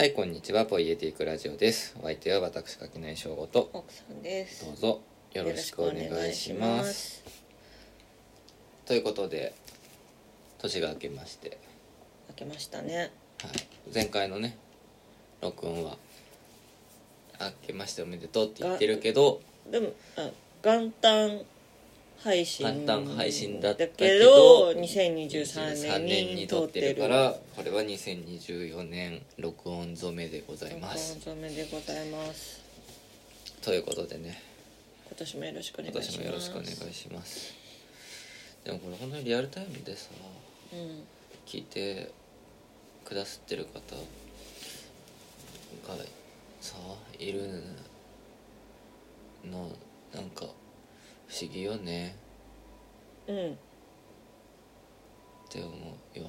[0.00, 0.64] はいこんにちは。
[0.64, 1.94] ポイエティックラジオです。
[2.00, 3.68] お相手は私垣内翔吾と。
[3.74, 4.64] 奥さんです。
[4.64, 5.00] どうぞ
[5.34, 7.22] よろしくお願いします。
[8.86, 9.52] ということで
[10.56, 11.58] 年が明けまして、
[12.28, 12.96] 開けましたね。
[12.96, 13.10] はい、
[13.92, 14.56] 前回のね
[15.42, 15.98] 録音は
[17.38, 19.42] 明けましておめでとうって言ってるけど。
[19.70, 20.30] でもあ
[20.62, 21.42] 元旦
[22.22, 31.18] 配信簡単配信だったけけどど2023年に撮ってるからこれは2024年録音染めでございます。
[31.26, 32.60] おめでございます。
[33.62, 34.42] ということでね。
[35.08, 36.12] 今年もよろしくお願いし今ます。
[36.12, 37.54] 年もよろしくお願いします。
[38.64, 40.10] でもこれ本当にリアルタイムでさ
[40.72, 41.02] うん。
[41.46, 42.10] 聞いて
[43.04, 43.84] くださってる方が
[46.60, 46.76] さ
[47.18, 47.62] いる
[49.50, 49.70] の
[50.14, 50.44] なんか
[51.30, 52.16] 不思議よね。
[53.28, 53.52] うん。
[53.52, 53.56] っ
[55.48, 55.68] て思
[56.16, 56.28] うよ。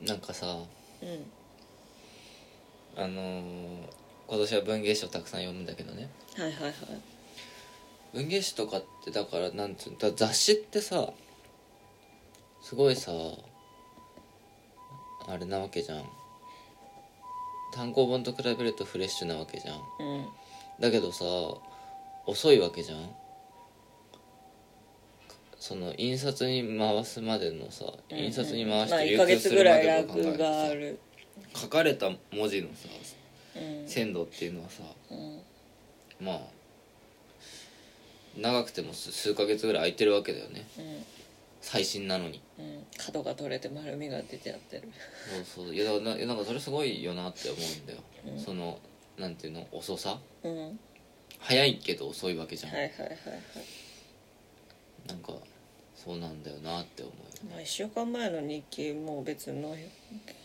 [0.00, 0.46] なんかさ
[1.02, 1.24] うん。
[2.96, 3.86] あのー
[4.28, 6.08] 今年は文芸誌をたくさん読むんだけどね。
[6.36, 6.74] はいはいはい。
[8.12, 11.12] 文芸誌とかってだからなんつうのだ雑誌ってさ
[12.62, 13.12] すごいさ
[15.28, 16.04] あれなわけじゃん。
[17.74, 19.80] 単行本と比べるとフレッシュなわけじゃん。
[20.00, 20.26] うん。
[20.80, 21.24] だけどさ
[22.26, 23.10] 遅いわけじゃん？
[25.58, 30.98] その印刷に回すまでのさ印刷に回しまあ1て流通するまでの考えがある。
[31.54, 32.88] 書かれた文字のさ
[33.56, 33.88] うん。
[33.88, 35.40] 鮮度っていうのはさうん。
[36.20, 36.40] まあ
[38.36, 40.66] 長くても数数ヶ月ぐらい空いてるわけだよね。
[40.78, 41.04] うん。
[41.60, 42.40] 最新なのに。
[42.58, 42.84] うん。
[42.98, 44.88] 角が取れて丸みが出てやってる。
[45.46, 45.74] そうそう。
[45.74, 48.40] いやだからなんかそれすごいよなって思うんだよ、うん。
[48.40, 48.78] その
[49.18, 49.66] なんていうの？
[49.70, 50.18] 遅さ？
[50.42, 50.58] うん。
[50.58, 50.72] はい
[51.42, 53.18] 早いけど遅いわけじゃん、はいはいはい
[55.08, 55.32] なんか
[55.96, 59.76] そうなんだよなって思うよまあ1週間前の日記も別の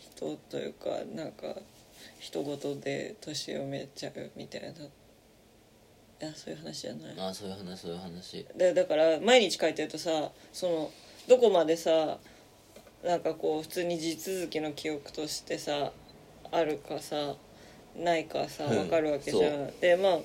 [0.00, 1.54] 人というかなんか
[2.18, 4.68] 人事で年をめちゃうみたいな。
[4.68, 4.72] い
[6.20, 7.14] やそういう話じゃない。
[7.18, 8.46] ああそういう話そういう話。
[8.56, 10.90] でだから毎日書いてるとさその
[11.28, 12.18] どこまでさ
[13.04, 15.92] なんかこう普通に地続きの記憶としてさ
[16.50, 17.34] あるかさ
[17.96, 18.70] ないかさうん。
[18.70, 20.18] 分かるわけじゃん、でまあ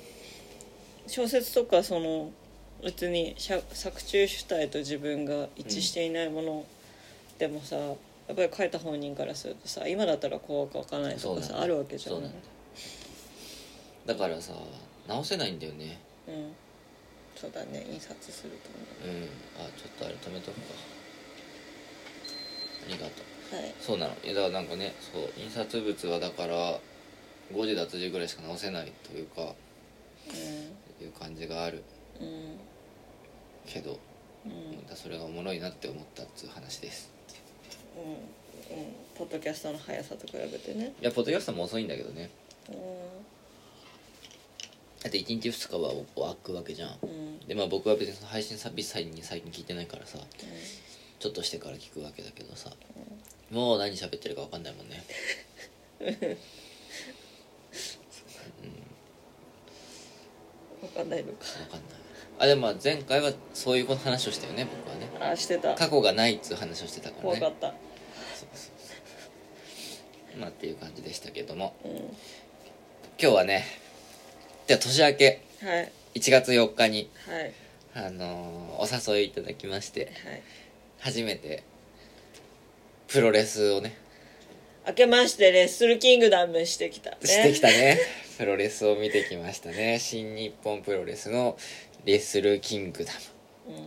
[1.08, 2.32] 小説とかその
[2.84, 6.66] 別に作中主体と自分が一致していないもの
[7.40, 7.96] でもさ、やっ
[8.36, 12.30] ぱり書いた本人からするとさ今だったらこうか分かんないとかさ、あるわけじゃなんだ
[14.06, 14.54] だからさ
[15.08, 16.00] 直せないんだよね。
[16.28, 16.52] うん。
[17.36, 17.86] そうだね。
[17.90, 19.24] 印刷するとうん。
[19.66, 20.68] あちょっとあれ止めとくか。
[22.86, 23.10] ありがとう。
[23.52, 23.74] 思うはい。
[23.80, 24.14] そうなの。
[24.24, 26.80] いやだからなんかねそう印刷物はだから
[27.54, 29.54] 誤字脱字ぐらいしか直せないというか
[31.04, 31.84] いう感じがある。
[32.20, 32.58] うんうん。
[33.66, 34.00] けど、
[34.46, 34.78] うん。
[34.78, 37.12] またそれがおもろいなって思ったっつう話です。
[37.96, 38.12] うん。
[38.12, 38.94] うん。
[39.16, 40.94] ポッドキャストの速さと比べてね。
[41.02, 42.30] いやポッドキャストも遅いんだけどね。
[42.70, 42.74] う
[45.04, 46.90] だって1日2日は開くわけじゃん。
[46.90, 47.40] んうん。
[47.48, 50.18] でまあ僕は別にその配信サービスに最近聞いてないからさ
[51.20, 52.70] ちょっとしてから聞くわけだけどさ、
[53.50, 55.04] もう何喋ってるか分かんないもんね
[60.84, 61.46] 分かんないのか。
[61.46, 61.82] 分かんない。
[62.40, 65.32] あでもまあ前回はそういう話をしたよね僕はね。
[65.32, 65.76] あしてた。
[65.76, 67.40] 過去がないっつう話をしてたからね。
[67.40, 67.68] 怖かった。
[67.68, 67.78] そう
[68.38, 68.70] そうそ
[70.38, 71.76] うまあっていう感じでしたけども。
[71.86, 71.92] うん。
[71.92, 72.12] 今
[73.18, 73.66] 日はね
[74.68, 75.42] じゃあ年明け。
[75.62, 75.92] はい。
[76.16, 77.54] 1月4日にはい。
[77.96, 80.42] あのーお誘いいただきましてはい。
[81.00, 81.64] 初めて
[83.08, 83.96] プロレスをね。
[84.88, 87.18] 明けましてレッスルキングダムしてきたね。
[87.24, 88.00] してきたね
[88.38, 89.98] プロレスを見てきましたね。
[90.02, 91.58] 新日本プロレスの
[92.06, 93.20] レッスルキングダム。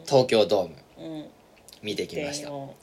[0.06, 0.76] 東京ドーム。
[0.98, 1.12] うん。
[1.12, 1.26] うん
[1.82, 2.48] 見てきました。
[2.48, 2.74] 電音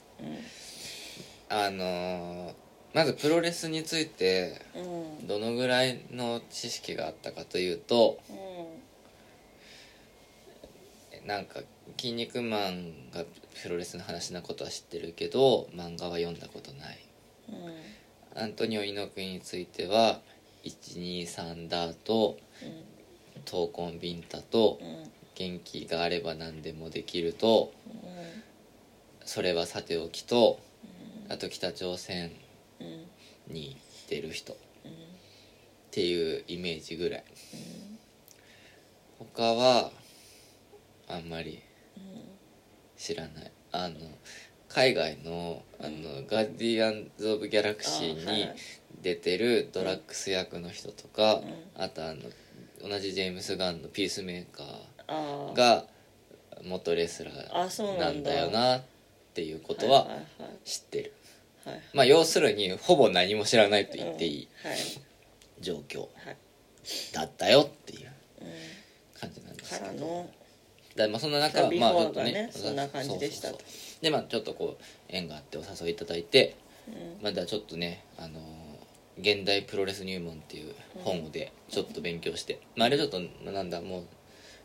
[1.49, 2.53] あのー
[2.93, 4.81] まずプロレスについてうん。
[4.81, 8.19] うんどのぐらいの知識があったかというと
[11.25, 11.61] なんか
[11.97, 13.25] 「筋肉マン」が
[13.61, 16.99] プロレスの話なことは知ってるけど漫画は読んだことない。
[17.49, 18.39] うん。
[18.41, 20.21] アントニオ猪木については
[20.63, 22.37] 123ダート
[23.45, 24.79] 闘魂ビンタと
[25.35, 27.73] 元気があれば何でもできると
[29.25, 30.59] それはさておきと
[31.29, 32.31] あと北朝鮮
[33.47, 33.77] に
[34.09, 34.55] 出る人っ
[35.91, 37.23] ていうイメージぐらい。
[39.19, 39.91] 他は
[41.07, 41.61] あんまり
[42.97, 43.51] 知らない。
[43.71, 43.95] あの
[44.69, 48.49] 海外のあの、ガーディアンズ・オブ・ギャラクシーに
[49.01, 51.81] 出てるドラッグス役の人とか、うん。
[51.81, 52.21] あとあの
[52.87, 54.63] 同じジェームス・ガンのピースメーカ
[55.07, 55.53] あー。
[55.53, 55.85] が
[56.63, 58.81] 元レスラーなんだだよなっ
[59.33, 60.07] ていうことは
[60.63, 61.13] 知ってる。
[61.65, 64.47] はいまあ要するにほぼ何も知らないと言っていい
[65.61, 66.37] 状況はい。
[67.13, 68.09] だったよっていう
[68.41, 68.47] うん。
[69.19, 70.29] 感じなんですかけど
[70.95, 73.49] だまあそんな中まあちょっとねそんな感じでした
[74.01, 76.55] でまあちょっとこう縁があってお誘いいただいて
[76.87, 77.23] うん。
[77.23, 78.62] まだちょっとねあのー
[79.19, 80.73] 現代プロレス入門っていう
[81.03, 83.19] 本でちょっと勉強して、まあ、あれちょっと
[83.51, 84.03] なんだもう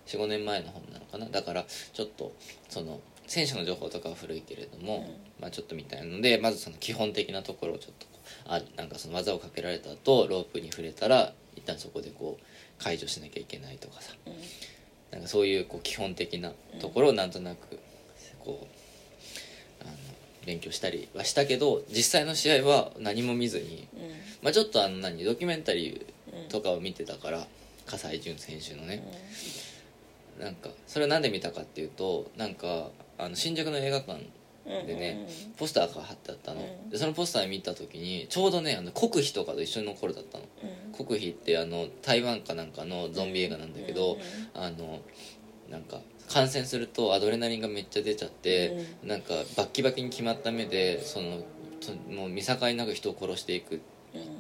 [0.07, 1.27] 45年前の本なのかな。
[1.27, 2.33] だからちょっと
[2.69, 5.07] その選手の情報とかは古いけれども、
[5.39, 8.07] まあ、ちょっとみたいのでまずその基本的なところをちょっと
[8.47, 14.15] あなんかその技をかけられた後ロープに触れたら一旦そこでこう解除しなきゃいけないとかさ。
[14.27, 14.35] うん。
[15.11, 17.79] なんかそういうこう基本的なところをなんとなく
[18.41, 18.88] こう
[20.49, 24.01] 勉強したりはしたけど実際の試合は何も見ずに、うん。
[24.43, 27.47] まあ、ちょっとあの何ドキュメンタリーとかを見てたから
[27.85, 29.03] 葛西潤選手のね。
[30.41, 34.25] なんかそれは何で見たかっていうとなんかあの新宿の映画館
[34.67, 35.53] うんでねうん。
[35.53, 36.91] ポスターが貼ってあったの、うん。
[36.91, 40.45] でそのポスター見た時にちょうどねあの国費とかと一緒の頃だったの。
[40.63, 41.07] うん。
[41.07, 44.63] 国費ってあの台湾かなんかのゾンビ映画なんだけど、うん。
[44.63, 45.01] あの
[45.71, 51.43] なんか感染するとアドレナリンがめっちゃ出ちゃって、なんかバッキバキに決まった目でその
[51.81, 53.81] ともう見境なく人を殺していくうん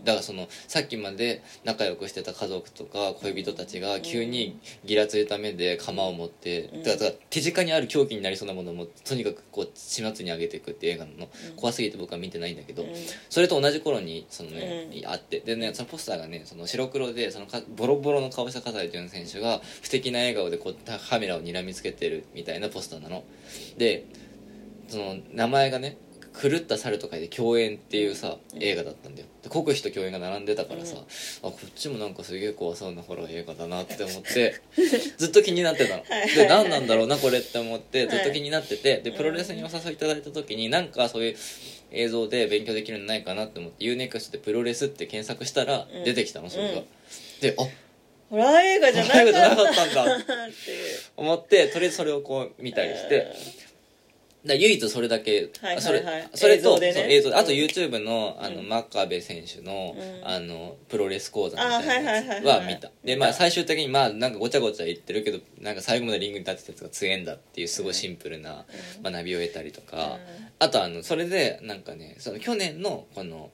[0.05, 6.83] だからそのさっきまで仲良くしてた家族とか恋人たちが急にギラついた目で鎌を持って、うん。
[6.83, 12.89] だから手近にある凶器になりそうなものをもとにかくこう始末に上げていくっていう映画の、怖すぎて僕は見てないんだけど、うん。
[13.29, 15.11] それと同じ頃にそのね、うん。
[15.11, 20.77] あってでねそのポスターがねその白黒でそのかボロボロの顔した葛西潤選手が不敵な笑顔でこう
[21.11, 23.25] カメラを睨みつけてるみたいなポスターなの。
[23.77, 24.07] で
[24.89, 25.99] その名前がね
[26.41, 29.29] 狂った猿と書いて共演っていうさ映画だったんだよ。
[29.43, 31.03] で国費と共演が並んでたからさ、あ
[31.43, 34.61] こっちもなんかすげえ怖そうなホラー映画だなって思って
[35.19, 36.05] ずっと気になってたの。
[36.35, 41.37] で何なんだろうなこれって思ってずっと気になっててでプロレスにお誘いいただいた時になんかそういう
[41.91, 46.05] 映像で勉強できるのないかなって思って UNEXT でプロレスって検索したらうん。
[46.05, 46.85] 出てきたのそれが、うん
[47.41, 47.63] であ
[48.31, 49.09] ホラー映画じゃな
[49.57, 49.87] かった。
[49.87, 50.17] んだ。
[50.19, 50.25] って
[51.17, 53.33] 思ってとりあえずそれをこう見たりして、
[54.49, 55.83] だ唯一それだけ、はいはいはい。
[55.83, 56.03] それ
[56.35, 57.21] それと映像でね。
[57.21, 57.59] 像あとうん。
[57.59, 58.69] YouTube のあの、うん。
[58.69, 60.29] 真壁選手の,、うん。
[60.29, 62.91] あのプロレス講座みたいなやつは見た。
[63.05, 68.65] でまあ最終的にまあなんかごちゃごちゃ言ってるけどなんか最後までリングに立ってたやつが強えんだっていうすごいシンプルな
[69.05, 70.19] 学びを得たりとか、
[70.59, 73.51] あとあのそれでなんかねその去年のこの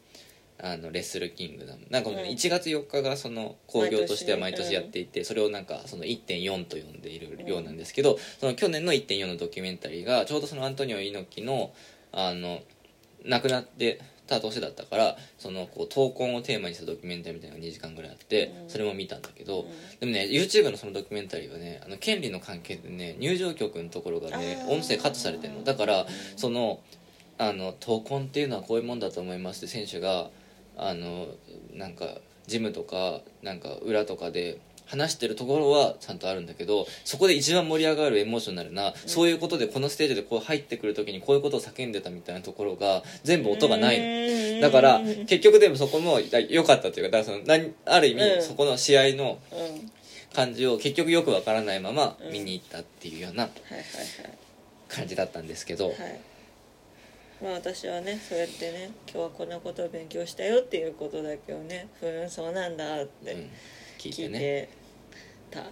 [0.65, 2.27] あのレッスルキングダムなんかもううん。
[2.27, 11.73] 1月4日がその興行としては毎毎年年やっていて、それをなんかその1.4と呼んでいるようなんですけど、その去年の1.4のドキュメンタリーがちょうどそのアントニオ猪木の
[12.13, 12.61] あの
[13.25, 18.71] 亡くなってた年だったからそのこう闘魂をテーマにしたドキュメンタリーみたいなのが2時間ぐらいあって、うん。
[18.71, 19.69] それも見たんだけど、うん
[20.01, 24.73] でもね YouTube のそのドキュメンタリーはねあの権利の関係でね入場曲のところがねあー。
[24.73, 25.65] 音声カットされてるの。
[25.65, 26.07] だから
[26.37, 26.81] その
[27.37, 30.31] あの闘魂っていうのはこういうもんだと思いますって選手が
[30.77, 31.29] あの
[31.73, 32.07] なんか
[32.47, 48.43] ジムとかなんか裏とかで話してるところはちゃんとあるんだけどそこで一番盛り上がるエモーショナルな、そういうことでこのステージでこう入ってくる時にこういうことを叫んでたみたいなところが全部音がないだから結局でもそこも良かったというかだからその何ある意味うん。
[48.43, 49.59] そこの試合のうん。
[49.59, 49.81] はい
[50.35, 52.33] 感じを結局よくわからないままうん。
[52.33, 53.53] 見に行ったっていうようなはい
[54.89, 56.21] 感じだったんですけど、はいはい
[57.43, 63.51] まあ私はねそうやってね今日はこんなことを勉強したよっていうことだけをねふーんそうなんだってうん
[63.99, 64.69] 聞いて
[65.51, 65.65] た、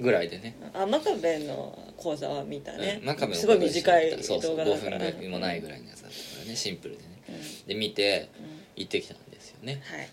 [0.00, 0.56] ぐらいでね。
[0.72, 7.22] あ真壁の講座は見たね、うん真壁のすごい短いそうそう5動画だから分ぐらいもないぐらいのやつだったからねシンプルでね。
[7.66, 8.30] で見て
[8.76, 9.82] 行ってきたんですよね。
[9.84, 10.08] はい。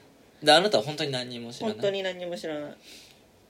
[0.45, 1.75] であなたは本当に何にも知らない？
[1.75, 2.73] 本当に何も知らない、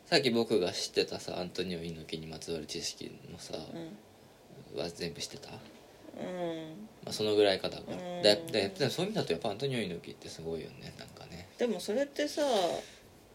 [0.05, 3.55] さっき僕が知ってたさアントニオ猪木にまつわる知識のさ、
[4.73, 4.79] うん。
[4.79, 5.49] は全部知ってた、
[6.15, 7.97] まうん、あ、そのぐらいかだから。
[7.97, 8.21] うん。
[8.21, 10.93] でででそういう意味だとやっぱアントニオ猪木ってすごいよね。
[10.97, 11.47] なんかね。
[11.57, 12.41] でもそれってさ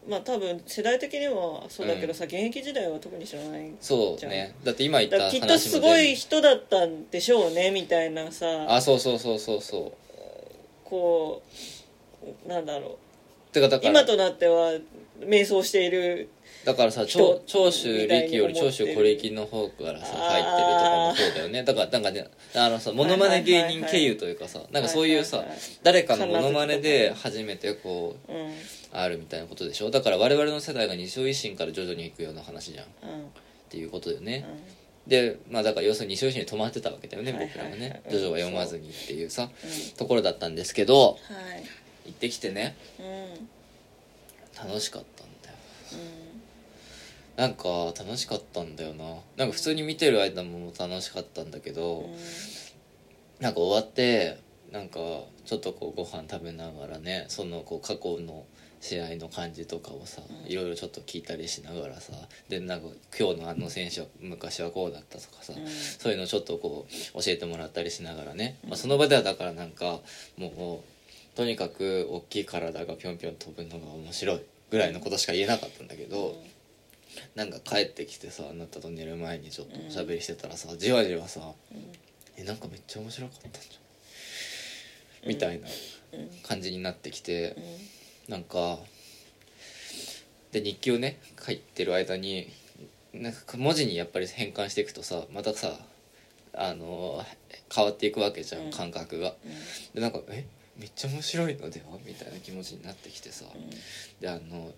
[0.07, 4.55] まあ多分世代的にはそうだけどさ、現役時代は特に知らないそうね。
[4.63, 8.45] だって今言った話もきっとすごい人だったんでしょうねみたいなさ。
[8.67, 9.91] あそうそうそうそうそう。
[10.85, 11.41] こ
[12.45, 12.97] うなんだろ
[13.51, 13.89] てかだから。
[13.89, 14.71] う今となっては
[15.25, 16.29] 迷走している
[16.65, 21.63] だからさ人長長州力より長州小力の方からさ入ってるとかもそうだよね。
[21.63, 25.45] だからなんかねあのさモノマネ芸人経由というかさなんかそういうさ
[25.83, 28.31] 誰かのモノマネで初めてこう
[28.91, 29.89] あるみたいなことでしょ？
[29.91, 32.85] だから我々の世代が二松維新から徐々に行くような話じゃん。
[32.85, 33.09] っうん。
[33.69, 34.45] ていうことだよね。
[35.05, 35.09] うん。
[35.09, 38.01] でまあだから要するに二松維新に止まってたわけだよねはい僕らははいはいね。
[38.09, 39.49] ジョジョは読まずにっていうさうん。
[39.97, 41.17] ところだったんですけどはい。
[42.07, 42.75] 行ってきてね。
[42.99, 43.49] うん
[44.63, 45.55] 楽しかったんだよ
[45.93, 46.29] うん
[47.39, 49.05] なんか楽しかったんだよな。
[49.37, 52.15] なんか普通に見てる間も楽しかったんだけど、うん
[53.39, 54.37] なんか終わって
[54.69, 54.99] なんか
[55.45, 58.45] ちょっとこうご飯食べながらねそのこう過去の
[58.81, 60.51] 試合の感じとかをさ、うん。
[60.51, 62.11] いろいろちょっと聞いたりしながらさ
[62.49, 62.87] でなんか
[63.17, 65.67] 今日のあの選手は昔はこうだったとかさ、うん。
[65.67, 68.69] そういうのをちょっとこう教えてもらったりしながらね、うん。
[68.71, 69.99] まあ、その場ではだからなんか
[70.37, 70.98] もう
[71.39, 76.35] とにかく大きい体がぴょんぴょん飛ぶのが面白いぐらいのことしか言えなかったんだけど、
[77.33, 81.39] なんか帰ってきてさあなたと寝る前にちょっとおしゃべりしてたらさ、じわじわさ
[82.35, 85.29] えなんかめっちゃ面白かったんじゃん。
[85.29, 85.67] みたいな
[86.11, 86.19] うん。
[86.19, 87.55] うん感じになってきて
[88.27, 88.33] うん。
[88.33, 88.77] なんか
[90.51, 92.49] で日記をね書いてる間に
[93.13, 95.71] なんか文字にやっぱり変換していくとさまたさ
[96.53, 97.23] あの
[97.73, 98.71] 変わっていくわけじゃん、うん。
[98.71, 99.35] 感覚が。
[99.95, 100.43] でなんかえ
[100.79, 101.97] めっちゃ面白いのでは？
[102.05, 103.45] みたいな気持ちになってきてさ。
[104.21, 104.71] であの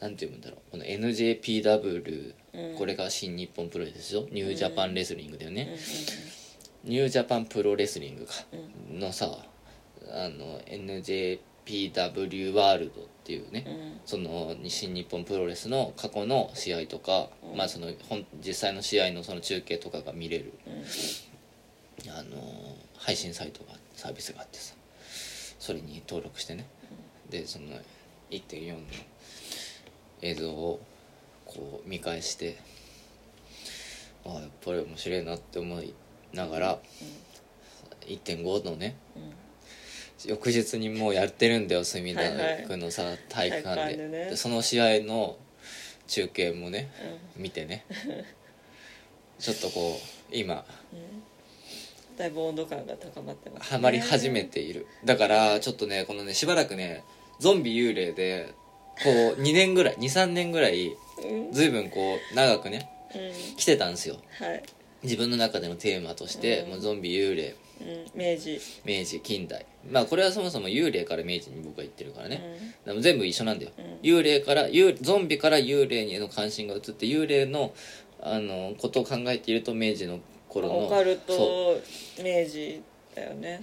[0.00, 0.60] なんて言うんだろう。
[0.72, 2.78] この NJPW、うん。
[2.78, 5.76] これが新日本プロレスでしょニュージャパンレスリングだよね、
[6.84, 8.32] うニュージャパンプロレスリングか
[8.90, 9.38] んうんのさ
[10.10, 14.00] あの NJPW ワールドっていうね、うん。
[14.04, 17.56] その新日本プロレスの過去の試合とか、うん。
[17.56, 20.52] まあその本実際の試合のその中継とかが見れる。
[20.66, 22.10] うん。
[22.10, 22.36] あの
[22.96, 24.73] 配信サイトがサービスがあってさ
[25.64, 26.66] それに登録してね、
[27.30, 27.68] でその
[28.30, 28.80] 1.4の
[30.20, 30.78] 映像を
[31.46, 32.58] こう見返して
[34.26, 35.94] ああやっぱり面白いなって思い
[36.34, 36.78] ながら、
[38.02, 40.30] 1.5のねうん。
[40.30, 42.64] 翌日にもうやってるんだよ隅田はいはい。
[42.66, 43.80] 区のさ、体育館で。
[43.80, 45.38] 体育館でその試合の
[46.06, 46.90] 中継もね
[47.36, 47.42] うん。
[47.42, 47.86] 見てね。
[49.38, 49.98] ちょっとこ
[50.30, 51.23] う今うん
[52.16, 53.66] だいぶ温度感が高まってますね。
[53.70, 54.86] ハマり始めている。
[55.04, 57.04] だからちょっとねこのねしばらくね
[57.40, 58.54] ゾンビ幽霊で
[59.02, 61.52] こう 2年ぐらい23年ぐらいうん。
[61.52, 63.56] 随分こう長くねうん。
[63.56, 64.16] 来てたんですよ。
[64.38, 64.62] はい。
[65.02, 66.70] 自分の中でのテーマとして、うん。
[66.70, 67.54] もうゾンビ幽霊。
[67.80, 68.06] うん。
[68.14, 68.60] 明治。
[68.84, 69.66] 明治近代。
[69.90, 72.40] まあこれはそもそも幽霊から明治に僕は言ってるからね、
[72.86, 72.92] うん。
[72.92, 73.84] でも全部一緒なんだよ、うん。
[74.02, 77.74] 幽霊から幽ゾンビから幽霊への関心が移って幽霊の
[78.20, 80.18] あのことを考えていると明治の
[80.54, 82.82] 頃のオカルそト明治
[83.14, 83.60] だよね。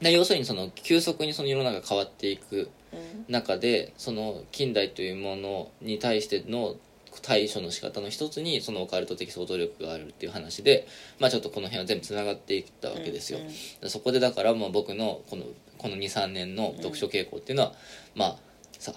[0.00, 3.32] 要するにその急速にその世の中が変わっていくうん。
[3.32, 6.76] 中でその近代というものに対しての
[7.22, 10.86] 対処の仕方の一つにそのオカルト的想像力があるっていう話で
[11.18, 13.52] まあちょっとこの辺は全部つながっていったわけですよ、うんうん。
[13.80, 15.44] でそこでだからもう僕のこの
[15.78, 17.72] この23年の読書傾向っていうのは、
[18.14, 18.36] まあ
[18.78, 18.96] さう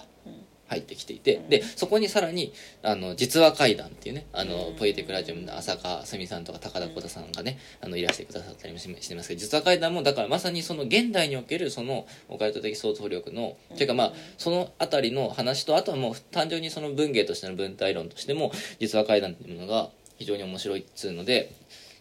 [0.70, 1.48] 入ってきていて、うん。
[1.48, 4.76] でそこにさらにあの実話怪談っていうねあの、うん。
[4.76, 13.76] ポエティックラジオの浅香すみさんとか高田小田さんがね、あのいらしてくださったりもししてますけど実話怪談もだからまさにその現代におけるそのオカルト的想像力の、うん。
[13.76, 21.52] ていうかまあそのあたりの話とあとはもう単純にその文芸としての文体論としても実話怪談っていうものが非常に面白いっつうので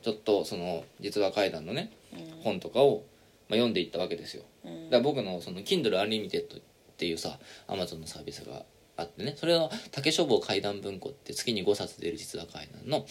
[0.03, 2.41] ちょっとその実話怪談のねうん。
[2.43, 3.03] 本とかを、
[3.49, 4.43] まあ、読んでいったわけですよ。
[4.65, 4.85] うん。
[4.85, 6.61] だから僕のその Kindle Unlimited
[6.99, 7.39] っていうさ
[7.69, 8.65] Amazon のサービスが
[8.97, 9.33] あってね。
[9.37, 13.05] それは竹書房怪談文庫って月に5冊出る実話怪談の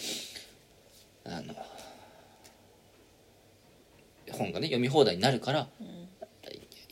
[1.24, 1.54] あの
[4.30, 6.08] 本がね読み放題になるからうん。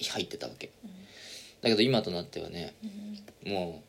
[0.08, 0.70] 入ってたわけ。
[1.60, 2.74] だけど今となってはね
[3.44, 3.52] うん。
[3.52, 3.82] も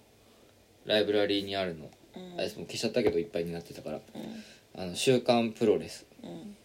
[0.85, 2.33] うライブラリーにあるのうん。
[2.37, 4.43] あれもう消しちゃったけどいっぱいになってたからうん
[4.83, 6.05] 「あの週刊プロレス。
[6.23, 6.57] うん」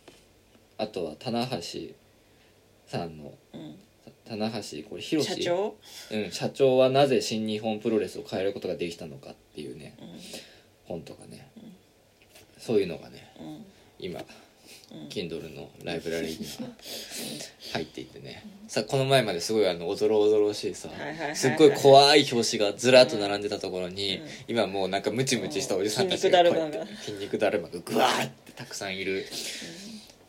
[0.76, 1.58] あとは棚橋
[2.88, 3.76] さんのうん
[4.32, 5.74] 棚橋これ広社長？
[6.10, 10.08] うん、社長はなぜ新日本プロレスを変えることができたのかっていうねうん。
[10.84, 11.50] 本とかね、
[12.58, 13.64] そういうのがねうん
[13.98, 16.74] 今うん Kindle のライブラリーには
[17.74, 18.42] 入っていてね。
[18.68, 20.88] さこの前まですごいあのおどろおどろしいさ
[21.34, 24.26] すっごい怖い表紙がずらっと並んでたところに、うん。
[24.48, 26.42] 今もうなんかムチムチしたおじさんたち筋が。
[27.02, 29.26] 筋肉だるまがぐわーってたくさんいる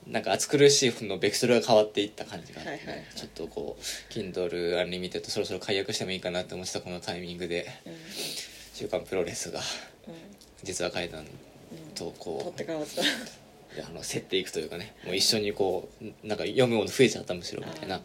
[0.08, 3.06] なんか暑苦しいのベクトルが変わっていった感じがあってね、はいはいはい。
[3.16, 7.94] ちょっとこう Kindle Unlimited そろそろ解約してもいいかなって思ってたこのタイミングでうん
[8.74, 9.60] 「週刊プロレス」が
[10.08, 10.14] うん。
[10.64, 11.26] 実は怪談
[11.96, 13.02] と取こって変わった。
[13.02, 13.06] う
[13.86, 18.00] あの競っていくというかねもう一緒にこうなんか読むもの増えちゃったむしろみたいな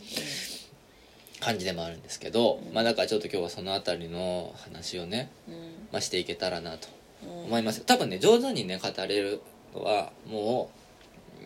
[1.40, 5.55] 感じでもあるんですけど、まあだからちょっと今日はその辺りの話をね、うん。
[5.93, 6.88] まあ、していけたらなと
[7.23, 7.83] うん思います。
[7.83, 9.40] 多分ね上手にね語れる
[9.75, 10.78] のはもう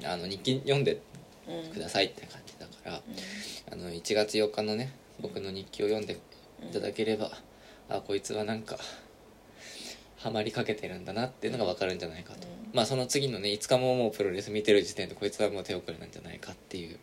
[0.05, 1.01] あの日記読んで
[1.49, 3.03] うんくださいって感じだから、
[3.73, 6.19] あの1月4日のね僕の日記を読んで
[6.63, 7.31] いただければ、
[7.89, 8.79] あこいつはなんか
[10.19, 12.71] ハマりかけてるんだなっていうのが分かるんじゃないかと、うん。
[12.73, 16.99] まあその次のね5日ももうプロレス見てる時点でこいつはもう手遅れなんじゃないかっていう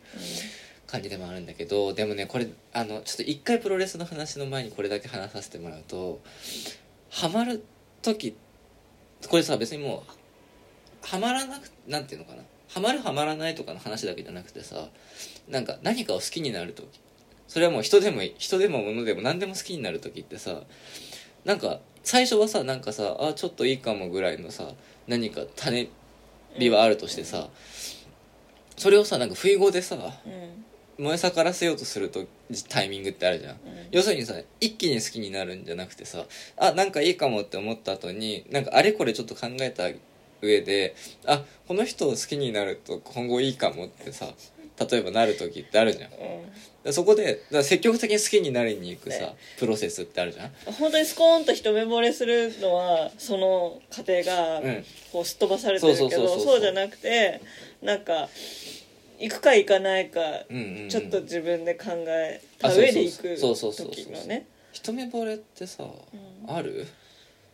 [0.86, 6.20] 感じでもあるんだけどでもねこれあのちょっと一回プロレスの話の前にこれだけ話させてもらうと
[7.10, 7.62] ハマる
[8.02, 8.36] 時
[9.28, 12.42] これさ別にもうハマらなくなんていうのかな
[12.72, 14.88] ハマるハマらないとかの話だけじゃなくてさ
[15.48, 16.88] なんか何かを好きになる時
[17.48, 20.62] それはもう人でも人でも物でも何でも好きになる時ってさ
[21.44, 24.72] なんか最初はさなんかさあちょっといいかもぐらいのさ
[25.08, 25.88] 何か種
[26.58, 27.48] 火はあるとしてさ、
[28.76, 29.98] それをさなんか不意語でさう
[30.28, 30.64] ん。
[31.00, 32.26] 燃え盛らせようとすると
[32.68, 33.56] タイミングってあるじゃん、
[33.90, 36.26] 要するにさ一気に好きになるんじゃなくてさ
[36.58, 39.88] あなんかいいかもって思った後になんかあれこれちょっと考えた
[40.42, 40.94] 上で
[41.26, 44.26] あこの人を好きになると今後いいかもってさ
[44.90, 46.10] 例えばなる時ってあるじゃん。
[46.82, 49.36] でそこでだ積極的に好きになりに行くさね。
[49.58, 50.46] プロセスってあるじゃん。
[50.46, 54.84] うん本当にスコーンと一目惚れするのはその過程がうん。
[55.12, 57.42] こうすっ飛ばされてるけどそうじゃなくて
[57.82, 58.28] なんか
[59.18, 60.88] 行くか行かないかうんうんうん。
[60.88, 64.46] ちょっと自分で考えた上で行く時のね。
[64.72, 65.84] 一目惚れってさ、
[66.46, 66.86] ある？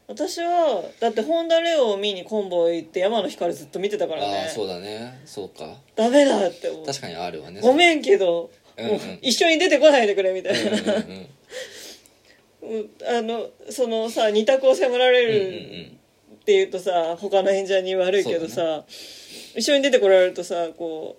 [0.08, 5.20] 私はだって本田レオを見にコンボイ行って山の光ずっと見てたからああねそうだね。
[5.25, 5.76] そうか。
[5.96, 6.86] ダメだって思う。
[6.86, 8.90] 確かにあるわねごめんけど、うんうん。
[8.92, 11.00] もう一緒に出てこないでくれみたいうんうんな、うん
[12.62, 12.90] うん。
[13.18, 15.92] あのそのさ二択を迫られうんうんる
[16.34, 18.84] っていうとさ他の演者に悪いけどそさ、
[19.56, 21.16] 一緒に出てこられるとさこ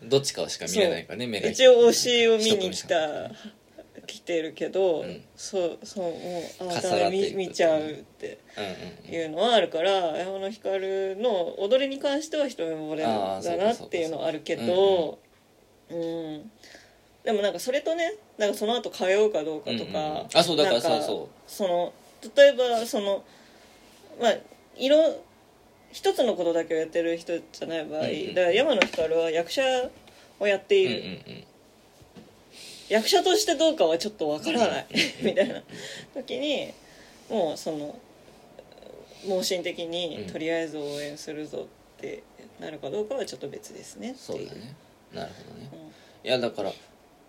[0.00, 1.48] うんどっちかしか見れないからね目が。
[1.48, 3.30] う一応推しを見に来た
[4.06, 5.22] 来てるけど、うん。
[5.36, 6.12] そうそうもう
[6.60, 8.38] あ重なダメっていく見見ちゃうって
[9.08, 13.08] いうのはあるから山野光の踊りに関しては一目惚れだ
[13.56, 15.18] なっていうのはあるけど
[15.90, 16.50] うん。
[17.24, 20.26] でもなんかそれとねなんかその後通うかどうかとか、うんうんうん。
[20.34, 21.92] あそうだからそうその
[22.36, 23.24] 例えばその
[24.20, 24.34] まあ
[24.76, 24.96] 色
[25.92, 29.62] 一つのことだけをやってる人じゃない場合、うんうんだから山野光は役者
[30.40, 31.44] をやっている、うんうんうん
[32.92, 34.86] 役者としてどうかはちょっとわからない。
[35.22, 35.62] みたいな。
[36.12, 36.70] 時に
[37.30, 37.98] もうその
[39.26, 40.30] 盲信的にうん。
[40.30, 42.22] とりあえず応援するぞって
[42.60, 44.24] なるかどうかはちょっと別ですねっていう。
[44.26, 44.74] そうだね。
[45.14, 45.68] なるほどね。
[45.72, 46.28] うん。
[46.28, 46.72] いやだから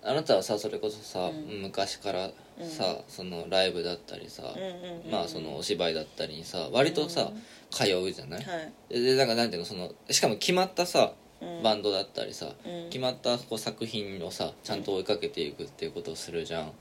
[0.03, 1.61] あなたはさそれこそさ、うん。
[1.61, 2.31] 昔から
[2.67, 5.11] さ、そのライブだったりさ、うんうんうんうん。
[5.11, 7.43] まあそのお芝居だったりにさ割とさ、うん。
[7.69, 9.01] 通うじゃない、はい。
[9.01, 11.22] でなんかなんていうのそのしかも決まったさうん
[11.63, 12.89] バンドだったりさ、うん。
[12.89, 16.71] 決まったこう作品をさちゃんと追いかけていくっていうことをするじゃん、うん。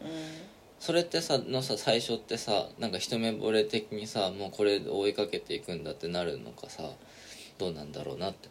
[0.79, 6.83] それってさのさ最初ってさなんか一目惚れ的にさもうこれで追いかけていくんだってなるのかさ
[7.59, 8.49] どうなんだろうなって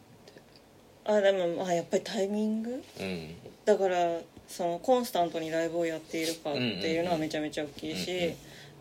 [1.04, 2.84] あでもまあやっぱりタイミング？
[3.00, 3.36] うん。
[3.66, 8.32] だからそのコンスタントにライブをやっているかっていうのはめちゃめちゃ大きいし、うんうん。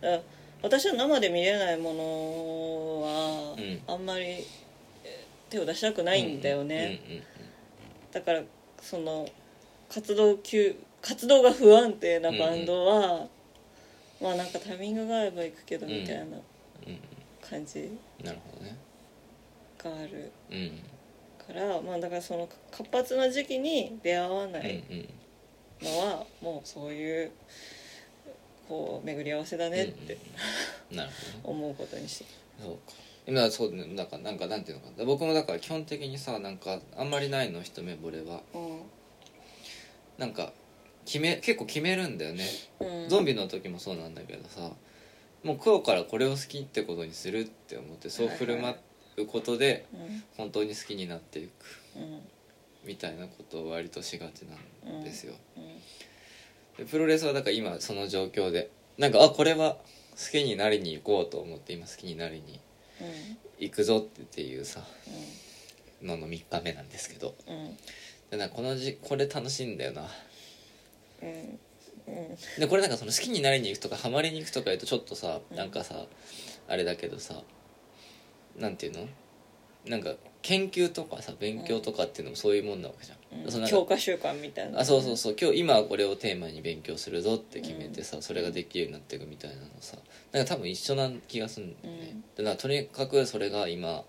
[0.01, 0.21] だから
[0.61, 2.03] 私は生で見れないもの
[3.01, 3.81] はうん。
[3.87, 4.45] あんまりえ
[5.51, 6.99] 手を出したくないんだよね、
[8.11, 8.41] だから
[8.81, 9.27] その
[9.89, 13.27] 活動休活動が不安定なバンドは、
[14.21, 16.37] まあなんかタイミングが合えば行くけどみたいな
[17.47, 18.77] 感じうんなるほどね。
[19.83, 20.79] があるうん。
[21.45, 25.09] からまあだからその活発な時期に出会わないん
[25.81, 27.31] のはもうそういう
[28.69, 30.17] こう巡り合わせだねって
[30.91, 31.39] うんなるほどね。
[31.43, 32.25] 思うことにして
[32.61, 32.93] そうか
[33.27, 35.05] 今そうねなんかなんかなんていうのかな。
[35.05, 38.41] 僕もだから基本的にさなんかあんまりないの一目惚れは。
[40.17, 40.51] なんか
[41.05, 42.45] 決め結構決めるんだよね。
[42.79, 43.09] うん。
[43.09, 44.71] ゾンビの時もそうなんだけどさ
[45.43, 48.75] もう今日からこれを好きってことにするって思ってそう振る舞
[49.17, 51.51] うことでうん本当に好きになっていく。
[51.95, 52.21] うん。
[52.83, 54.45] みたいなことを割としがち
[54.85, 56.83] なんですよ、うん。
[56.83, 62.59] でプロレスはだから今その状況でなんかあこれは好きになりに行こうと思って今好きになりにうん
[63.59, 64.83] 行くぞっていうさ
[66.01, 67.35] のの3日目なんですけど。
[67.47, 67.77] うん
[68.31, 70.07] でなこのじこれ楽しいんだよな。
[72.57, 76.05] でこれなんかその好きになりに行くとかハマりに行くとか言うとちょっとさなんかさ
[76.69, 77.43] あれだけどさ
[78.57, 79.09] なんていうの？
[79.85, 84.79] なんか研究とかさ勉強とかっていうのもそういうもんなわけじゃん、そのなんか強化習慣みたいな。
[84.79, 85.35] あそうそうそう。
[85.39, 89.97] 今日今はこれをテーマに勉強するぞって決めてさ、それができるようになっていくみたいなのさ。
[90.31, 94.03] なんか多分一緒な気がするんだよね、でなんかとにかくそれが今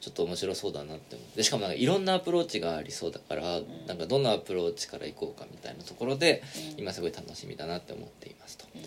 [0.00, 1.38] ちょっと面白そうだなって思って。
[1.38, 6.42] でしかもなんかいろんなアプローチがありそうだから、なんかどのアプローチからいこうかみたいなところで、
[6.74, 6.80] うん。
[6.80, 8.66] 今すごい楽しみだなって思っていますと。
[8.74, 8.82] うん。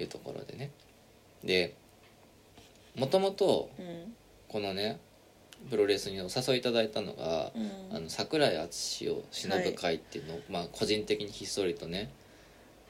[0.00, 0.70] いうところでね。
[1.44, 1.74] で
[2.96, 4.14] もともとうん。
[4.48, 4.98] このね
[5.70, 7.96] プロレスにお誘いいただいたのが、うん。
[7.96, 12.10] あの桜井敦を忍ぶ会っていうのを、まあ個人的にひっそりとね。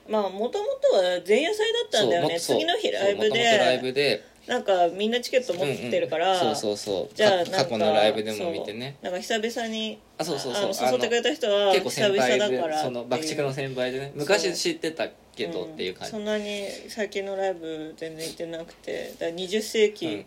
[0.09, 2.40] まあもともとは前夜祭だったんだよね。
[2.40, 3.92] 次の日ライブそう元々ライブで。
[3.92, 7.14] でなんかみんなチケット持ってるから、うんうんそうそうそう。
[7.14, 8.96] じゃあ過去のライブでも見てね。
[9.02, 10.90] なんか久々にあそうそうそう。
[10.90, 14.12] 誘ってくれた人は結構久々先輩でだからその爆竹の先輩でね。
[14.14, 16.11] 昔知ってたけどっていう感じ、ん。
[16.12, 19.12] そんなに最近のライブ全然行ってなくて。
[19.18, 20.24] だから20世紀、うんうん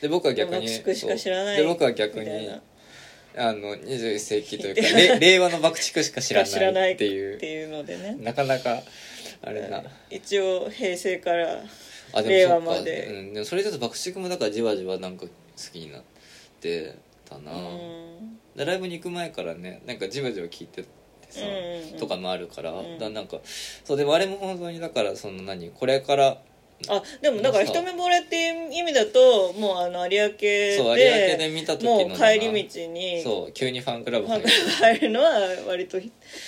[0.00, 2.28] で僕は逆に爆竹しか知らないで僕は逆に
[3.36, 8.16] あの21世紀というかれ令和の爆竹しか知らないっていってういうのでね。
[8.20, 8.82] なかなか
[9.42, 9.82] あれな。
[10.10, 11.62] 一応平成から
[12.12, 13.06] あ令和まで。
[13.06, 15.30] うん、でもそれでと爆竹もだからじわじわなんか好
[15.72, 16.02] きになっ
[16.60, 16.96] て
[17.28, 18.38] たな、うん。
[18.56, 20.88] でライブに行く前からねなんかじわじわ聞いてて
[21.30, 22.98] さ、うんうんとかもあるから、ん。
[22.98, 23.38] だなんか
[23.84, 26.38] そうでもあれも本当にだからその何これから
[26.86, 34.44] あでもだから一目惚れっていう意味だともうあの有明でそう有明で見た時のもう帰り道にそう急にファンクラブ入る。
[34.44, 35.30] ク入るのは
[35.66, 35.98] 割と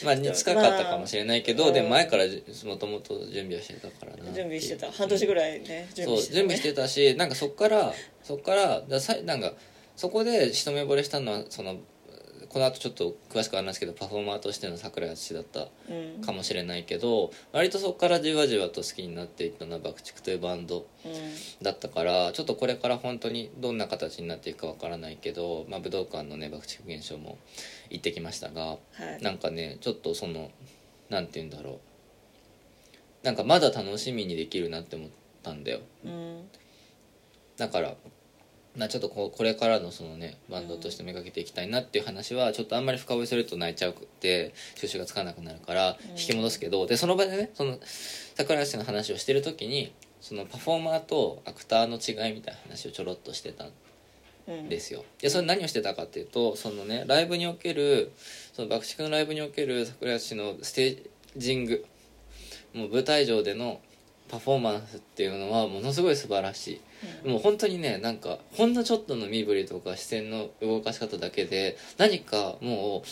[0.05, 2.25] まあに近かったかもしれないけど、まあでも前から
[2.65, 4.91] もともと準備はしてたからな準備してた。
[4.93, 9.53] 半年ぐらいね準備してた、ね、準備してたしなんかそっからそっからださなんか
[9.97, 11.77] そこで一目惚れしたのはその
[12.51, 16.21] この後ちょっと詳しくは話すけどパフォーマーとしての桜井敦だったうん。
[16.21, 21.13] かもしれないけど割とそこからじわじわと好きになっていったのは爆竹というバンドうん。
[21.63, 27.39] だったからちょっとこれから本当にどんな形になっていくかわからないけど、まあ、武道館のね爆竹現象も
[27.89, 28.79] 行ってきましたがは
[29.19, 29.23] い。
[29.23, 30.51] なんかねちょっとその
[31.09, 33.27] なんて言うんだろう。
[33.27, 35.09] なんかまだ楽しみにできるなって思っ
[35.43, 35.81] たんだよ。
[36.05, 36.49] うん。
[37.57, 37.95] だから
[38.77, 47.79] まあちょっとこうこれからのそのねバンドとしてめがけていきたいなっていう話はちょっとあんまり深追いすると泣いちゃうって収集がつかなくなるから引き戻すけど、でその場でねその
[48.35, 53.67] 桜井氏の話をしてる時にそのパフォーマーとアクターの違いみたいな話をちょろっとしてた
[54.49, 54.69] うん。
[54.69, 55.05] ですよ。
[55.21, 58.13] でそれ何をしてたかっていうとそのねライブにおける
[58.53, 61.03] その爆竹のライブにおける桜井氏のステー
[61.37, 61.85] ジング
[62.73, 63.81] もう舞台上での
[64.31, 66.81] パフォーマンスっていうのはものすごい素晴らし
[67.25, 73.03] い、もう本当にねなんかほんのちょっとの身振りとか視線の動かし方だけで何かもう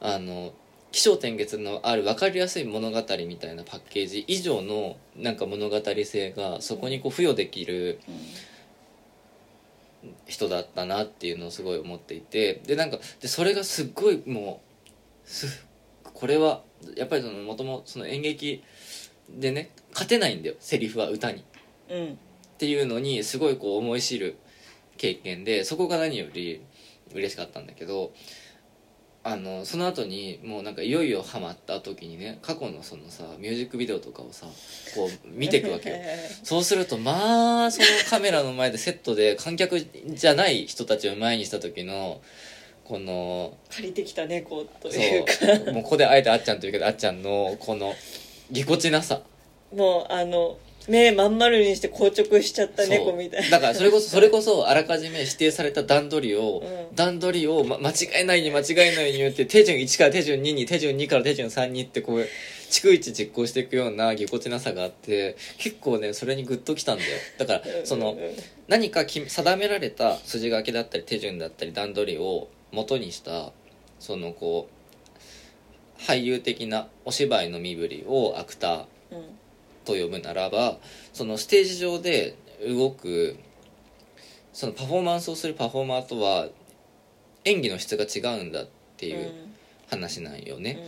[0.00, 0.52] あの
[0.92, 7.98] 起承転結のある分かりやすい物語みたいなパッケージ以上のなんか物語性がそこにこう付与できる、
[10.26, 14.60] 人だったなっていうのをすごい思っていてでなんかでそれがすっごいも
[15.24, 15.64] うす
[16.12, 16.62] これは
[16.96, 18.64] やっぱりそのもともその演劇
[19.28, 21.40] でね勝てないんだよセリフは歌に。
[21.40, 21.42] っ
[21.90, 22.18] うん。
[22.58, 24.36] ていうのにすごいこう思い知る
[24.96, 26.60] 経験でそこが何より
[27.12, 28.12] 嬉しかったんだけど
[29.24, 34.46] あのその後にもうなんかいよいよハマった時にね過去のそのさミュージックビデオとかをさ
[34.94, 35.96] こう見ていくわけよ。
[36.42, 42.20] そうするとまあそのカメラの前でセットで観客じゃない人たちを前にした時の
[42.84, 45.32] この借りてきた猫とそいうか。
[45.70, 47.94] うもうここであえてあっちゃんというけどあっちゃんのこの
[48.52, 49.22] ぎこちなさ。
[49.74, 53.50] もうあの目まん丸にして硬直しちゃった猫みたいな。
[53.50, 56.94] だからそれこそそれこそあらかじめ指定された段取りを、うん。
[56.94, 62.28] 段取りを、ま、間違えないに間違えないように言って手順1から手順2に手順2から手順3にってこう
[62.70, 67.10] 逐一実行していくようなぎこちなさがあって結構ねそれにグッときたんだよ。
[67.38, 68.24] だからそのうんうん。
[68.24, 68.34] うん
[68.68, 73.52] 何かき定められた筋書きだったり手順だったり段取りを元にした
[73.98, 74.81] そのこう
[76.06, 79.42] 俳優的なお芝居の身振りをアクターうん。
[79.84, 80.76] と呼ぶならば
[81.12, 82.36] そのステージ上で
[82.66, 83.36] 動く
[84.52, 86.48] そのパフォーマンスをするパフォーマーとは
[87.44, 89.32] 演技の質が違うんだっていう
[89.90, 90.78] 話なんよね、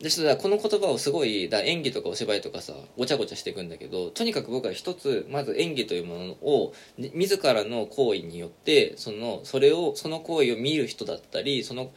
[0.00, 11.90] でそれはこの言葉をすごいだ演技とかお芝居とかさごちゃごちゃしていくんだけどとにかく僕は一つまず演技というものをに自らの行為によってそのそれをその行為を見る人だったりその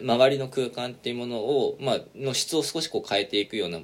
[0.00, 3.80] 周りの空間っていうものを、まあの質を少しこう変えていくような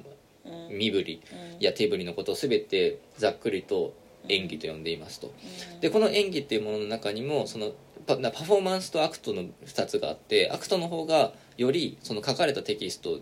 [0.47, 0.77] うん。
[0.77, 1.21] 身振り
[1.57, 1.59] うん。
[1.59, 3.93] や手振りのことを全てざっくりと
[4.29, 5.27] 演技と呼んでいますと。
[5.73, 5.79] うん。
[5.79, 7.71] でこの演技っていうものの中にもその
[8.05, 13.19] パパフォーマンスとアクトの2つがあってアクトの方がよりその書かれたテキスト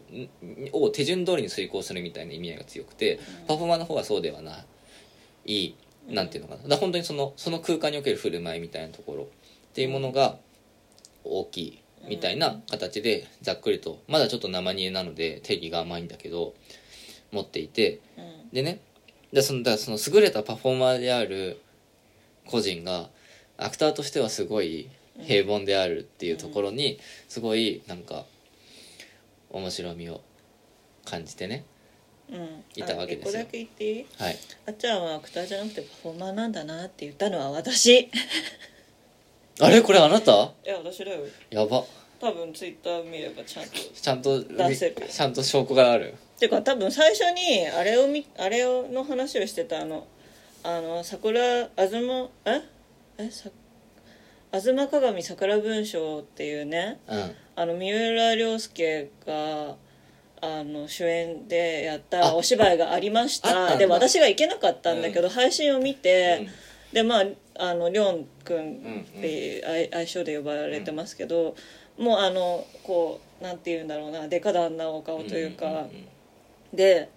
[0.74, 4.65] を手順通りに遂行するみたいな意味合いが強くてパフォーマーの方はそうではな
[5.45, 5.74] い
[6.10, 6.69] なんていうのかな。
[6.69, 9.28] だ本当にそのその空間における振る舞いみたいなところっ
[9.74, 10.38] ていうものが
[11.24, 16.54] 大きいみたいな形でざっくりとまだちょっと生煮えなので定義が甘いんだけど
[17.32, 18.50] 持っていてうん。
[18.54, 18.80] でね
[19.34, 21.60] でそのだその優れたパフォーマーである
[22.45, 23.10] 個人が
[23.58, 24.89] アクターとしてはすごい
[25.21, 26.99] 平凡であるっていうところに
[27.30, 28.25] すごいなんか
[29.49, 30.21] 面白みを
[31.06, 31.63] 感じてね
[32.30, 32.63] うん。
[32.75, 33.43] いたわけですよ。
[33.43, 34.06] だけ言っていい？
[34.17, 34.38] はい。
[34.67, 37.86] あっちゃんはアクターじゃなくてパフォーマーなんだなって言ったのは私。
[38.01, 38.10] い
[39.62, 39.82] あれ？
[39.82, 40.32] これあなた？
[40.63, 41.21] や私だよ。
[41.51, 41.84] やば。
[42.19, 43.71] 多分ツイッター見ればちゃんと。
[43.93, 44.95] ちゃんと出せる。
[45.08, 46.15] ちゃんと証拠がある。
[46.39, 50.08] てか多分最初にあれを見あれをの話をしてたあの
[50.63, 52.62] あの桜あずまえ？
[53.19, 53.30] え？
[54.51, 57.31] さ東鏡桜文章っていうねうん。
[57.58, 59.75] あの三浦亮介が
[60.41, 62.36] あの主演でやったあ。
[62.36, 63.77] お芝居がありました。
[63.77, 66.47] で私が行けなかったんだけど、配信を見て、
[66.91, 67.25] でまあ
[67.58, 71.55] あのりょんくんっていう愛愛称で呼ばれてますけど、
[71.97, 75.89] もうあのこうなんて言うんだろうなデカダンなお顔というか、んん
[76.73, 77.10] で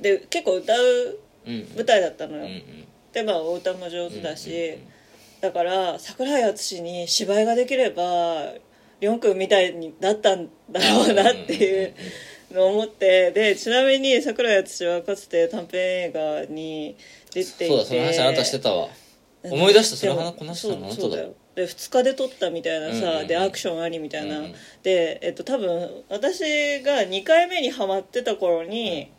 [0.00, 1.68] で結構歌ううんうん。
[1.76, 2.84] 舞台だったのよ、うんうん。
[3.12, 4.93] でまあお歌も上手だし、うんうん
[5.44, 8.54] だから桜井敦に芝居ができれば
[8.98, 11.94] りょんくんみたいにだったんだろうなっていう
[12.50, 16.96] のを思ってでちなみに桜井敦はかつて短編映画に
[17.30, 17.68] 出ていて。
[17.68, 18.88] そうだその話あなたしてたわ。
[19.42, 21.34] 思い出したその話こなしたのあなただよ。
[21.54, 29.10] で2日で撮ったみたいなさ、うんうんうんでアクションありみたいな、うんうんで、えっと、多分私が2回目にハマってた頃に、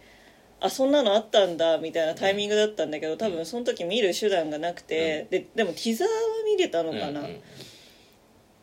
[0.66, 6.14] あそんなのあったんだみたいなタイミングだったんだけど多分その時見る手段がなくて、ででもティザーは
[6.46, 7.42] 見れたのかな、うんうん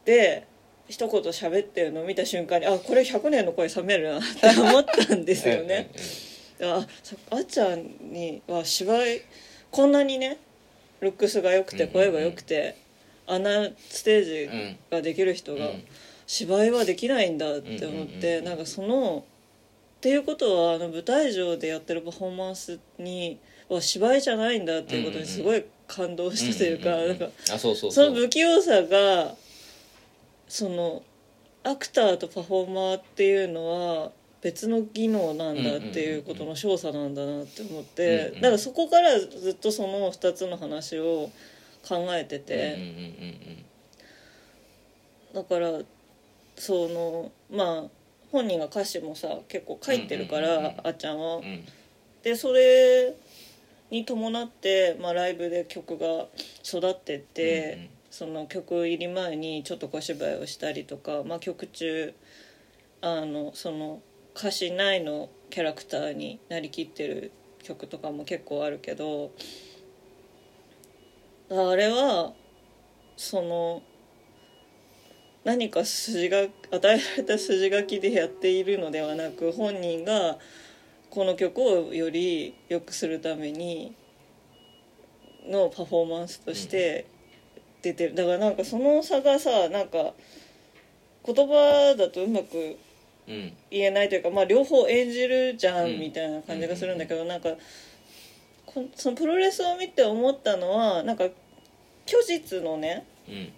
[0.04, 0.48] で
[0.88, 5.90] 一言喋ってるのを見た瞬間にあこれ100年の声冷めるなって思ったんですよね。
[6.60, 9.22] あさあっちゃんには芝居
[9.70, 10.38] こんなにね
[11.00, 12.76] ルックスが良くて声が良くて、
[13.28, 15.84] あんなステージができる人がうん。
[16.26, 19.24] 芝居はできないんだって思ってなんかその
[20.02, 23.38] っていうことはあの舞台上でやってるパフォーマンスに
[23.68, 27.56] は芝居じゃないんだっていうことにすごい感動したというかかあ
[27.92, 29.36] その不器用さが
[30.48, 31.04] その
[31.62, 34.10] アクターとパフォーマーっていうのは
[34.40, 41.30] 別の技能なんだっていうことの少佐なんだなって思ってだからそこからずっとその2つの話を
[41.86, 42.76] 考えてて
[45.32, 45.78] だから
[46.56, 48.01] そのまあ
[48.32, 50.62] 本人が歌詞もさ結構書いてるかうんうんうんうん。
[50.64, 51.36] らあっちゃんは。
[51.36, 51.64] うん。
[52.22, 53.14] でそれ
[53.90, 56.26] に伴って、まあ、ライブで曲が
[56.64, 57.88] 育ってって、うんうん。
[58.10, 62.14] その曲入り前にちょっと小芝居をしたりとか、まあ、曲中
[63.00, 64.02] あのその
[64.36, 69.30] 歌詞内のキャラクターになりきってる曲とかも結構あるけど
[71.50, 72.32] あれは
[73.16, 73.82] その
[75.44, 80.38] 何か筋が与えられた筋書きでやっているのではなく本人が
[81.10, 83.94] この曲をより良くするために
[85.48, 87.06] のパフォーマンスとして
[87.82, 88.14] 出てる。
[88.14, 90.14] だからなんかその差がさなんか
[91.24, 92.78] 言葉だとうまく
[93.28, 93.52] うん。
[93.70, 97.50] 言えないというか、まあ、両方演じるじゃんうんみたいな感じがするんだけど、なんか
[98.66, 101.24] こそのプロレスを見て思ったのはなんか
[102.06, 103.52] 虚実のねうん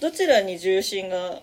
[0.00, 1.40] どちらに重心が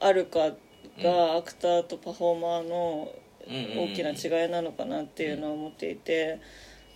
[0.00, 0.56] あるかう
[1.02, 3.12] がアクターとパフォーマーの
[3.48, 6.40] うん大きな違いなのかなっていうのは思っていて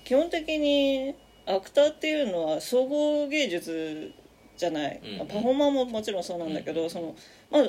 [0.04, 1.14] 基本的に
[1.46, 4.12] アクターっていうのは総合芸術
[4.56, 7.14] じゃない、パフォーマーももちろんそうなんだけど、うんその
[7.50, 7.62] まあ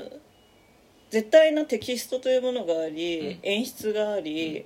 [1.09, 3.39] 絶対なテキストというものがあり、うん。
[3.43, 4.65] 演出があり、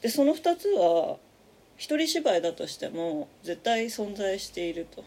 [0.00, 1.16] でその2つは
[1.76, 5.04] 一人芝居だとしても絶対存在していると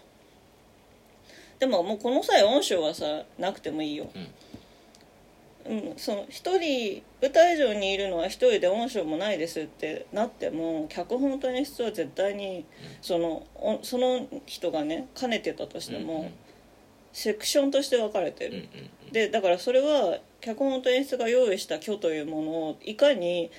[1.60, 4.10] でももうこの際音章はさなくてもいいよ、
[5.66, 12.66] うん、その一人舞台上にいるのは一人で音章もないですってなっても脚本と演出は絶対に
[13.02, 16.32] そのおその人がね兼ねてたとしても、
[17.12, 18.70] セクションとして分かれてうんうんる、
[19.12, 23.52] でだからそれは脚本と演出が用意した虚というものをいかに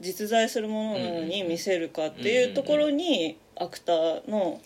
[0.00, 4.60] 実在するもののように見せるかっていうところにアクターの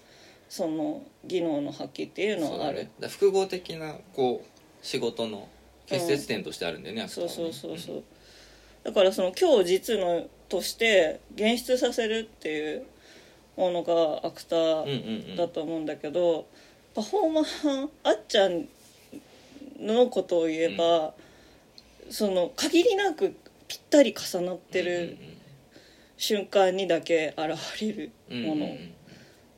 [0.53, 2.77] その技能の発揮っていうのはある。
[2.77, 2.85] だね。
[2.85, 5.49] だから複合的なこう仕事の
[5.87, 8.03] 結節点としてあるんだよね、アクターそうそうそうそう。
[8.85, 12.85] だからその今日実のとして現出させるっていう
[13.57, 16.47] ものがアクタうんうんーうんだと思うんだけど、
[16.95, 18.69] パフォーマーあっちゃん
[19.81, 21.15] のことを言えば、
[22.11, 23.35] その限りなく
[23.69, 25.17] ぴったり重なってる
[26.19, 28.37] 瞬間にだけ現れるもの。
[28.37, 28.95] うんうんうんうん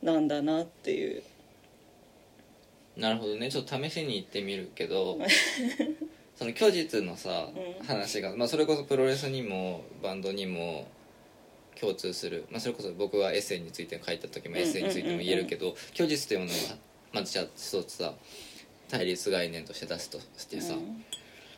[0.05, 1.23] なんだなっていう。
[2.95, 3.49] なるほどね。
[3.49, 5.17] ちょっと試しに行ってみるけど
[6.37, 7.85] その虚実のさ、うん。
[7.85, 10.87] 話が、まあ、それこそプロレスにもバンドにも
[11.79, 16.57] 共通する、まあ、それこそ僕はエッセイについて書いた時もエッセイについても言えるけど、虚実というものが
[17.11, 18.13] まずじゃあ一つさ
[18.87, 21.03] 対立概念として出すとしてさ、うん。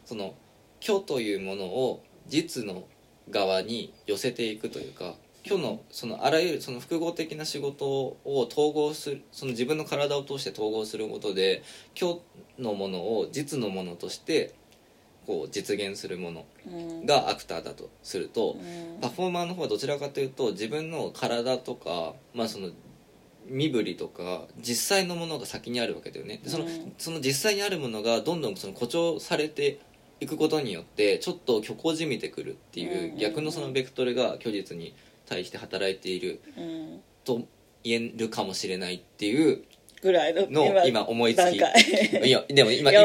[0.05, 0.35] その
[0.79, 2.87] 虚というものを実の
[3.29, 8.17] 側に寄せていくというか虚のそのあらゆるその複合的な仕事を
[8.51, 11.63] 統合するその自分の体を通して統合することで
[11.95, 12.17] 虚
[12.59, 14.53] のものを実のものとして
[15.25, 17.05] こう実現するものうん。
[17.05, 18.99] がアクターだとするとうん。
[19.01, 22.69] パフォーマーの方はどちらかというと自分の体とかまあその
[23.45, 26.41] 身振りとか実際のものが先にあるわけだよね。
[26.43, 26.93] でその,、うん。
[26.97, 29.79] その実際にあるものがどんどんその誇張されて
[30.19, 34.95] いくことによってちょっと虚構じみてくるっていう、逆のそのベクトルが虚実に
[35.27, 37.01] 対して働いているうん。
[37.23, 37.41] と
[37.83, 39.63] 言えるかもしれないっていう
[40.01, 41.55] ぐらいのの今思いつき。
[41.55, 41.59] い
[42.29, 43.01] やでも今今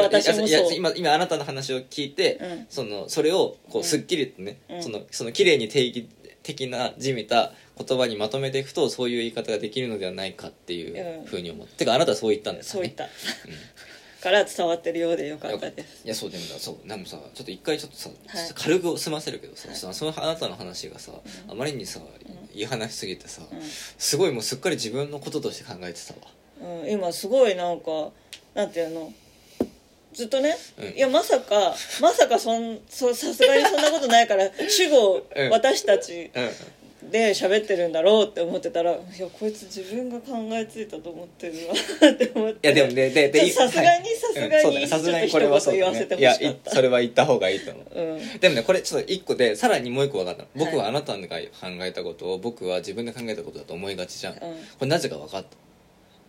[0.75, 2.65] 今今あなたの話を聞いて、うん。
[2.69, 4.83] そのそれをこうすっきりとね、うん。
[4.83, 6.07] そのその綺麗に定義
[6.43, 11.25] 的なじみた言葉にまとめていくとそういう言い方ができるのではないかっていううん。
[11.25, 12.93] ふうに思って、てかあなたはそう言ったんですよね。
[12.95, 13.09] そういった、
[14.23, 16.05] から伝わってるようでよかったです。
[16.05, 18.51] いやそうでもさそうでもさちょっと一回ちょっとさ、はい。
[18.55, 21.11] 軽く済ませるけどさ、さそのあなたの話がさ、
[21.49, 21.99] あまりにさ
[22.53, 23.41] いい話すぎてさ、
[23.97, 26.19] すごいもうすっかり自分のこととして考えてたわ。
[26.83, 28.11] うん、今すごいなんか
[28.55, 29.13] なんていうの？
[30.13, 30.97] ずっとね、うん。
[30.97, 35.49] いやまさかまさかそんそさすがにそんなことないから主語、うん。
[35.49, 36.49] 私たちうん
[37.13, 41.73] で喋ってるんだろうって思ってたらいやこいつ自分が考えついたと思ってるわ
[42.11, 42.67] って思って。
[42.67, 44.07] いやでもねででさすがにはい。
[44.17, 45.93] さすがにさすがにこれはそうだね。
[45.93, 46.71] 言言わせてほいやしかった。
[46.71, 48.01] いそれは言った方がいいと思う。
[48.01, 48.39] うん。
[48.39, 50.49] でもねこれちょっと一個でさらにもう一個分かったの。
[50.55, 51.27] 僕ははあなたが考
[51.81, 54.39] えたことを僕は自分で考えたことだと思いがちじゃん、こ
[54.81, 54.89] うん。
[54.89, 55.49] れなぜか分かった。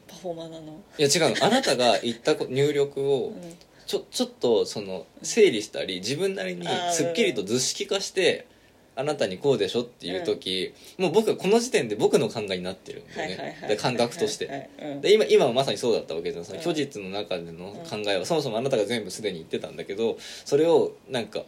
[0.06, 0.82] パフォーマーなの？
[0.98, 1.46] いや違うの。
[1.46, 3.34] あなたが言ったこ入力をうん。
[3.86, 8.46] ちょちょっとその整理したり自分なりにすっきりと図式化して
[8.96, 13.64] あなたにこうでしょっていう時、もう僕はこの時点で僕の考えになってるんだよね。
[13.68, 16.62] で感覚として、で今今はまさにそうだったわけじゃんそのうん。
[16.62, 21.42] 虚実の中での考えは、そもそもあなたが全部すでに言ってたんだけどそれをなんか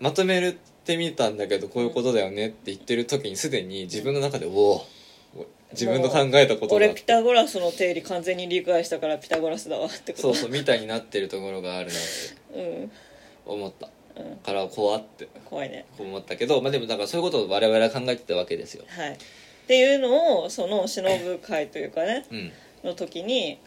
[0.00, 4.86] まとめてみたんだけどこういうことだよねって言ってる時にすでに自分の中で「おお
[5.72, 10.22] 自分の考えたことだ俺」ピタゴラスの定理完全に理解したからピタゴラスだわってこと。
[10.22, 11.96] そうそうみたいになってるところがあるなっ
[12.54, 12.92] てうん。
[13.46, 14.36] 思ったうん。
[14.38, 15.86] から怖って怖いね。
[15.98, 18.84] 思ったけど、まあ、でもだからそういうことを我々は考えてたわけですよ。
[18.88, 19.12] はい。
[19.12, 19.16] っ
[19.66, 22.52] ていうのをその忍ぶ会というかねうん。
[22.84, 23.58] の時に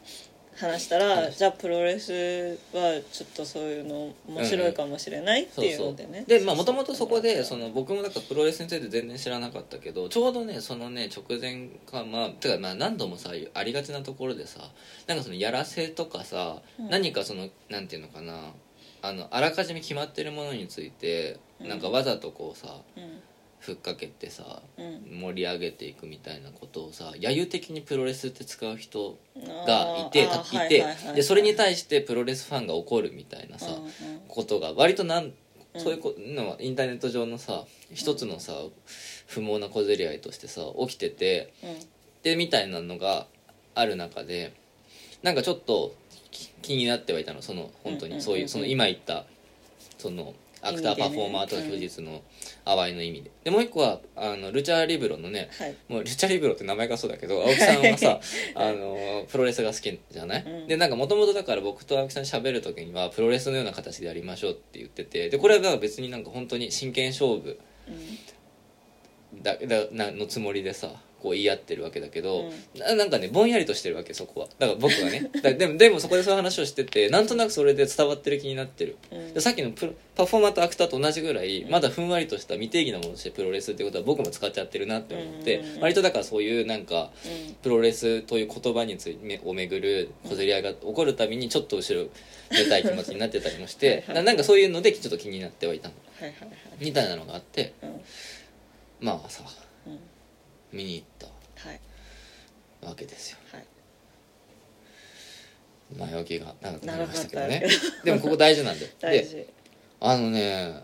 [0.56, 5.92] 話したら、じゃあプロレスはちょっとそういうの面白いかもしれないっていうそうそう。
[5.92, 14.60] のでね、でまあもともとそこでその僕もだからプロレスについて全然知らなかったけどちょうどねそのね直前かまあてかまあ何度もさありがちなところでさ
[15.08, 16.90] なんかそのやらせとかさ、うん。
[16.90, 18.52] 何かそのなんていうのかな
[19.02, 21.70] あのあらかじめ決まってるものについて、うん。
[21.70, 23.22] なんかわざとこうさうん。
[23.60, 25.20] ふっかけてさうん。
[25.20, 29.18] 盛り上げていくみたいなことをさ揶揄的にプロレスって使う人
[29.66, 30.86] あがいてたいて
[31.16, 33.84] でそれに対してプロレスファンが怒るみたいなさ、うん。
[33.84, 33.92] うん
[34.28, 35.34] ことが割となんうん。
[35.82, 38.54] そういうこのはインターネット上のさ一つのさ
[39.28, 41.70] 不毛な小競り合いとしてさ起きててうん。
[42.24, 43.26] でみたいなのが
[43.74, 44.54] ある中で
[45.24, 46.01] なんかちょっとき
[46.62, 48.22] 気になってはいたのその本当に。
[48.22, 49.26] そういうその今言った
[49.98, 52.22] そのアクターパフォーマーとか虚実の
[52.66, 53.32] 淡いの意味で。
[53.44, 55.76] でもう一個はあのルチャリブロのねはい。
[55.90, 58.20] もうルチャリブロって名前がそうだけど 青木さんはさ
[58.56, 60.68] あのプロレスが好きじゃない、うん。
[60.68, 67.60] でなんかもともとだから僕と青木さん喋る時にはプロレスのような形でやりましょうって言っててでこれは別になんか本当に真剣勝負
[69.42, 74.48] だだなのつもりでさこう言い合ってるわけだけど、ななんかねぼんやりとしてるわけそこは。
[74.58, 75.30] だから僕はね。
[75.42, 78.96] だでもでもそこでそういう話をしててなんとなくそれで伝わってる気になってる。
[79.12, 79.34] うん。
[79.34, 85.82] でさっきのプロパフォーマーとアクターと同じぐらいまだふんわりとした未定義なものとしてプロレスってことは僕も使っちゃってるなって思ってうん。
[85.82, 87.54] 割とだからそういうなんかうん。
[87.56, 92.08] プロレスという言葉についてをめぐる小競り合いが起こるたびにちょっと後ろ
[92.50, 95.96] 出たい気持ちになってたりもしてはななんかそういうのでちょっと気になってはいたの。
[96.20, 96.58] はいはいはい。
[96.80, 97.74] みたいなのがあって。
[97.84, 98.02] うん。
[99.02, 99.61] まあさうん
[100.72, 101.28] 見に行った
[101.68, 101.80] はい。
[102.86, 103.66] わけですよはい。
[105.98, 107.66] 前置きが長くなりましたけど長ね
[108.04, 108.90] でもここ大事なんで。
[109.00, 109.46] 大事。
[110.00, 110.84] あのね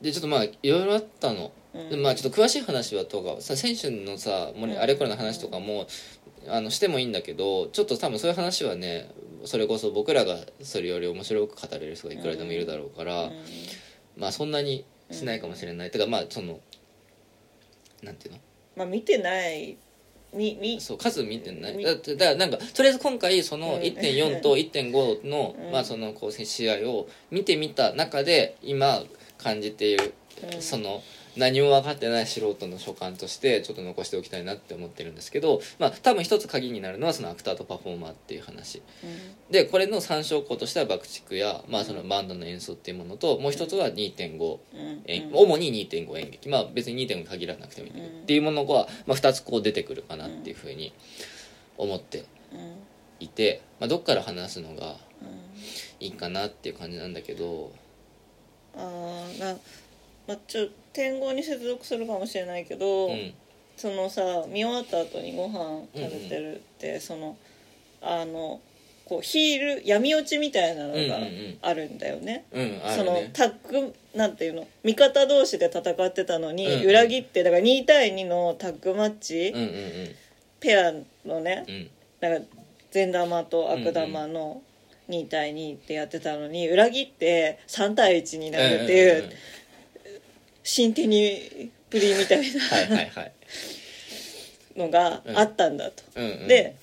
[0.00, 1.52] でちょっとまあいろいろあったの。
[1.74, 1.88] うん。
[1.90, 5.86] でまあちょっと詳しい話はとかさ選手のさもあれこれの話とかも
[6.48, 9.08] あのしてもいいんだけどちょっと多分そういう話はね
[9.44, 13.44] それこそ僕らがそれより面白く語れる人がいくらでもいるだろうから、うん。
[14.16, 16.60] まあそんなにしないかもしれない、てかまあその
[18.02, 18.40] なんていうの？
[18.76, 19.76] まあ見てない。
[20.34, 21.76] みみそう数見てない。
[21.76, 21.84] み。
[21.84, 23.80] だってだからなんかとりあえず今回そのうん。
[23.82, 25.72] 1.4と1.5の,、うん。
[25.72, 29.02] まあそのこう試合を見てみた中で今
[29.38, 30.14] 感じている、
[30.54, 30.62] うん。
[30.62, 31.02] その
[31.36, 38.82] 何も分かってない素人の所感としてちょっと残しておきたいなって思ってるんですけどまあ多分一つ鍵になるのはそのアクターとパフォーマーっていう話。
[39.50, 45.02] でこれの参照項としては爆竹や、まあ、そのバンドの演奏っていうものともう一つは2.5うん。
[45.32, 46.48] 主に2.5演劇。
[46.48, 48.06] まあ別に2.5に限らなくてもいい。
[48.06, 50.92] っていうものが、まあ、2つこう出てくるかなっていうふうに
[51.78, 52.74] 思ってうん。
[53.20, 54.96] いて、まあ、どっから話すのがうん。
[56.00, 57.72] いいかなっていう感じなんだけど。
[58.74, 59.56] あーな
[60.26, 63.34] まあちょ天狗に接続するかもしれないけど、うん。
[63.76, 67.36] そのさ見終わった後にご飯食べてるって、その
[68.00, 68.60] あの
[69.04, 71.58] こうヒール闇落ちみたいなのがうんうんうん。
[71.62, 72.44] あるんだよね。
[72.52, 74.68] うんあそのるねタッグなんていうの？
[74.84, 76.88] 味方同士で戦ってたのに、うんうん。
[76.88, 79.70] 裏切ってだから2対2のタッグマッチ、うんうん
[80.60, 80.92] ペア
[81.26, 81.90] のねうん。
[82.20, 82.44] か
[82.92, 84.62] 善玉と悪玉の
[85.08, 89.30] 2対2ってやってたのに裏切って3対1になるっていう
[90.62, 93.32] 新手にプリみたいはいはいはい。
[94.76, 96.02] なのがあったんだと。
[96.16, 96.24] うん。
[96.24, 96.76] うんで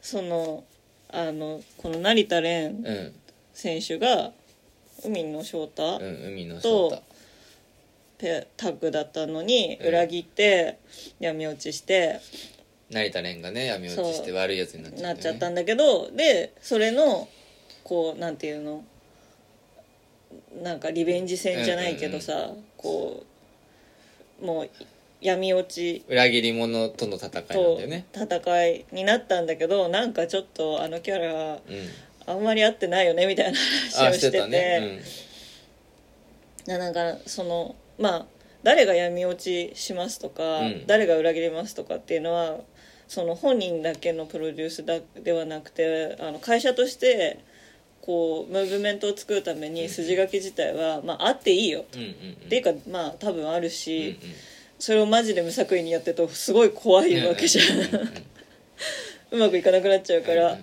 [0.00, 0.64] その
[1.08, 3.12] あのこの成田蓮うん。
[3.52, 4.32] 選手が
[5.04, 7.02] 海野翔太、うん海の翔太。
[8.18, 9.88] ペタッグだったのにうん。
[9.88, 10.78] 裏切って
[11.18, 12.20] 闇落ちして。
[12.90, 17.28] 成田蓮がね闇落ちして悪いやつになっちゃった、ね、なっちゃったんだけどでそれの
[17.82, 18.84] こうなんていうの
[20.62, 23.24] なんかリベンジ戦じゃないけどさ、こ
[24.42, 24.70] うもう
[25.20, 26.04] 闇落ち。
[26.08, 28.06] 裏切り者との戦いなんとだよね。
[28.14, 31.60] 戦いになったんだけどなんかちょっとあのキャラうん。
[32.28, 34.46] あんまり合ってないよねみたいな話あをしてて。
[34.48, 35.00] ね、
[36.66, 38.26] ななんかそのまあ
[38.62, 40.86] 誰が闇落ちしますとか、うん。
[40.86, 42.58] 誰が裏切りますとかっていうのは
[43.08, 47.38] その本人だけのプロデュースだではなくてあの会社として
[48.06, 52.12] こうムーブメントを作るために筋書き自体は、まあ、あっていいよ、うんうんうん。
[52.12, 52.14] っ
[52.48, 54.16] ていうかまあ多分あるうんし、
[54.78, 57.66] それをマジで無作為にやってるとすごい怖いわけじゃん、
[59.32, 60.58] うまくいかなくなっちゃうから、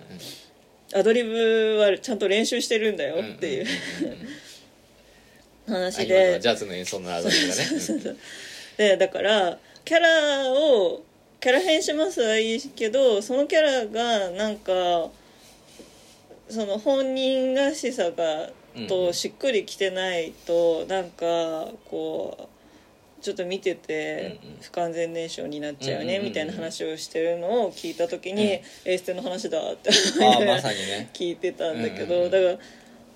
[0.94, 3.66] アドリブはちゃんと練習してるんだよっていう。
[5.66, 6.38] 話で。
[6.40, 8.16] ジャズの演奏のアドリブがね。
[8.76, 11.02] でだからキャラを
[11.40, 14.72] キャラ変しますはいいけどそのキャラがなんか
[16.48, 29.90] その本人らしさがうんとしっくりきてないとなんかこうちょっと見てて不完全燃焼になっちゃうよねみたいな話をしてるのを聞いた時に、うんエーステの話だって
[31.14, 32.60] 聞いてたんだけどだか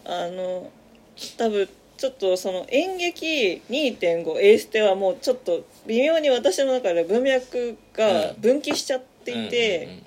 [0.06, 0.70] らあの
[1.36, 1.68] 多分
[1.98, 9.98] ちょっとその演劇2.5エーステはもうちょっと微妙に私の中で文脈が分岐しちゃっていて、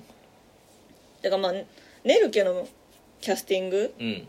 [1.20, 1.52] だからまあ
[2.02, 2.66] ネルケの
[3.22, 3.94] キャスティング？
[3.98, 4.06] うん。
[4.06, 4.28] うんうん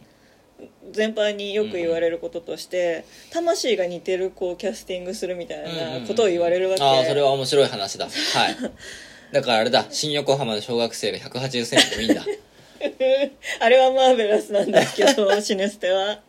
[0.92, 5.64] 全般によく言われることとして、魂が似てる子をキャスティングするみたい
[6.02, 8.06] なことを言われるわけ、ああそれは面白い話だ。
[8.06, 8.12] は
[8.50, 8.56] い。
[9.34, 9.86] だからあれだ。
[9.90, 12.24] 新横浜の小学生が1 8 0センチでもいいんだ。
[13.60, 16.22] あれはマーベラスなんですけどシネステは。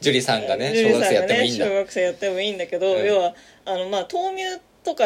[0.00, 3.06] 樹里さんがね小学生やってもいいんだ、小学生やってもいいんだけど、うん。
[3.06, 3.34] 要は
[3.64, 5.04] あのまあ豆乳とか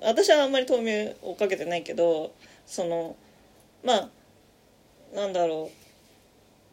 [0.00, 2.32] 私はあんまり豆乳をかけてないけど
[2.66, 3.16] その
[3.82, 4.08] まあ
[5.14, 5.79] なんだろう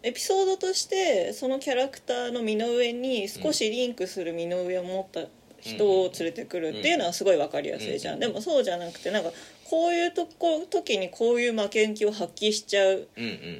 [0.03, 5.27] エピソードとしてそのキャラクターの身の上に少しリンクする身の上を持った
[5.59, 9.31] 人を連れてくるっていうのはすごい分かりやすいじゃん、うんでもそうじゃなくてなんか
[9.69, 13.07] こういうとこ時にこういう負けん気を発揮しちゃう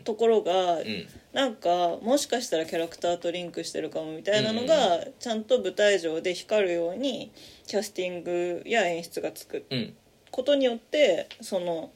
[0.03, 1.07] ところがうん。
[1.33, 7.31] なんかもしかしたらキャラクターとリンクしてるかもみたいなのがちゃんと舞台上で光るように
[7.67, 9.93] キャスティングや演出がつくうん。
[10.31, 11.91] ことによってその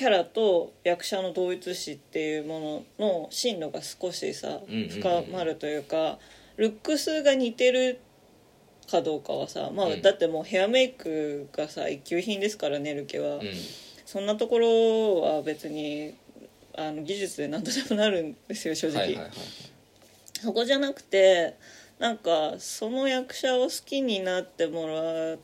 [0.00, 6.18] キャラと役者の同一視っていうものの進路が少しさ深まるというか
[6.56, 8.00] ルックスが似てる
[8.90, 10.00] かどうかはさ、まあうん。
[10.00, 13.34] だってもうヘアメイクがさ一級品ですからねルケは。
[13.34, 13.42] うん。
[14.06, 16.14] そんなところは別に
[16.78, 19.18] あの技術で何とでもなるんですよ正直、
[20.40, 21.58] そこじゃなくて
[21.98, 25.40] なんかその役者を好きになってもらう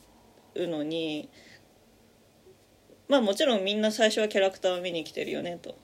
[0.67, 1.29] のに
[3.09, 5.75] まあもちろんみんな最初はキャラクターを見に来てるよねと。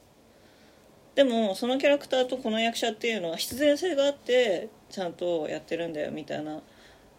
[1.15, 6.61] でもそのキャラクターとこの役者っていうのは必然性があってちゃんとやってるんだよみたいな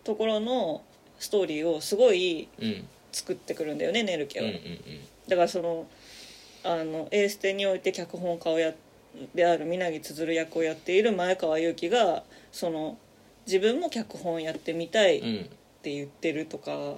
[0.04, 0.82] ところの
[1.20, 4.47] ストーリーをすごいうん作ってくるんだよねネルケは、
[5.28, 5.86] だからその
[6.64, 8.74] あのエーステにおいて脚本家をや
[9.36, 12.97] である皆木つ役をやっている前川祐希がその
[13.45, 15.22] 自分も脚本やってみたいっ
[15.84, 16.95] て言ってるとか、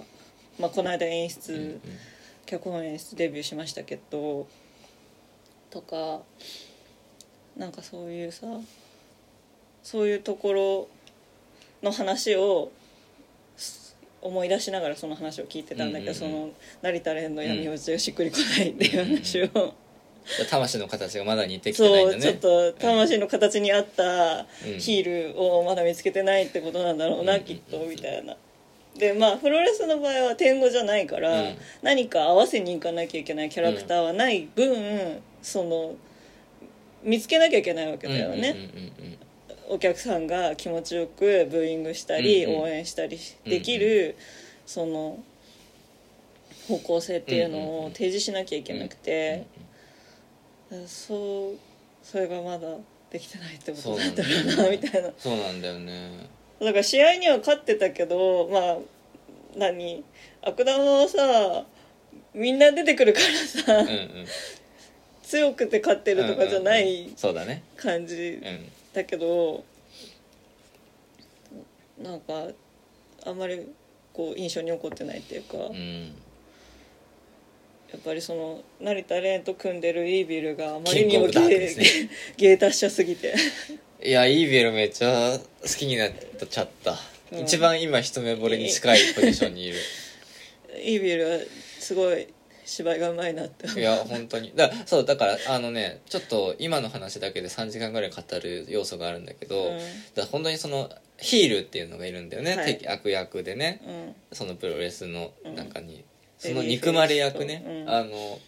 [0.57, 1.81] まあ、この間演出、うんうん
[2.45, 4.47] 脚本演出デビューしましたけど
[5.69, 6.21] とか
[7.57, 8.47] なんかそういうさ
[9.83, 10.87] そういうところ
[11.83, 12.71] の話を
[13.55, 16.49] す思い出しながらその話を聞いてたんだけど、うんうんうん。
[16.49, 22.21] その成田蓮の闇落ちがしっくりこないっていう話を、じゃあ魂の形がまだ似てきてないんだね。
[22.21, 24.79] そうちょっと魂の形に合ったうん。
[24.79, 27.43] ヒールをまだ見つけてないってことなんだろうな、うん。
[27.43, 28.35] きっとみたいな。
[28.97, 31.57] でまあプロレスの場合は点語じゃないから、うん。
[31.81, 35.95] 何か合わせにいかなきゃいけないキャラクターはない分、その
[37.03, 39.17] 見つけなきゃいけないわけだよね、うんうんうんうん
[39.67, 44.15] お客さんが気持ちよくブーイングしたり、うんうん応援したりできる、
[44.67, 45.17] その
[46.67, 49.47] 方向性っていうのを提示しなきゃいけなくて、
[50.85, 51.57] そう
[52.03, 52.67] それがまだ
[53.09, 55.09] できてないってことなんだろうなみたいな。
[55.17, 56.29] そうなんだよね
[56.59, 58.77] だから試合には勝ってたけどまあ
[59.57, 60.03] 何？
[60.41, 61.65] 悪玉はさ
[62.33, 64.25] みんな出てくるからさ、うんうん。
[65.23, 67.15] 強くて勝ってるとかじゃなうんうんいうん。
[67.15, 67.63] そうだね。
[67.75, 69.63] 感じうんだけど
[72.01, 72.47] なんか
[73.25, 73.67] あんまり
[74.13, 76.13] こう印象に残ってないっていうか、うん。
[77.91, 81.27] やっぱりその成田蓮と組んでるイービルがあまりにも
[82.37, 83.33] 芸達者すぎて
[84.05, 86.11] いやイービルめっちゃ好きになっ
[86.47, 86.93] ちゃった、
[87.31, 87.39] うん。
[87.39, 89.77] 一番今一目惚れに近いポジションにいる。
[90.83, 91.39] イービルは
[91.79, 92.27] すごい
[92.65, 94.53] 芝居がうまいなっていや本当に。
[94.55, 99.79] だそうだからあのねちょっと今の話だけで3時間ぐらい語る要素があるんだけど、うん。
[100.13, 102.77] だ本当にそのヒールっていうのがいるんだよね、はい。
[102.77, 103.81] 敵悪役でね。
[103.87, 104.15] うん。
[104.33, 106.03] そのプロレスの中に、うん。
[106.37, 107.89] その憎まれ役ね、うん。
[107.89, 108.39] あの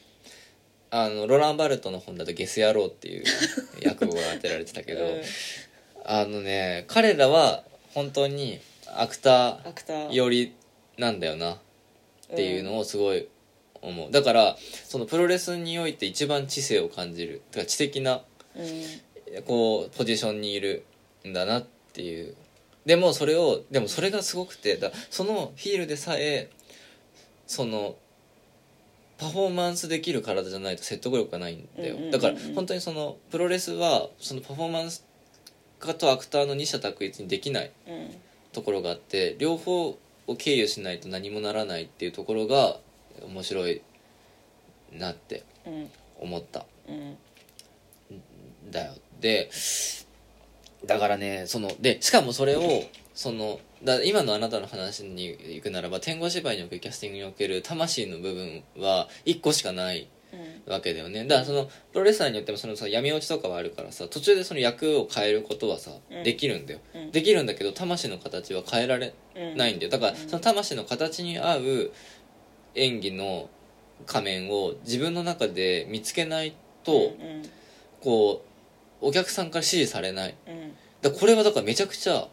[0.90, 3.24] あのロランバルトの本だとゲス野郎っていう
[3.82, 5.22] 役が当てられてたけど、うん。
[6.06, 7.64] あのね彼らは
[7.94, 8.60] 本当に
[8.96, 10.12] アクターー。
[10.12, 10.54] 寄り
[10.98, 11.58] なんだよなっ
[12.36, 13.28] ていうのをすごい
[13.82, 14.12] 思う。
[14.12, 17.42] だからそのプロレスにおいて一番知性を感じる。
[17.52, 18.24] てか知的な
[18.56, 19.44] うん。
[19.44, 20.86] こうポジションにいる
[21.28, 22.36] んだなっていう。
[22.86, 26.50] でもそれをでもそれがすごくてだそのヒールでさえ
[27.46, 27.98] その
[29.18, 32.20] パフォーマンスできる体じゃないと説得力がないんだよ、うんうんうんうん。
[32.20, 35.06] だから本当にそのプロレスはそのパフォーマンス
[35.80, 38.10] 家とアクターの二者択一にできないうん。
[38.52, 39.98] ところがあって両方
[40.28, 42.78] を経由しないと何もならないっていうところが
[43.24, 43.82] 面白い
[44.92, 45.90] なってうん
[46.20, 46.66] 思った。
[46.88, 47.18] うん。
[48.72, 48.94] だよ。
[49.20, 49.50] で
[50.86, 60.74] だからねそのでしかもそれをそのだ今のあなたの話に行くならば天狗芝居におけるキャスティングにおける魂の部分は1個しかないうん。
[60.74, 61.24] わけだよね。
[61.26, 66.24] だからそのプロレスラーによってもそのさ闇落ちとかはあるからさ途中でその役を変えることはさ、うん。
[66.24, 67.12] できるんだよ、うん。
[67.12, 69.92] できるんだけど魂の形は変えられうんないんだよ。
[69.92, 71.92] だからうんその魂の形に合う
[72.76, 73.50] 演技の
[74.06, 77.44] 仮面を自分の中で見つけないと、うん
[78.02, 78.44] こ
[79.02, 80.36] うお客さんから支持されない。
[80.48, 80.74] うん。
[81.02, 82.28] だこれはだからめちゃくちゃ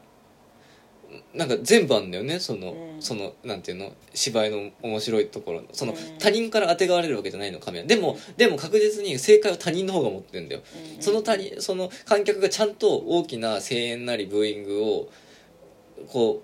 [1.35, 2.39] なんか全部あるんだよね。
[2.41, 3.03] その、うん。
[3.03, 3.93] そのなんていうの？
[4.15, 5.99] 芝居の面白いところその、うん。
[6.19, 10.63] 他人から当てがわれるわけじゃないのカメラでもでも確実に正解は他人の方が持ってるんだよ。
[10.97, 11.03] うん。
[11.03, 15.09] その他人その観客がちゃんと大きな声援なりブーイングを
[16.09, 16.43] こ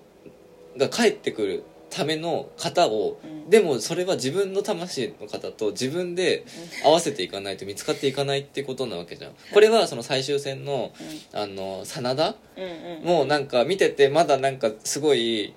[0.76, 3.50] うが返ってくるための型をうん。
[3.50, 6.44] でもそれは自分の魂の方と自分で
[6.84, 9.32] 合わせていかないと見つかっていかないってことなわけじゃん。
[9.52, 10.92] これはその最終戦の
[11.32, 12.36] あの真田？
[12.56, 13.04] うんうん。
[13.04, 15.52] もうなんか見ててまだなんかすごい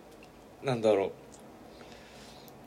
[0.64, 1.12] なんだろ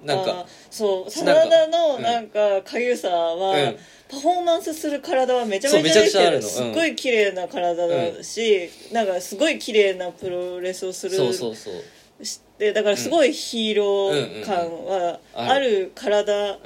[0.04, 0.06] う。
[0.06, 2.02] なんかそう真田のうん。
[2.02, 3.76] なんかかゆさは、うん。
[4.08, 6.36] パフォーマンスする体はめちゃめちゃできてるめちゃくちゃあるの。
[6.36, 6.42] うん。
[6.42, 11.74] すっごい綺麗な体だし、なんかすごい綺麗なプロレスをするそうそうそう
[12.22, 15.92] してだからすごいヒーロー感はある。
[15.94, 16.58] 体、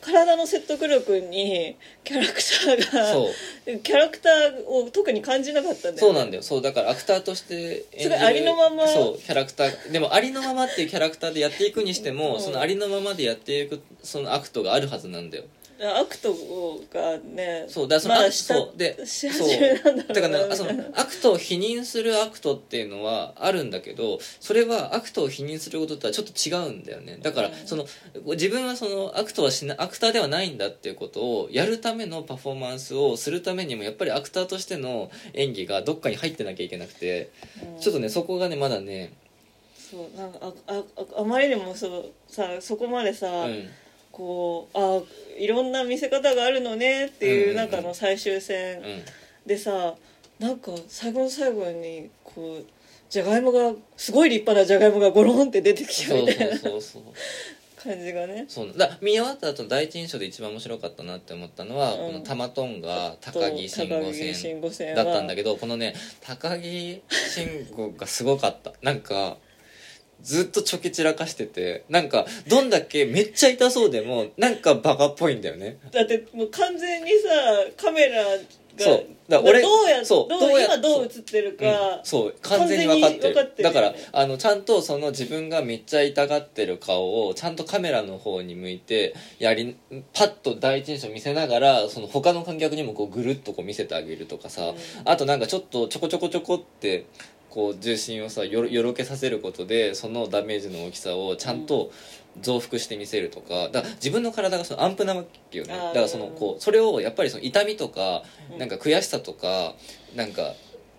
[0.00, 3.78] 体の説得力にキャラクターがそう。
[3.80, 6.00] キャラクターを特に感じなかったんだよね。
[6.00, 6.42] そうなんだよ。
[6.42, 8.20] そうだからアクターとして演じる。
[8.20, 8.86] ありのまま。
[8.86, 9.92] そうキャラクター。
[9.92, 12.40] でもありのままっていうキャラクターでやっていくにしても、うん。
[12.40, 15.44] そのありのままでやっていくそのアクトがあるはずなんだよ
[15.80, 16.34] アクト
[16.92, 27.18] がねそうだからそそうでしそう始めなんだろうなだからねそのアクトを否認するアクトっていうのはあるんだけどそれはアクトを否認することとはちょっと違うんだよね。
[27.22, 27.54] だからうん。
[27.64, 27.86] その
[28.32, 37.30] 自分はそのアクトはしなアクターではないんだっていうことをやるためのパフォーマンスをするためにもやっぱりアクターとしての演技がどっかに入ってなきゃいけなくて
[37.74, 37.80] うん。
[37.80, 39.12] ちょっとねそこがねまだね
[39.76, 40.82] そうなんかああ
[41.16, 43.68] ああまりにもそうさそこまでさ、うん
[44.18, 45.00] こうあ
[45.38, 49.02] いろんな見せ方があるのねっていう中の最終戦うん。
[49.46, 49.94] でさ
[50.40, 52.66] なんか最後の最後にこう
[53.08, 57.02] じゃがいもがすごい立派なじゃがいもがゴロンって出てきたそうそみたいうなそうそう。
[57.80, 58.44] 感じがね。
[58.48, 58.98] そうだ。
[59.00, 61.98] 見終わった後の第一印象で一番面白かったなって思ったのは、うん。
[61.98, 63.88] この玉トンが高木慎
[64.60, 68.72] 吾戦だったんだけけどこのね高木慎吾がすごかった。
[68.82, 69.36] なんか
[70.22, 75.78] ずっとちょけ散らかしててなんかどんだけめっちゃ痛そうでもなんかバカっぽいんだよね。
[75.92, 77.10] だってもう完全に
[77.76, 78.30] さカメラが
[78.78, 83.20] そうだ俺どうやそうどうどうや今どう映ってるうんか、そう完全に分かってる。
[83.20, 83.74] 完全に分かってるね。
[83.74, 89.76] からあのちゃんとその自分がめっちゃ痛がってる顔をちゃんとカメラの方に向いてやり
[90.12, 94.76] パッと第一印象見せながらその他の観客にもこうぐるっとこう見せてあげるとかさ、うん。
[95.04, 97.06] あとなんかちょっとちょこちょこちょこって
[97.50, 101.90] こう重心をさよろよろけさせることでそのダメージの大きさをちゃんと
[102.40, 105.74] 増幅してみせるとかだから自分の体がそのアンプなわけよね。
[105.74, 108.22] だからそのこうそれをやっぱりその痛みとか
[108.52, 108.58] うん。
[108.58, 109.74] なんか悔しさとか
[110.14, 110.54] なんか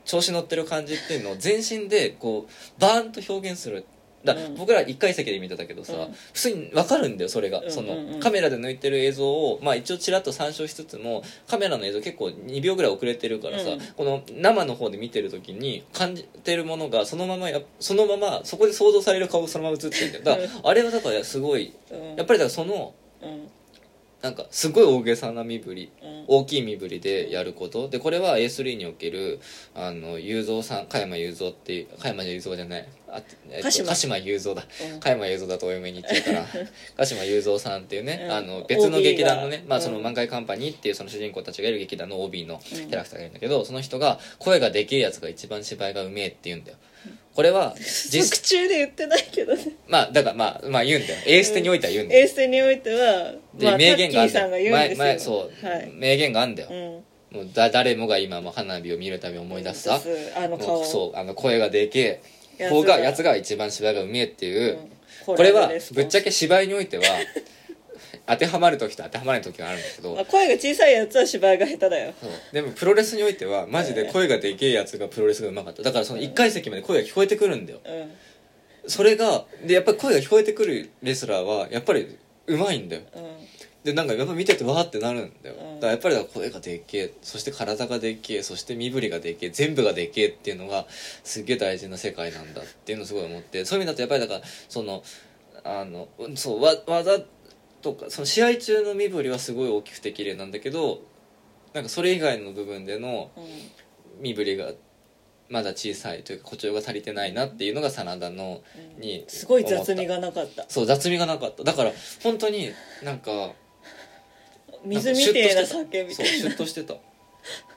[0.05, 3.85] 調子乗ってる感じっていうのを全身でこうバーンと表現する
[4.23, 4.55] だうん。
[4.55, 6.13] 僕ら1階席で見てたけどさ、うん。
[6.33, 7.73] 普通に分かるんだよそれが、うんうんうん。
[7.73, 13.79] そのカメラで抜いてる映像を、まあ、一応ちらっと参照しつつもカメラの映像結構2秒ぐらい遅れてるからさ、うん。
[13.79, 20.23] この生の方で見てる時に感じてるものがそのままやそのままそこで想像される顔がそのまま映ってるんだよ。
[20.23, 22.15] だからあれはだからすごいうん。
[22.15, 23.47] やっぱりだからそのうん。
[24.21, 26.25] なんかすごい大げさな身振りうん。
[26.27, 27.87] 大きい身振りでやること。
[27.87, 29.39] でこれは A3 における
[29.73, 34.17] あの雄三さん加山雄三っていう加山雄三じゃないあ、えっと鹿島。
[34.17, 34.63] 雄三だ。
[34.93, 34.99] うん。
[34.99, 36.45] 加山雄三だとお嫁に行っちゃうから
[36.97, 38.31] 鹿島雄三さんっていうね、うん。
[38.31, 40.03] あの別の劇団のね、まあ、そのうん。
[40.03, 46.77] 満開カンパニーっていうその主人公たちがいる劇団の OB のキャラクターがいるんだけど、その人が声がでけえやつが一番芝居がうめえって言うんだよ。
[47.33, 49.63] これは 実作中で言ってないけどね。
[49.87, 51.19] まあだからまあまあ言うんだよ。
[51.25, 54.71] A ステにおいては言うんだよ、エーステにおいてはで、まあ、名言があるんだよ。
[54.71, 55.89] 前前そう、はい。
[55.93, 56.73] 名言があるんだよ、う
[57.35, 57.37] ん。
[57.37, 60.01] もうだ誰もが今も花火を見るたび思い出すさ、
[60.35, 62.21] あのそうあの声がでけえ
[62.67, 64.79] 方がやつが一番芝居がうめえっていう、
[65.27, 65.35] うん。
[65.35, 67.03] これはぶっちゃけ芝居においては
[68.25, 72.13] 当てはまる時と当てはまらない時があるんだけど、まあ、声が小さいやつは芝居が下手だよ。
[72.51, 75.83] でもプロレスにおいてはマジで声がでけえやつがプロレスがうまかった。
[75.83, 77.79] だからその1階席まで声が聞こえてくるんだよ。
[77.85, 78.11] うん。
[78.89, 83.01] それがでやっぱり声が聞こえてくるレスラーはやっぱりうまいんだよ。
[83.15, 83.23] うん
[83.83, 85.79] でなんかやっぱ見ててわーってなるんだよ、うん。
[85.79, 95.03] だからやっぱり声がでっけえそして体がでっけえそして身振りがでっけえ全部がでっけえっていうのがすっげえ大事な世界なんだっていうのをすごい思ってそういう意味だとやっぱりだからその
[95.63, 97.19] あのそうわ技
[97.81, 101.01] とかその試合中の身振りはすごい大きくて綺麗なんだけど
[101.73, 103.43] なんかそれ以外の部分でのうん。
[104.19, 104.71] 身振りが
[105.49, 108.61] まだ小さいというか誇張が足りてないなっていうのが真田の
[108.99, 110.65] にすごい雑味がなかった。
[110.69, 111.63] そう雑味がなかった。
[111.63, 112.71] だから本当に
[113.03, 113.53] なんか
[114.85, 116.13] 水みてえな酒みたいな。
[116.13, 116.95] そうシュッとしてた。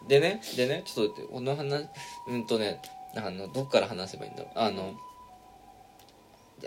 [0.09, 1.88] でねでねちょっと待ってこの話
[2.28, 2.80] うんとね
[3.14, 4.53] あのどっから話せばいいんだろう。
[4.57, 4.94] あの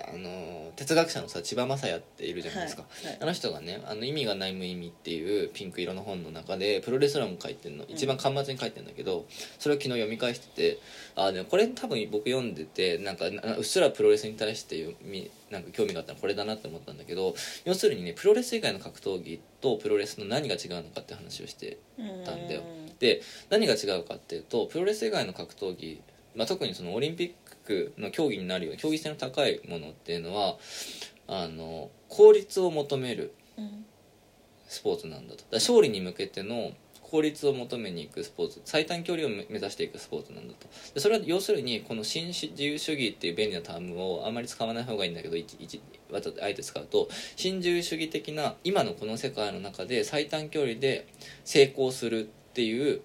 [0.01, 3.17] あの哲学者のさ千葉雅也っているじゃないですか、はいはい。
[3.21, 7.85] あの人がね「あの意味がない無意味」っていうピンク色の本の中でプロレスラーも書いてるの。
[7.87, 9.25] 一番巻末に書いてるんだけど
[9.59, 10.79] それを昨日読み返してて
[11.15, 14.95] あでもこれ多分僕読んでてなんかなうっすらプロレスに対して
[15.49, 21.77] なんか興味があったのこれだなって思ったんだけど要するにねプロレス以外の格闘技とプロレスの何が違うのかって話をして
[22.25, 22.61] たんだよ。
[22.99, 26.01] で何が違うかっていうとプロレス以外の格闘技、
[26.35, 27.44] まあ、特にそのオリンピック
[27.97, 30.57] の競技になるような競技性の高いものっていうのは
[31.27, 33.33] あの効率を求める
[34.67, 35.41] スポーツなんだと。
[35.41, 40.67] だ勝利に向けての効率を求めに行くスポーツ最短距離を目指していくスポーツなんだと。
[40.93, 51.07] でそれは要するにこの新自由主義っていう便利なタームをあまり使わない方がいいんだけど一一わざあえて使うと新自由主義的な今のこの世界の中で最短距離で
[51.43, 53.01] 成功するっていう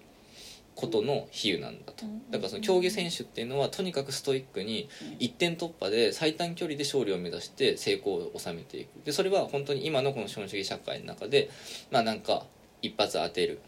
[0.75, 2.05] ことの比喩なんだと。
[2.31, 9.05] だからその競技選手っていうのはとにかくストイックに一点突破で最短距離で勝利を目指して成功を収めていく。
[9.05, 11.49] でそれは本当に今のこの資本主義社会の中で
[11.91, 12.45] まあなんか
[12.81, 13.59] 一発当てる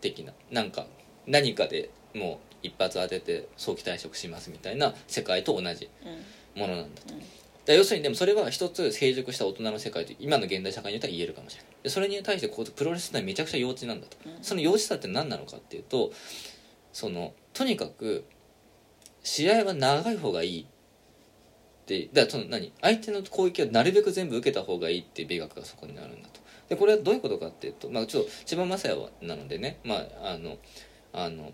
[0.00, 0.86] 的ななんか
[1.26, 6.60] 何かでもう一発当てて早期退職しますみたいな世界と同じうん。
[6.60, 7.14] ものなんだと。
[7.14, 7.20] うん。
[7.64, 11.71] だ要するにでもそれは一つ成熟した大人の世界と今の現代社会によっては言えるかもしれない。
[11.71, 14.42] でそれに対してこうプロレスってめちゃくちゃ幼稚なんだと、うん。
[14.42, 16.12] その幼稚さって何なのかっていうと
[16.92, 18.24] そのとにかく
[19.22, 20.66] 試合は長い方がいいっ
[21.86, 26.40] てだからその何相手の攻撃はなるべく全部受けた方がいいっていう美学がそこにあるんだと。
[26.68, 30.56] でこれはどういうことかっていうと、まあ、ちょっと千葉雅也はなのでね、まあ、あの
[31.12, 31.52] あの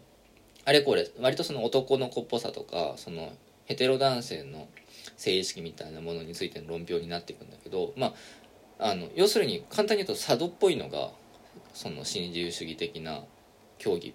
[0.64, 3.32] あれこれ割とその男の子っぽさとかその
[3.64, 4.68] ヘテロ男性の
[5.16, 8.14] 性意識みたいなものについての論評になっていくんだけど、まあ、
[8.78, 11.10] あの要するに簡単に言うと佐渡っぽいのが
[11.74, 13.22] その新自由主義的な
[13.78, 14.14] 競技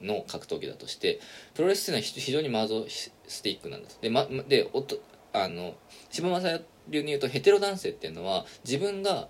[0.00, 1.20] の格闘技だとして
[1.54, 4.98] プロレスっていうのは非常にマゾスティックなんだとで,、ま、でおと
[5.32, 5.74] あの
[6.10, 9.28] 柴正流に言うとヘテロ男性っていうのは自分が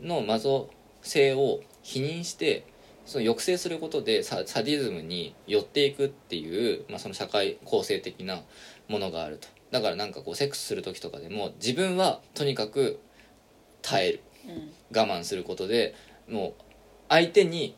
[0.00, 0.70] のマゾ
[1.02, 2.66] 性を否認して
[3.06, 8.40] その抑制することでササディズムに寄っていくっていう、まあ、その社会構成的な
[8.88, 9.48] ものがあると。
[9.70, 12.98] だからなんかこうセックスする時とかでも自分はとにかく
[13.82, 14.20] 耐える。
[14.46, 14.72] うん。
[14.96, 15.94] 我慢することで
[16.28, 16.54] もう
[17.08, 17.76] 相手に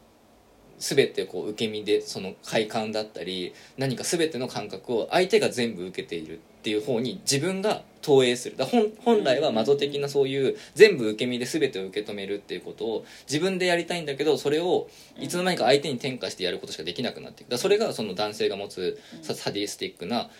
[0.78, 8.56] 全てこう受け身でその快感だったり何か全ての感覚を相手が全部受けているっていう方に自分が投影する。
[8.56, 14.88] だ本本来はマゾ的なそういう全部受け身で全てを受け止めるっていうことを自分でやりたいんだけどそれを
[15.18, 17.50] いつの間にか相手に転嫁してやることしかできなくなっていく。
[17.50, 20.30] だそれがその男性が持つササディスティックな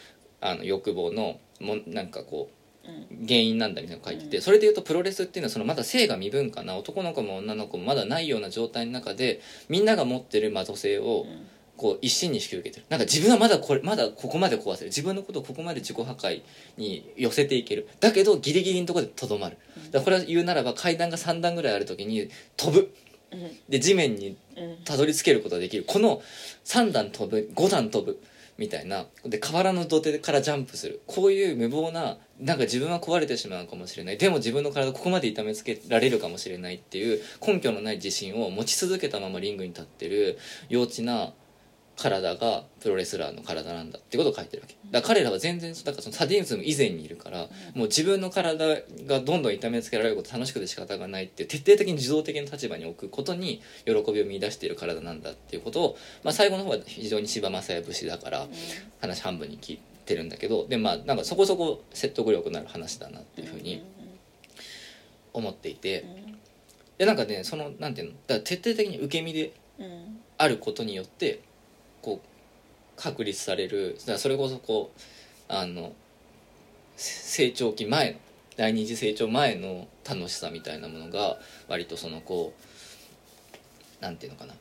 [0.40, 2.61] あの欲望のもなんかこううん
[3.26, 11.26] 原因なんだみたいなのが書いててそれでいうとプロレスっていうのはそのまだ性が未分化な男の子も女の子もまだないような状態の中でみんなが持ってるマゾ性を
[11.76, 12.86] こう一心に引き受けてる。
[12.90, 14.86] なんか自分はまだこれまだここまで壊せる。
[14.86, 16.42] 自分のことをここまで自己破壊
[16.76, 17.88] に寄せていける。
[17.98, 19.56] だけどギリギリのところでとどまる。
[19.90, 22.94] だこれは言うならば階段が3段ぐらいある時に飛ぶ。
[23.32, 23.50] うん。
[23.68, 24.84] で地面にうん。
[24.84, 25.84] たどり着けることができる。
[25.86, 26.22] この
[26.66, 28.22] 3段飛ぶ5段飛ぶ
[28.58, 29.06] みたいな。
[29.24, 31.00] で河原の土手からジャンプする。
[31.06, 34.18] こういう無謀ななんか自分は壊れてしまうかもしれない。
[34.18, 40.38] でも自分の体ここまで痛めつけられるかもしれないっていう根拠のない自信を持ち続けたままリングに立ってる
[40.68, 41.32] 幼稚な
[42.02, 44.74] 体がプロレスラーの体なんだってことを書いてるわけ。
[44.90, 58.46] だから彼らは全然だからそのサディズム以前にいるからもう自分の体がどんどん痛めつけられること楽しくて仕方がないって徹底的に受動的な立場に置くことに喜びを見出している体なんだっていうことを、まあ、最後の方は非常に柴雅也節だから
[59.00, 63.84] 話半分に聞いてるんだけどでまあなんかそこそこ説得力のある話だなっていうふうに
[65.32, 66.04] 思っていて
[66.98, 69.52] でなんかねそのなんていうのだ徹底的に受け身で
[70.38, 71.40] あることによって
[72.02, 75.00] こう確立されるそれこそこう
[75.48, 75.92] あの
[76.96, 78.18] せ成長期前の
[78.56, 81.38] 第二次成長前の楽しさみたいなものが
[81.68, 82.52] 割とそのこ
[84.00, 84.54] うなんていうのかな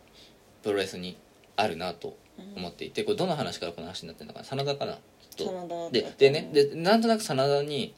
[0.64, 1.18] プロレスに
[1.58, 2.16] あるなと
[2.56, 4.98] 思っていてこれどの話からこの話になってるのかな真田かな
[5.36, 5.90] と。
[5.92, 7.94] ででねでなんとなく真田に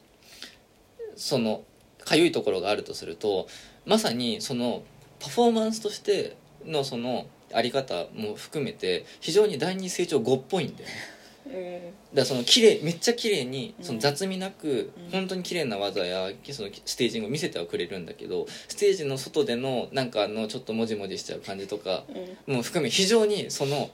[1.16, 1.62] その
[2.04, 3.46] かゆいところがあるとすると
[3.86, 4.82] まさにその
[5.20, 10.94] パフォーマンスとしてのそのあり方も含めて非常に第二成長後っぽいんだよね。
[10.96, 11.14] うん
[11.46, 15.10] だからその綺麗めっちゃ綺麗にその雑味なくうん。
[15.10, 22.04] 本当に綺麗な技やそのステージングを見せてはくれるんだけどステージの外でのなんかあのちょっともじもじしちゃう感じとか
[22.46, 22.54] うん。
[22.56, 23.90] も含め非常にその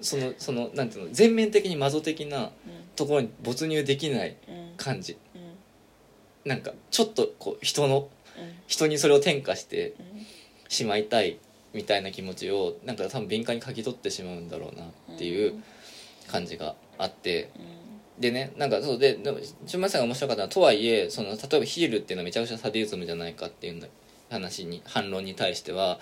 [0.00, 2.50] そのそのなんていうの全面的にマゾ的な
[2.96, 4.36] ところに没入できない
[4.76, 5.18] 感じ。
[5.34, 6.48] うん。
[6.48, 8.08] なんかちょっとこう人の
[8.38, 8.52] うん。
[8.66, 10.26] 人にそれを転嫁してうん。
[10.68, 11.38] しまいたい
[11.74, 15.62] みたいな気持ちをなんか多分敏感に嗅ぎ取ってしまうんだろうなっていう
[16.28, 17.50] 感じがあって。
[18.18, 23.88] でねなんかそうででも純米さんが面白かったのはとはいえその例えばヒールっていうのはめちゃくちゃサディズムじゃないかっていう
[24.30, 25.98] 話に反論に対しては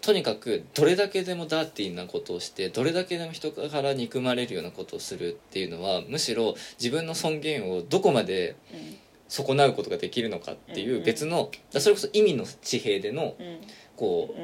[0.00, 8.96] とにかくどれだけでもダーティーなことをしてどれだけでも人から憎まれるようなことをするっていうのはむしろ自分の尊厳をどこまでうん。
[9.30, 13.58] 損なうことができるのかっていう別のだそれこそ意味の地平でのうん。
[13.94, 14.40] こう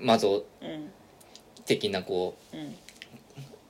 [0.00, 0.90] んうマゾうん。
[1.64, 2.74] 的なこううん。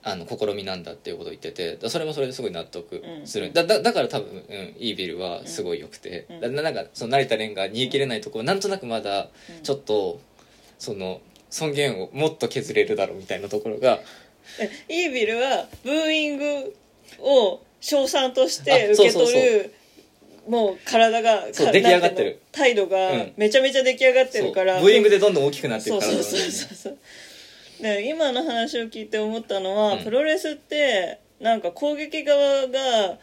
[0.02, 6.54] あの試みなんだっていうことを言っててだそれもそれですごい納得する、うんだだだから多分、うん、イービルはすごい良くて、うん。
[6.54, 9.62] だなんかその成田蓮が逃げ切れないところなんとなくまだうん。
[9.64, 10.20] ちょっと
[10.78, 11.20] その
[11.50, 13.98] 尊厳をもっと削れるだろうみたいなところが
[14.60, 16.76] えイービルはブーイング
[17.20, 19.74] を称賛としてあ受け取る
[20.48, 22.40] もう体がかそう出来上がってる。
[22.52, 23.32] 態度がうん。
[23.36, 26.98] めちゃめちゃ出来上がってるからそうブーイングでどんどん大きくなっていそうくからそうそうそうそう。
[27.82, 30.04] で今の話を聞いて思ったのは、うん。
[30.04, 33.18] プロレスってなんか攻撃側が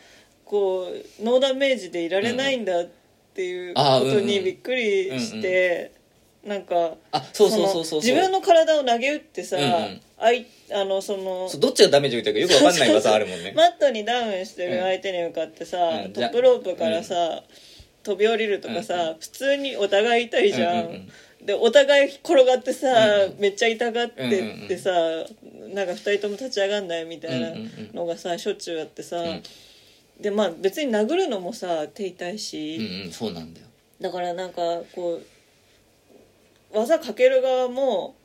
[0.46, 0.88] こ
[1.20, 2.90] うノーダメージでいられないんだっ
[3.34, 4.26] ていうことあーうんうん。
[4.26, 5.92] にびっくりして、
[6.46, 7.86] なんかあそうそうそうそう。
[7.86, 10.02] そう自分の体を投げ打ってさ、うんうん。
[10.18, 13.54] あいあのそのそうどっちがダメージ受けてるかよくわかんない技あるもんね。
[13.56, 17.44] マットにダウンしてる相手に向かってさ、うんトップロープからさ、
[18.04, 20.98] 飛び降りるとかさ、普通にお互い痛いじゃん,、うんうんう
[21.44, 21.46] ん。
[21.46, 23.40] でお互い転がってさ、うんうん。
[23.40, 24.24] めっちゃ痛がって
[24.66, 24.92] ってさ、
[25.74, 27.92] なんか2人とも立ち上がんないみたいなうんうんうん。
[27.94, 29.42] のがさしょっちゅうあってさ、ん。
[30.20, 33.68] でまあ別に殴るのもさ手痛いし、うんうんそうなんだよ。
[34.02, 34.62] だからなんか
[34.94, 35.26] こう
[36.74, 38.16] 技かける側も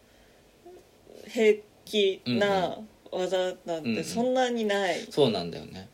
[1.27, 2.79] 平気な
[3.13, 3.97] 技なんうんうん。
[3.97, 5.89] てそんなにない、そうなんだよね。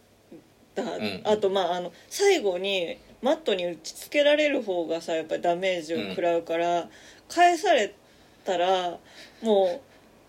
[0.75, 6.89] だんあとまああの最後にマットに打ちつけられる方がさやっぱりダメージを食らうから、
[7.29, 7.95] 返され
[8.45, 8.99] たら
[9.43, 9.81] も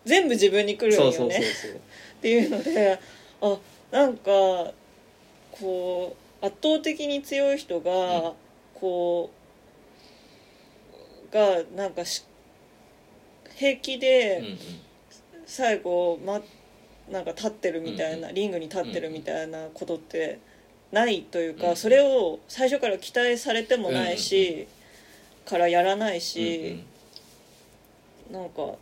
[0.05, 1.11] う全部自分に来るよね。
[1.11, 1.71] そうそうそうそう。
[1.71, 1.75] っ
[2.21, 2.99] ていうので
[3.41, 3.57] あ
[3.91, 4.71] なんか
[5.51, 8.33] こう圧倒的に強い人が、
[8.75, 9.34] こう
[11.35, 12.23] がなんかし
[13.55, 14.57] 平気で、うんうん。
[15.45, 16.41] 最後、ま、
[17.11, 20.39] なんか立ってるみたいな、リングに立ってるみたいなことって
[20.91, 24.67] ないというか、うんそれを最初から期待されてもないし、
[25.45, 26.83] からやらないうんし、
[28.31, 28.75] なんか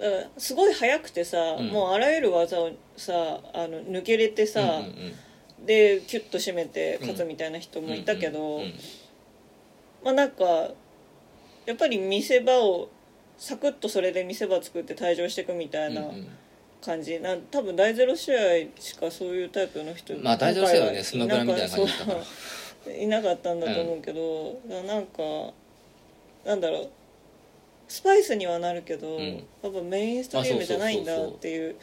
[0.00, 1.68] だからすごい速くてさ、うん。
[1.68, 4.74] もうあらゆる技をさあの抜けれてさ、うんうん
[5.60, 5.66] うん。
[5.66, 8.74] でキュッと締めて勝つみたいな人もいたけど、うんうん
[10.04, 10.44] まあなんか
[11.66, 12.88] やっぱり見せ場を
[13.36, 16.28] サクッとそれで見せ場作って退場していくみたいなうんうん。
[16.80, 17.18] 感じ。
[17.18, 18.38] なん多分大ゼロ試合
[18.78, 22.12] しかそういうタイプの人まあ大ゼロ試合はねスマブラみたいな感じだか
[22.92, 25.22] いなかったんだと思うけど、だからなんか
[26.46, 26.88] なんだろ
[27.88, 29.26] スパイスにはなるけど、うん。
[29.62, 31.74] やっぱメインストリームじゃないんだっていう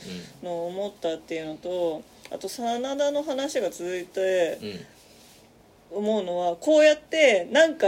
[0.41, 2.01] のを思ったっていうのと
[2.31, 4.79] あと真田の話が続いてうんうん
[5.95, 7.87] 思うのはこうやって何か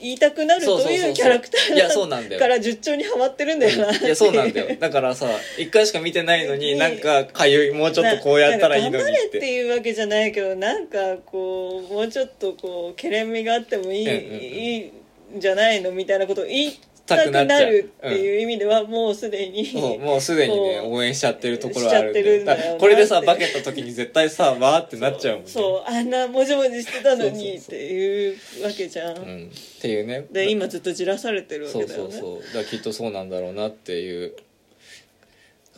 [0.00, 2.36] 言いたくなるというキャラクタいやそうなんだよ。
[2.36, 4.76] ーから術中にはまってるんだよないやそうなんだよ。
[4.78, 5.26] だからさ
[5.58, 14.44] 一回しか見てないのにになんかかゆいもうちょっとこうやったらいいのにっなんか頑張れってていうわけじゃないけどなんかこうもうちょっとこうけれんみがあってもいい,、うんうんうん。
[14.44, 14.92] いいん
[15.40, 16.78] じゃないのみたいなことを言い
[17.08, 25.50] たくなるっていう意味ではもうすでに、そうもうすでにね応援しちゃってるところはあるんだしちゃってるんだよなだからこれでさ化けた時に絶対さわーってなっちゃうもんね。
[25.50, 30.26] そうあんなもじもじしてたのにそうそうそうっていうわけじゃん、うん、っていうね。
[30.30, 32.16] で今ずっとじらされてるわそうそけだよね。
[32.16, 32.42] うそう。
[32.42, 34.36] だからきっとそうなんだろうなっていう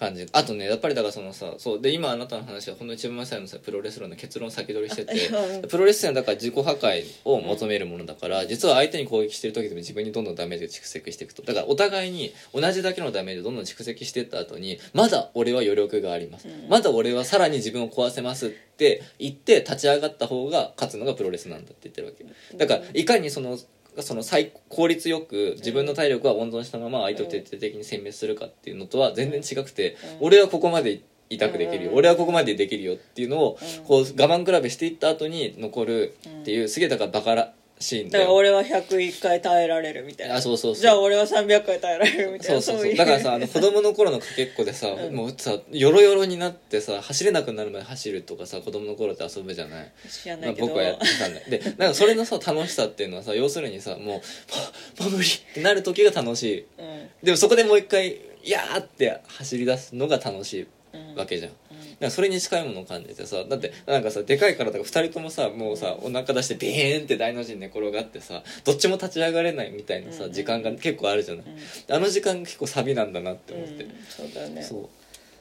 [0.00, 0.26] 感じ。
[0.32, 5.28] あとねやっぱりだからそのさそうで今あなたの話はこの一番最後のさプロレスラーの結論を先取りしてて
[5.62, 11.42] うんプロレスラーだから自己破壊を求めるものだから、実は相手に攻撃してる時でも自分にどんどんダメージが蓄積していくと。
[11.42, 16.68] だからお互いに同じだけのダメージをどんどん蓄積していった後にまだ俺は余力があります、うん。
[16.68, 22.24] まだ俺はさらに自分を壊せますって言って立ち上がった方が勝つのがプロレスなんだって言ってるわけ。
[22.56, 23.58] だからいかにその
[23.98, 30.26] その最効率よく自分の体力は温存したまま相手を徹底的に殲滅するかっていうのとは全然違くて、うん。
[30.26, 31.98] 俺はここまで痛くできるよ、うん。
[31.98, 33.84] 俺はここまでできるよっていうのをうん。
[33.84, 40.36] こう我慢比べしていった後に残るっていうすげえだからバカらしいんだよだから俺は101回耐えられるみたいな。
[40.36, 40.82] あそうそうそう。
[40.82, 42.60] じゃあ俺は300回耐えられるみたいな。
[42.62, 42.92] そうそうそう。
[42.92, 45.14] いだからさあの 子供の頃のかけっこでさ、うん。
[45.14, 49.84] もうさヨロヨロになってさ走れなくなるまで走るとかさ子供の頃って遊ぶじゃない？
[49.84, 54.22] まあ、知らないけど、僕はやってたんだでなんかそれのさ楽しさっていうのはさ要するにさも
[54.98, 56.64] うもう無理ってなる時が楽しい。
[56.78, 57.08] うん。
[57.22, 58.08] でもそこでもう一回
[58.44, 61.69] 「いやー!」って走り出すのが楽しいうんわけじゃん、うん
[62.00, 70.32] だからそれに近いものを感じてさだってなんかさでかい体が2人ともさもうさお腹出してビーンって大の字に寝転がってさどっちも立ち上がれないみたいなさ、うん。
[70.32, 71.94] 時間が結構あるじゃない、うん。
[71.94, 73.90] あの時間結構サビなんだなって思って、うん。
[74.08, 74.62] そうだよね。
[74.62, 74.88] そ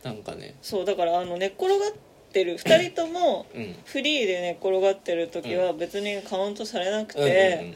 [0.03, 0.05] う。
[0.05, 0.55] なんかね。
[0.62, 1.93] そうだからあの寝っ転がっ
[2.34, 3.76] てる2人ともうん。
[3.86, 7.74] フリーで寝っ転がってる時は別にカウントされなくて、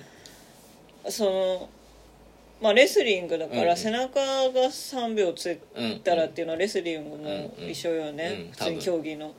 [1.08, 1.70] その
[2.64, 3.66] まあレスリングだかうんうん。
[3.68, 7.70] ら背中が3秒ついうんうんたらっていうのはレスリングもうんうん。
[7.70, 9.34] 一緒ようんね普通に競技の。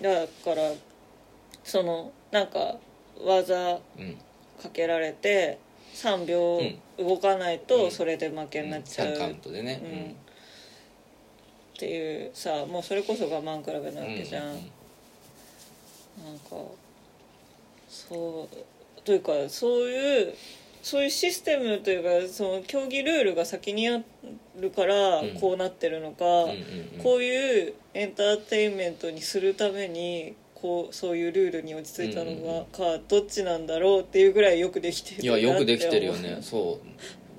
[0.00, 0.72] うだから
[1.62, 2.78] そのなんか
[3.22, 4.16] 技んうん。
[4.62, 5.58] かけられて
[5.94, 6.62] 3秒
[6.98, 7.66] 動かないうん。
[7.66, 9.08] とそれで負けになっちゃう。
[9.08, 9.80] 3カウンっトでね。
[9.84, 10.16] うん。
[11.78, 14.54] ていうさもうそれこそ我慢比べなわけじゃん、うんうん。
[14.54, 14.60] な
[16.32, 16.56] んか
[17.86, 20.34] そうというかそういう
[20.86, 24.00] そういうシステムというかその競技ルールが先にあ
[24.56, 25.30] るからうん。
[25.40, 26.16] こうなってるのか、
[27.02, 36.38] こういうエンターテインメントにするためにこうそういうルールに落ち着いたのがかどっちなんだろうっていうぐらいよくできてるいやよくできてるよね。
[36.40, 36.78] そ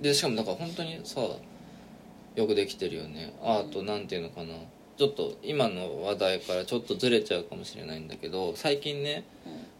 [0.02, 0.04] う。
[0.04, 3.34] でしかもだから本当にさよくできてるよね。
[3.42, 4.56] アートなんていうのかな。
[4.98, 9.24] ちょっと今の話題からちょっとずれちゃうかもしれないんだけど最近ね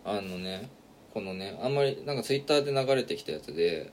[0.06, 0.70] あのね
[1.18, 3.92] このねあんまりなんかツイッターで流れてきたやつで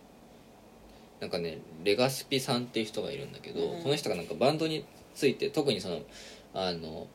[1.23, 3.83] なんかねレガスピさんっていう人がいるんだけど、うん。
[3.83, 6.01] この人がなんかバンドについて特にその
[6.53, 7.07] あの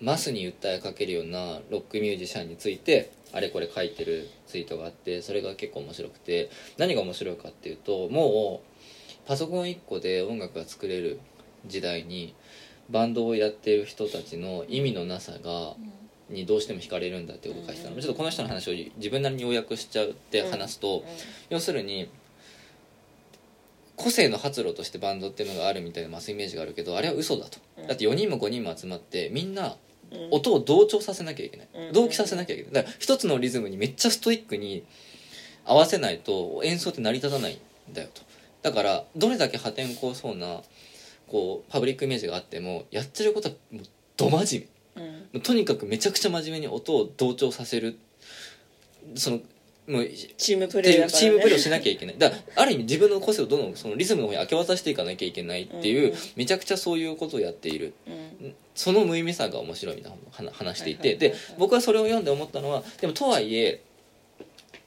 [0.00, 6.48] マスに訴えかけるようなロックミュージシャンについてあれこれ書いてるツイートがあってそれが結構面白くて
[6.78, 11.18] 何が面白いかっていうともうパソコン1個で音楽が作れる
[11.66, 12.36] 時代に
[12.88, 15.74] バンドをやってる人たちの意味のなさが
[16.28, 18.00] にどうしても惹かれるんだってことを書いてたの、うん。
[18.00, 21.04] ちょっとこの人の話を自分なりに要約しちゃうって話すと、
[21.50, 22.08] 要するに
[23.94, 27.86] 個性の発露としてバンドっていうのがあるみたいなマスイメージがあるけどあれは嘘だと、うん。
[27.86, 29.76] だって4人も5人も集まってみんな
[30.12, 30.28] うんうん。
[30.32, 31.92] 音を同調させなきゃいけない、うん。
[31.92, 32.72] 同期させなきゃいけない。
[32.72, 34.84] だから一つのリズムにめっちゃストイックに
[35.64, 37.54] 合わせないと演奏って成り立たない
[37.90, 38.22] んだよと。
[38.62, 40.60] だからどれだけ破天荒そうな
[41.28, 43.82] こうパブリックイメージがあってもやってることはもう
[44.16, 44.75] ど真面目
[45.34, 45.40] うん。
[45.40, 47.98] とにかくめちゃくちゃ真面目に音を同調させる。
[49.14, 49.40] その
[49.88, 52.18] もうチームプレーチームプレーをしなきゃいけない。
[52.18, 56.12] だある意味自分の個性をどんどんそのリズムの方に明け渡していかなきゃいけないっていう、うん。
[56.12, 57.94] うんめちゃくちゃそういうことをやっている。
[58.06, 58.54] うん。
[58.74, 63.82] その無意味さが面白いみたいな話していて、で僕はそれを読んで思ったのはでもとはいえ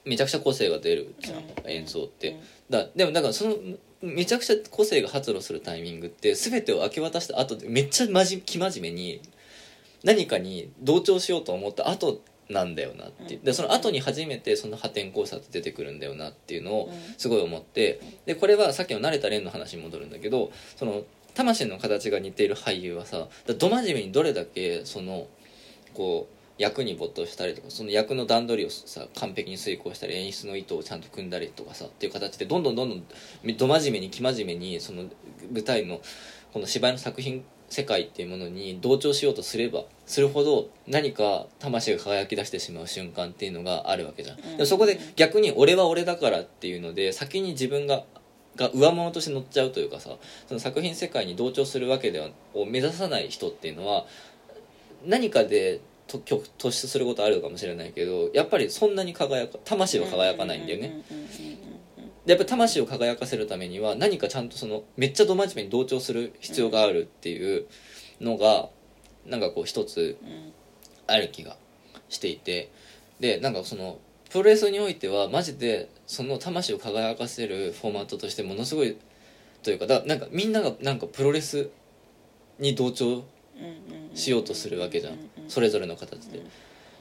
[0.05, 1.71] めちゃくちゃ個性が出るじゃん、うん。
[1.71, 2.39] 演奏って、うん。
[2.69, 3.55] だでもだからその
[4.01, 9.21] めちゃくちゃ個性が発露するタイミングって全てを明け渡した後でめっちゃまじ生真面目に
[10.03, 16.93] 何かに同調しようと思った後なんだよなってでその後に初めてその破天荒さって出てくるんだよなっていうのをうん。
[17.17, 18.01] すごい思って。
[18.25, 21.03] でこれはさっきの慣れた蓮の話に戻るんだけどその
[21.35, 25.27] 魂の形が似ている俳優はさだど真面目にどれだけその
[25.93, 33.03] こう役に没頭したりとかその役の段取りをさ完璧に遂行したり演出の意図をちゃんと組んだりとかさっていう形でどんどんどんどん
[33.57, 35.03] ど真面目に生真面目にその
[35.53, 36.01] 舞台の
[36.51, 44.41] この芝居の作品世界っていうものに同調しようとすればするほど何か魂が輝き出してしまう瞬間っていうのがあるわけじゃん、ん。
[44.41, 48.03] でもそこで逆に俺は俺だからっていうので先に自分が
[48.55, 50.09] が上物として乗っちゃうというかさ
[50.47, 54.05] その作品世界に同調するわけではを目指さない人っていうのは
[55.05, 61.03] 何かで突出することあるかもしれないけどやっぱりそんなに輝か魂は輝かないんだよね、
[62.29, 67.65] やっぱ魂を輝かせるためには何かちゃんとそのめっちゃど真面目に同調する必要があるっていう
[68.21, 68.69] のが
[69.25, 70.17] なんかこう一つ
[71.07, 71.57] ある気が
[72.09, 72.71] していて。
[73.19, 73.99] でなんかその
[74.29, 78.97] プロレスにおいてはマジでその魂を輝かせるフォーマットとしてものすごい
[79.63, 81.69] というかだなんかみんながなんかプロレス
[82.59, 83.23] に同調
[84.13, 85.17] しようとするわけじゃん。
[85.47, 86.43] それぞれの形で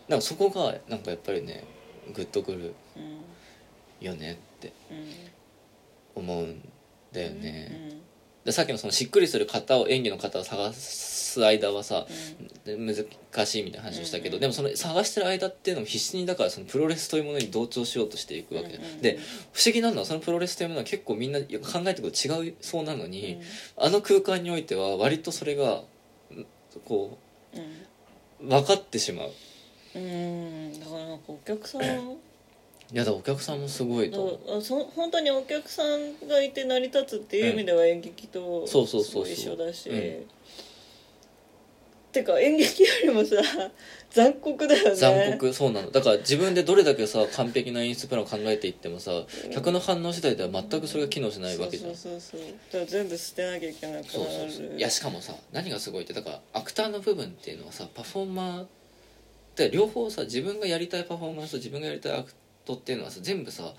[0.08, 1.64] なんかそこがなんかやっぱりね
[2.14, 2.74] グッとくる
[4.00, 4.72] よねって
[6.16, 6.22] うん。
[6.22, 6.68] 思うん
[7.12, 7.98] だようんね
[8.44, 12.06] でさっきのそのしっくりする型を演技の型を探す間はさ
[12.64, 18.68] で難しいみたいな話をしたけど、うんでもその探してる間っていうのも必死にだからそのプロレスというものに同調しようとしていくわけ。
[18.68, 19.18] うんうんで
[19.52, 23.10] 不思議なのはそのプロレスというものは結構みんな考えてること違うそうなのうん。
[23.10, 23.38] に、
[23.76, 25.66] あの空間においては割とそれが
[26.32, 26.46] ん
[26.86, 27.18] こ
[27.54, 28.46] うん。
[28.46, 29.32] う分かってしまう。
[29.94, 30.80] うん。
[30.80, 31.82] だからなんかお客さん
[32.92, 34.60] いやだお客さんもすごいと思う。
[34.60, 40.26] だそ本当にお客さんがいて成り立つっていう意味では演劇とそうそうそう一緒だし、うん
[42.10, 43.36] てか演劇よりもさ
[44.10, 44.94] 残酷だよね。
[44.94, 45.90] 残酷そうなの。
[45.90, 51.94] だから自分でどれだけさ完璧な演出プランを考えていってもさ客の反応次第では全くそれが機能しないわけじゃん。
[51.94, 52.50] そうそうそうそう。
[52.72, 54.08] だから全部捨てなきゃいけなくなる。
[54.08, 54.78] そうそうそう。
[54.78, 58.66] いやしかもさ何がすごいってだからアクターの部分っていうのはさパフォーマーっ
[59.54, 62.32] て両方さ自分がやりたいパフォーマンスと自分がやりたいアク
[62.68, 63.74] トっていうのはさ全部さ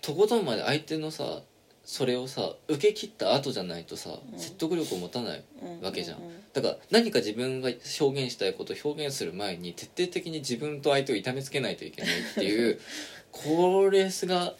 [0.00, 1.42] とことんまで相手のさ
[1.84, 4.38] それをさ受け切った後じゃないとさ、うん。
[4.38, 5.84] 説得力を持たないうん。
[5.84, 6.18] わけじゃん。
[6.18, 6.24] うう
[6.54, 7.68] だから何か自分が
[8.00, 12.80] 表現したいことを表現する前に徹底的に自分と相手を痛めつけないといけないっていう
[13.32, 14.54] これすが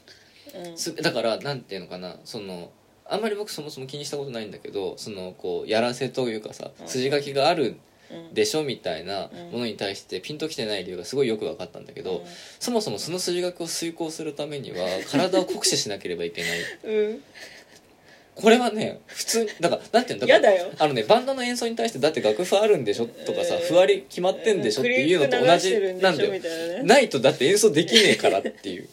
[0.55, 0.77] うん。
[0.77, 2.71] すだからなんていうのかなその
[3.07, 6.89] あんまり僕そもそも気にしたことないんだけどそのこうやらせというかさうん。
[6.89, 7.81] 筋書きがあるうん
[8.33, 9.51] でしょみたいなうん。
[9.53, 12.25] ものに対してピンときてない理由がすごいよく分かったんだけど、
[12.61, 14.77] そもそもその筋書きを遂行するためには
[15.11, 17.13] 体を酷使しなければいけないう。
[17.15, 17.23] ん。
[18.35, 26.33] これはね普通だからなんていうんだからあのねバンドの演奏に対してだって楽譜あるんでしょとかさえーふわり決まってんでしょっていうのと同じなんだよ。
[26.33, 28.89] ねないとだって演奏できねえからっていう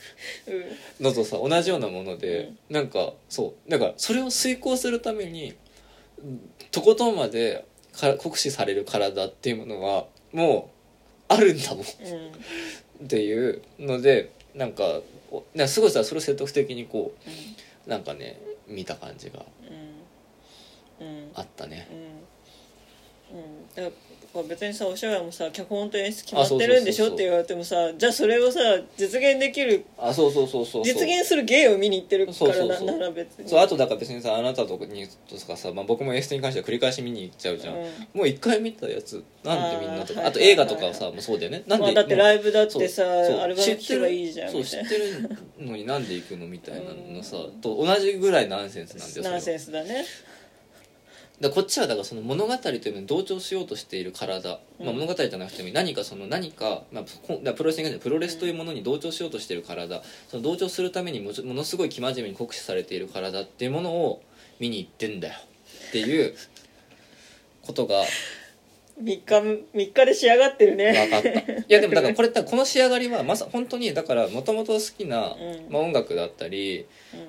[1.00, 3.72] うんのとさ同じようなもので、なんかそう。
[3.72, 5.56] だからそれを遂行するために
[6.70, 10.72] とことんまでか酷使される体っていうものはも
[11.30, 11.80] うあるんだもん。
[11.80, 13.06] うん。
[13.06, 14.84] っていうのでなんか
[15.32, 17.14] おなすごいさそれを説得的にこ
[17.88, 19.46] うなんかね見た感じが
[21.36, 21.88] あったね。
[23.32, 23.38] うん。
[23.38, 23.90] うん。
[23.90, 23.96] だ
[24.32, 28.60] から別にさお芝居もさ脚本と演出決まってるんでしょって言われてもさじゃあそれをさ
[28.98, 32.88] 実現できるあそうそうそうそう実現する芸を見に行ってるからなそうそうそう。
[32.88, 33.50] なら別に。
[33.50, 37.84] そうあとだから別にさあなたとにとかさ、まあ、僕もエステに関しては繰り返し見に行っちゃうじゃん、うん。
[38.14, 41.64] もう一回見たやつなんでみんなとかあ,、と映画とかはさもうそうだよね。
[41.68, 50.06] なんで、まあ、だってライブだってさアルバム聴けばいいじゃんそう知ってるのになんで行くのみたいなのさ、うんと同じぐらいナンセンスなんだよナンセンスだね
[51.42, 54.86] だこっちはだからその物語というのに同調しようとしている体、うん。
[54.86, 60.04] まあ、物語じゃなくても何かその何か、まあ、プロレスにプロレスというものに同調しようとしている体。
[60.30, 64.22] その同調するためにもちものすごい生真面目に酷使されている体っていうものを
[64.60, 65.34] 見に行ってんだよ。
[65.90, 66.36] っていう
[67.64, 68.04] ことが
[69.04, 69.24] 3日
[69.74, 70.92] 3日で仕上がってるね。
[71.10, 71.52] 分かった。
[71.52, 75.72] いやでもだから これってこの仕上がりはまさ本当にだからもともと好きな、うん。
[75.72, 76.86] まあ、音楽だったり、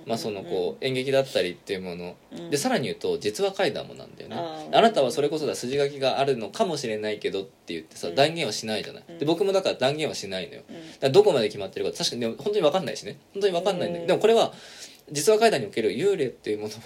[0.07, 2.51] まあ、そのこう演劇だったりっていうもの、うん。
[2.51, 4.37] でさらに言うと実話怪談もなんだよね。
[4.37, 8.15] あなたはそれこそだ筋書きがあるのかもしれないけどって言ってさ、うん。
[8.15, 9.19] 断言はしないじゃない、うん。
[9.19, 10.63] で僕もだから断言はしないのよ。
[11.11, 13.17] どこまで決まってるか確かにでも本当に分かんないしね。
[13.35, 14.53] 本当に分かんないんだけど、うんでもこれは
[15.11, 16.81] 実話怪談における幽霊っていうものは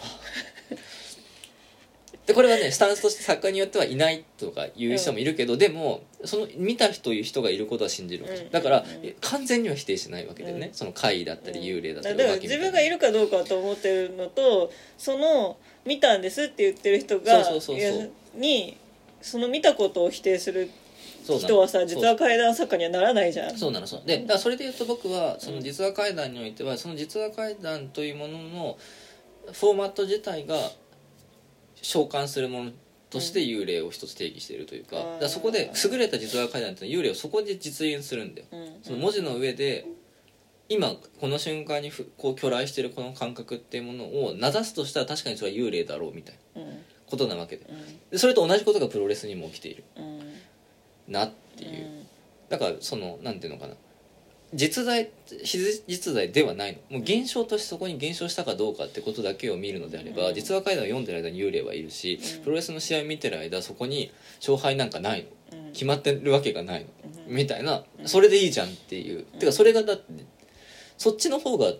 [2.27, 8.51] でこれはねスタンスとして作家によってはいないとかいう人もいるけど、でもその見たという人がいることは信じるわけうん。
[8.51, 9.14] だから、うん。
[9.20, 10.74] 完全には否定しないわけだよね、うん。
[10.74, 17.79] その怪異だったり幽霊だったりだから自分がいるかどうかと思ってるのとその見たんですって言ってる人がそうそうそうそう。
[17.79, 18.77] いやに
[19.22, 20.68] その見たことを否定する
[21.24, 23.57] 人はさ実は怪談作家にはならないじゃん。
[23.57, 24.03] そうなのそう。
[24.05, 28.79] でだからそれで言うと僕はその実話怪談においてはその実話怪談というものの
[29.53, 30.57] フォーマット自体が
[31.87, 32.72] 召喚するもの
[33.11, 35.20] として幽霊を一つ定義しているというか,、うん。
[35.20, 38.78] だそこで優れた実話怪談っていうのは幽霊をそこで実現するんだようん。
[38.82, 39.87] その文字の上で
[40.68, 46.78] 今この瞬間にふこう巨来してるこの感覚っていうものを名指すとしたら確かにそれは幽霊だろうみたいなうん。
[47.07, 47.66] ことなわけで。
[47.68, 48.11] うん。
[48.11, 49.84] でそれと同じことがプロレスにも起きている。
[49.97, 50.32] うん。
[51.07, 51.87] なっていう、
[52.49, 53.74] だからそのなんていうのかな
[54.55, 55.11] 実在
[55.42, 56.99] 非実在ではないの。
[56.99, 60.34] もう現象としてそこに現象したかどうかってことだけを見るのであれば、うん。
[60.34, 62.44] 実話怪談を読んでる間に幽霊はいるし、うん。
[62.44, 65.59] プロレスの試合を見てる間そこに勝敗なんかないの。
[65.59, 65.72] うん。
[65.72, 66.86] 決まってるわけがないの、
[67.28, 67.36] うん。
[67.36, 67.82] みたいな。
[67.99, 68.09] うん。
[68.09, 69.38] それでいいじゃんっていう、うん。
[69.38, 70.05] てかそれがだって
[70.97, 71.72] そっちの方が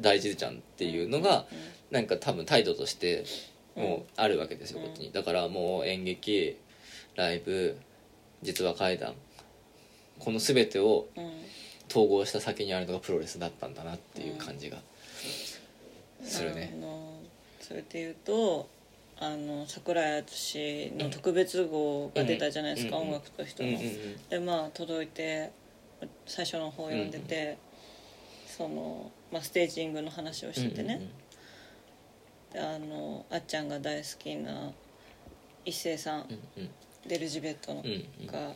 [0.00, 1.46] 大事じゃんっていうのが、
[1.90, 3.24] なんか多分態度として
[3.76, 4.86] もうあるわけですよ、うん。
[4.86, 5.12] こっちに。
[5.12, 6.56] だからもう演劇
[7.14, 7.76] ライブ
[8.42, 9.14] 実話怪談
[10.18, 11.30] この全てをうんうん
[11.88, 14.78] 統合した先にあるのがプロレスだったんだなっていう感じが
[16.22, 16.72] するね。
[16.74, 17.20] あの
[17.60, 18.68] それでいうと
[19.20, 24.28] あの桜井敦の特別号が出たじゃないですか、うん音楽と人の、うんうんうん。
[24.28, 25.50] でまあ届いて
[26.26, 27.58] 最初の方読んでて、
[28.46, 31.10] その、まあ、ステージングの話をしててね、
[32.52, 34.70] であのあっちゃんが大好きな
[35.64, 36.70] 一星さん、うんうん。
[37.06, 38.26] デルジベットの、うんうん。
[38.26, 38.52] が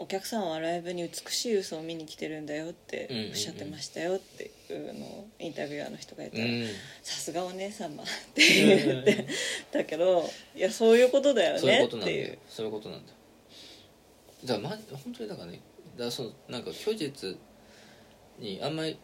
[0.00, 6.66] お客さんはライブに美しい嘘を見に来てるんだよっておっしゃってましたよっていうのをインタビュアーの人が言ったらうん
[7.04, 9.26] 「さすがお姉様」って言って
[9.70, 10.24] だけど
[10.56, 12.22] いやそういうことだよそういうねことなんだよ。
[12.22, 13.18] っていうそういうことなんだよ。
[14.46, 15.60] だからま本当にだからね
[15.98, 17.36] だそのなんか虚実
[18.38, 18.96] にあんまり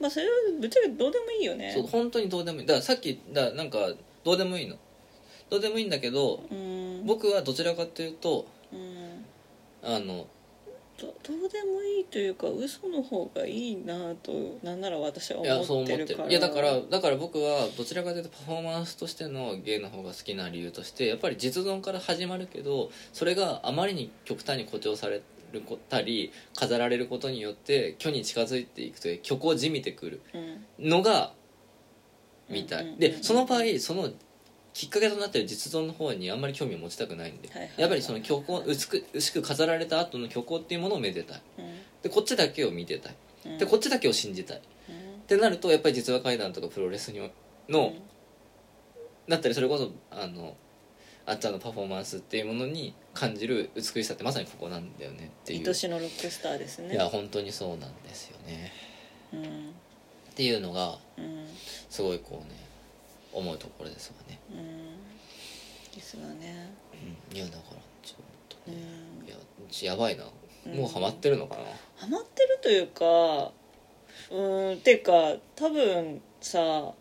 [0.00, 1.72] まあそれはぶっちゃけどうでもいいよね。
[1.72, 2.66] そう本当にどうでもいい。
[2.66, 3.94] だからさっきだなんか
[4.24, 4.76] どうでもいいの。
[5.48, 7.06] どうでもいいんだけどうん。
[7.06, 9.01] 僕はどちらかというとうん
[9.82, 10.26] あの
[10.98, 16.18] どどうでもいいというか嘘の方がいいなとなんなら私は思ってるから。
[16.18, 16.30] 思ってる。
[16.30, 25.22] いやだからだから僕はどちらかというとパフォーマンスとしての芸の方が好きな理由としてやっぱり実存から始まるけどそれがあまりに極端に誇張され
[25.52, 30.20] るたり飾られることによって虚に近づいていくという虚構じみてくる
[30.78, 30.88] うん。
[30.90, 31.32] のが
[32.48, 34.10] みたい、でその場合その
[34.74, 41.42] きっかけとなってる実存の方にあんまり興味を持ちたくないんで、やっぱりその虚構薄く薄く飾られた後の虚構っていうものをめでたい。
[42.02, 43.16] でこっちだけを見てたい。
[43.46, 43.58] うん。
[43.58, 44.56] でこっちだけを信じたい。
[44.56, 44.60] っ
[45.26, 47.20] てなるとやっぱり実話怪談とかプロレスに
[47.68, 47.92] の、
[49.28, 50.56] だったりそれこそあの
[51.24, 55.68] あっちゃんのパフォーマンスっていうものに感じる美しさってまさにここなんだよねっていう。
[55.68, 56.94] 愛しのロックスターですね。
[56.94, 58.72] いや本当にそうなんですよね。
[59.32, 59.42] うん。
[59.42, 59.44] っ
[60.34, 61.46] ていうのがうん。
[61.88, 62.56] すごいこうね
[63.32, 64.12] 思うところです
[64.54, 65.94] うん。
[65.94, 66.72] ですがね。
[67.30, 69.26] うん、いやだからちょっとうね、ん。
[69.26, 69.36] いや
[69.70, 70.24] ちやばいな。
[70.66, 70.76] うん。
[70.76, 71.62] もうハマってるのかな、
[71.96, 73.52] ハマってるというか
[74.30, 76.92] うんっていうか多分さ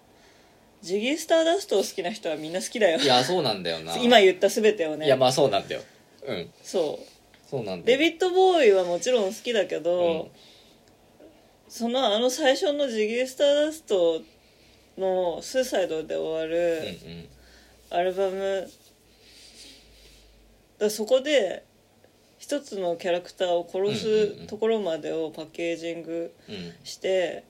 [0.82, 3.00] ジギースターダストを好きな人はみんな好きだよ。
[3.00, 3.96] いやそうなんだよな。
[4.02, 5.06] 今言った全てをね。
[5.06, 5.82] いやまあそうなんだよ。
[6.26, 6.52] うん。
[6.64, 7.50] そう。
[7.50, 7.98] そうなんだよ。
[7.98, 10.32] デビッド・ボーイはもちろん好きだけど、うん。
[11.70, 14.22] そのあの最初のジギースターダスト
[14.98, 17.30] の「スーサイド」で終わうんる
[17.92, 18.70] アルバム、
[20.80, 21.64] だそこで
[22.40, 26.34] 一つのキャラクターを殺すところまでをパッケージング
[26.84, 27.44] して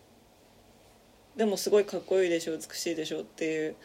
[1.38, 3.76] でもすごいかっこいいでしょ美しいでしょっていう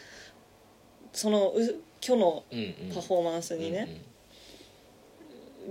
[1.12, 1.61] そのう
[2.01, 2.43] 虚の
[2.93, 4.01] パフォーマンスにね、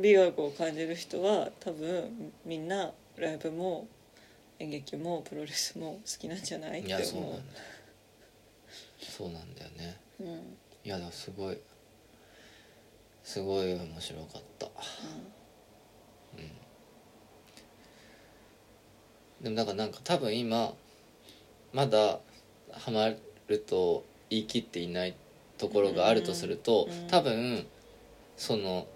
[0.01, 3.87] 美学を感じる人は多分みんなライブも
[4.59, 6.79] 演劇もプロレスも好きなんじゃない？
[6.79, 7.21] うんっていやそう
[8.99, 9.97] そうなんだよね。
[10.19, 11.57] う、うんいやだすごい。
[13.23, 14.67] すごい面白かった。
[19.41, 20.73] でもだからなんか多分今
[21.73, 22.19] まだ
[22.71, 23.09] ハマ
[23.47, 25.15] ると言い切っていない
[25.57, 27.07] ところがあるとすると、うん。
[27.07, 27.65] 多分
[28.37, 28.87] その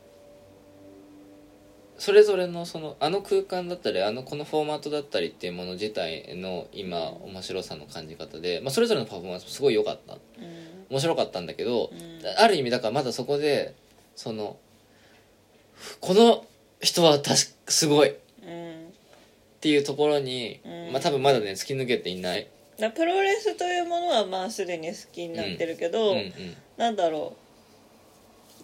[1.98, 10.14] それぞれのそのあの空間だったりあのこのフォーマットだったりっていうもの自体の今面白さの感じ方で、まあ、それぞれのパフォーマンスもすごい良かった。
[10.14, 12.22] うん面白かったんだけど、うん。
[12.38, 13.76] ある意味だからまだそこで
[14.16, 14.58] その
[16.00, 16.46] この
[16.82, 17.36] 人は確か
[17.68, 18.10] すごい。
[18.10, 18.14] っ
[18.44, 18.94] うん
[19.62, 20.94] ていうところに、うん。
[20.94, 22.48] まあ多分まだね突き抜けていない、
[22.80, 26.34] だプロレスというものはまあすでに好きになってるけど、うんうん、
[26.78, 27.36] なんだろ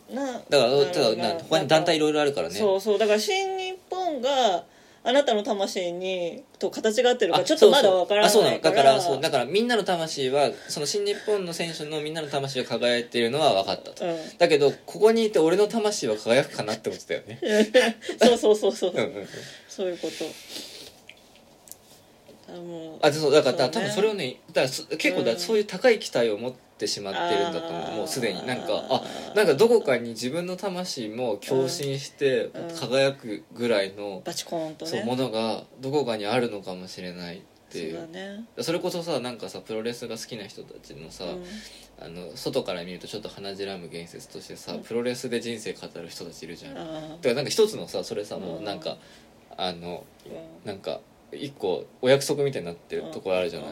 [0.10, 0.14] う。
[0.16, 1.34] なだからだろうな。
[1.34, 2.56] な他に団体いろいろあるからね。
[2.56, 2.98] そうそう。
[2.98, 4.64] だから新日本が
[5.08, 14.38] あなたの魂にと形が合ってるかあちょっとまだわからないだからそうだだからみんなの魂はその新日本の選手のみんなの魂が輝いているのは分かったと、うん。
[14.38, 17.40] だけどここにいて俺の魂は輝くかなってことだよね。
[18.20, 18.94] そうそうそうそう。
[19.70, 20.26] そういうこと。
[22.54, 23.70] あもうあでそうだからね。
[23.72, 25.40] 多分それをねだからそ結構だうん。
[25.40, 27.92] そういう高い期待を持っってしまってるんだと思う。
[28.00, 29.02] もうすでになんかあ
[29.34, 32.76] なんかどこかに自分の魂も共振してうん。
[32.76, 34.92] 輝くぐらいの、バチコーンとね。
[34.92, 38.02] そうものがどこかにあるのかもしれないっていう。
[38.02, 38.46] そね。
[38.60, 41.46] それこそさなんかさプロレスが好きな人たちのさ、うん。
[41.98, 44.82] あの外から見るとちょっと鼻じらむ言説としてさ、うん。
[44.82, 48.98] プロレスで人生語る人たちいるじゃん、だかあらなんか一つのさそれさもうなんか、
[49.56, 51.00] あのーなんか
[51.32, 53.70] 一個お約束みたいになってるところあるじゃない、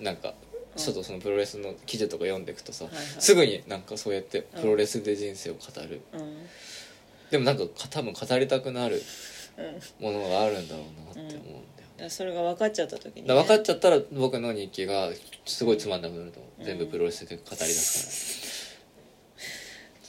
[0.00, 0.34] なんか
[0.76, 3.04] ちょっとそのプロレスの記事とか読んでいくとさ、はいはい。
[3.18, 6.46] すぐになんかそうやってプロレスで人生を語る、うん。
[7.30, 9.02] でもなんか多分語りたくなる
[9.56, 10.04] うん。
[10.04, 15.10] ものがあるんだろうなって思うんだよ、だからそれが分かっちゃった時に、ね、だから分かっちゃったら僕の日記が
[15.44, 16.66] すごいつまんなくなると思う、うん。
[16.66, 18.80] 全部プロレスで語り出す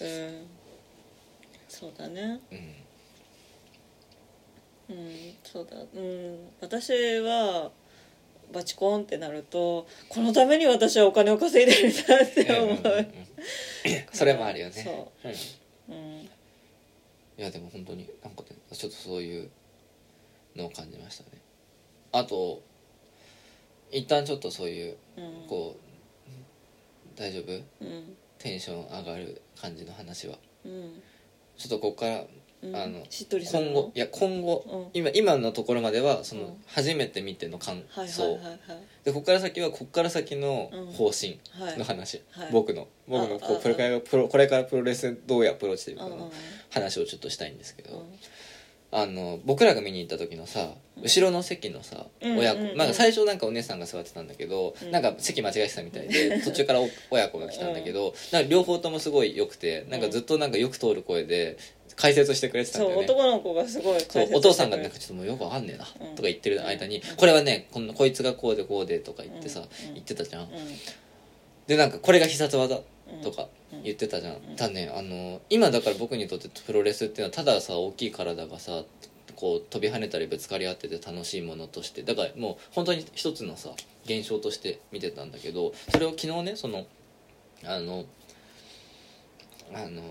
[0.01, 0.47] うん。
[1.69, 2.39] そうだね。
[2.49, 2.57] から
[4.93, 4.97] うん。
[4.97, 5.33] うん。
[5.43, 5.77] そうだ。
[5.77, 6.49] うん。
[6.61, 7.71] 私は
[8.53, 13.07] バチコーンってなるとこのために私はお金を稼いでるんだって思う、
[14.13, 14.83] それもあるよね。
[14.83, 15.11] そ
[15.89, 15.93] う。
[15.93, 15.95] ん。
[15.95, 16.21] うん。
[16.21, 16.29] い
[17.37, 19.49] やでも本当になんかねちょっとそういう
[20.55, 21.41] のを感じましたね。
[22.11, 22.61] あと
[23.91, 25.47] 一旦ちょっとそういううん。
[25.47, 27.51] こう大丈夫？
[27.81, 28.17] うん。
[28.37, 30.37] テンション上がる感じの話は。
[30.65, 31.01] うん。
[31.57, 32.25] ちょっとここから
[32.67, 32.75] うん。
[32.75, 33.71] あのしっとりするの？
[33.71, 34.85] 今後いや今後、うん。
[34.93, 36.53] 今今のところまではその、うん。
[36.67, 38.59] 初めて見ての感想、はいはい
[39.03, 40.85] でここから先はここから先のうん。
[40.87, 41.77] 方針はい。
[41.77, 42.49] の話、はい。
[42.51, 42.87] 僕の。
[43.07, 46.31] 僕のああこうこれからプロこれからプロレスどういうアプローチしていくかの
[46.71, 48.05] 話をちょっとしたいんですけど、うん。
[48.91, 50.69] あの僕らが見に行った時のさ
[51.03, 52.67] 後ろの席のさ、うん親子、うん。
[52.69, 54.91] うんなんか最初なんかお姉さんが座ってたんだけど、うん。
[54.91, 61.57] なんか席間違えてたみたいで 途中からお親子が来たんだけど、なんか両方ともすごい良くてなんかずっとなんかよく通る声で
[61.95, 63.05] 解説してくれてたんそうだよね。
[63.05, 63.97] 男の子がすごい
[64.33, 66.15] お父さんがなんかちょっともうよくわかんねえなうん。
[66.15, 67.15] とか言ってる間に、うん。
[67.15, 70.49] これはねこんなこいつがこうでこうでとか言ってさ、うん言ってたじゃん、うん。
[71.67, 73.21] でなんかこれが必殺技うん。
[73.21, 74.55] とかうん言ってたじゃん、ん。
[74.55, 78.83] ただねあの今だから僕にとってプロレスっていうのはたださ大きい体がさ
[79.35, 82.03] こう飛び跳ねたりぶつかり合ってて楽しいものとして。
[82.03, 83.69] だからもう本当に一つのさ
[84.05, 86.85] 現象として見てたんだけどそれを昨日ねその
[87.63, 88.05] あの
[89.73, 90.01] あの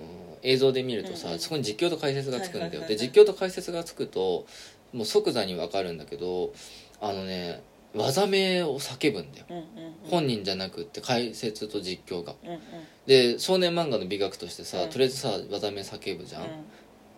[0.43, 1.35] 映像で見るとさ、うん。
[1.35, 2.99] うんそこに実況と解説がつくんだよ、はいはいはいはい。
[2.99, 4.47] で実況と解説がつくと
[4.93, 6.53] もう即座に分かるんだけど
[7.01, 7.63] あのね
[7.95, 9.47] 技名を叫ぶんだよ。
[9.51, 9.65] うんうん
[10.11, 12.35] 本人じゃなくって解説と実況が。
[12.45, 12.61] うんうん。
[13.07, 14.91] で少年漫画の美学としてさ、うん。
[14.91, 16.49] とりあえずさ技名叫ぶじゃん、うん。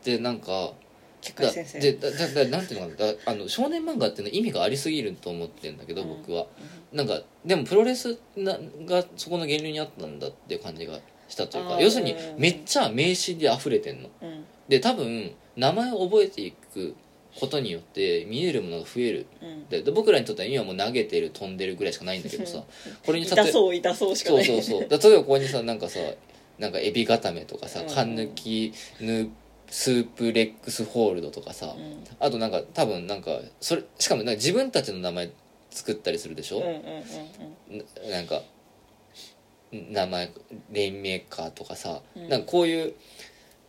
[0.05, 0.73] でなんか
[1.21, 3.13] 結だでだだだなんていうのかな。
[3.13, 6.09] だあの少年漫画っていうのは意味がありすぎると思ってんだけど、うん。
[6.09, 6.47] 僕は。
[6.93, 14.09] なんかでもプロレスながそこの源流にあったんだっていう感じがしたというか要するにうんめっちゃ名詞で溢れてんの。
[14.23, 14.45] うん。
[14.69, 16.95] で多分名前を覚えていく
[17.39, 19.27] ことによって見えるものが増える。
[19.43, 19.69] うん。
[19.69, 22.63] でで僕らにとっては今もう投げてる飛んでるぐらいしかないんだけどさ
[23.05, 24.47] これに痛そう痛そうしかそうない。
[24.47, 26.01] そうそうだ例えばここにさなんかさ
[26.59, 27.89] なんかエビ固めとかさうん。
[27.89, 29.31] 缶抜きヌ
[29.69, 32.05] スープレックスホールドとかさ、うん。
[32.21, 35.31] あとなんか多分なんかそれしかもなんか自分たちの名前
[35.71, 37.85] 作ったりするでしょ、うんうんうん。
[38.11, 38.43] ななんか
[39.73, 40.33] 名前
[40.73, 42.29] レインメーカーとかさ、うん。
[42.29, 42.95] なんかこういう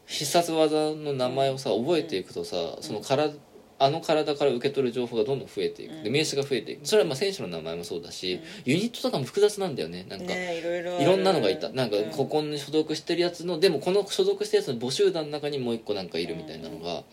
[0.05, 3.33] 必殺技の名前をさ覚えていくとさ、その体
[3.79, 6.13] あの体から受け取る情報がどんどん増えていく、でうん。
[6.13, 6.87] 名刺が増えていく。
[6.87, 10.05] それはまあ選手の名前もそうだし、ユニットとかも複雑なんだよね。
[10.09, 11.03] なんか、ねいろいろある。
[11.03, 11.69] いろんなのがいた。
[11.69, 12.09] なんかうん。
[12.09, 17.03] ここに所属してるやつのでもこの所属してるやつの母集団の中にもう一個なんかいるみたいなのが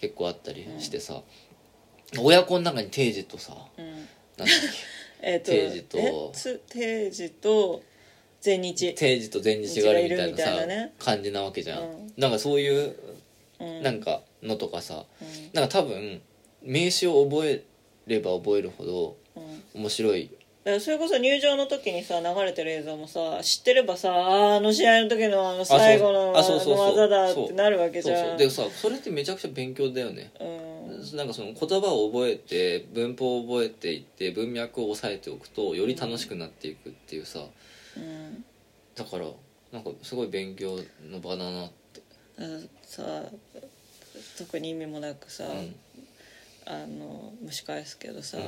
[0.00, 1.22] 結構あったりしてさ、
[2.18, 3.86] 親子の中に定時とさうん。
[3.86, 4.48] なんだっ
[5.20, 6.32] えっと定時と
[6.70, 7.82] 定時と
[8.46, 8.74] 全日。
[8.74, 10.92] け定時と前日があるみたいなさね。
[10.98, 12.12] 感じなわけじゃん、うん。
[12.16, 12.96] なんかそういう
[13.58, 13.82] うん。
[13.82, 15.50] なんかのとかさうん。
[15.52, 16.20] なんか多分
[16.62, 17.64] 名詞を覚え
[18.06, 19.16] れば覚えるほど
[19.74, 19.80] うん。
[19.80, 20.30] 面白い。
[20.64, 30.30] だからそれこそ入場の時にさ流れてる映像もさ知ってればさあーあの試合の時のあの最後の技だってなるわけじそうゃんそうでさそれってめちゃくちゃ勉強だよね。
[30.40, 30.75] うん
[31.14, 37.40] なんかその言葉を覚えて文法を覚えていって文脈を押さえておくとより楽しくなっていくっていうさ
[37.96, 38.44] うん
[38.94, 39.26] だから
[39.72, 40.78] なんかすごい勉強
[41.10, 42.02] の場だなって。
[42.38, 42.42] あ
[42.82, 43.02] さ
[44.38, 45.74] 特に意味もなくさ、うん。
[46.66, 48.44] あの蒸し返すけどさ、うん。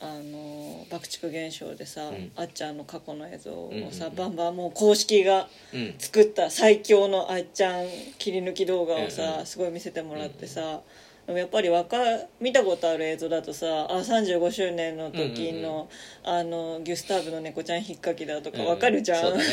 [0.00, 2.30] あの爆竹現象でさ、ん。
[2.36, 4.28] あっちゃんの過去の映像をさ、うんうんうん。
[4.28, 5.94] バンバンもう公式がうん。
[5.98, 7.86] 作った最強のあっちゃん
[8.18, 9.46] 切り抜き動画をさ、うんうん。
[9.46, 10.80] すごい見せてもらってさ、
[11.28, 11.98] でもやっぱりわか
[12.40, 15.90] 見たことある映像だとさあ35周年の時の,、
[16.24, 19.44] あのギュスターブの猫ちゃん引っかきだとかわかるじゃん、そうだね。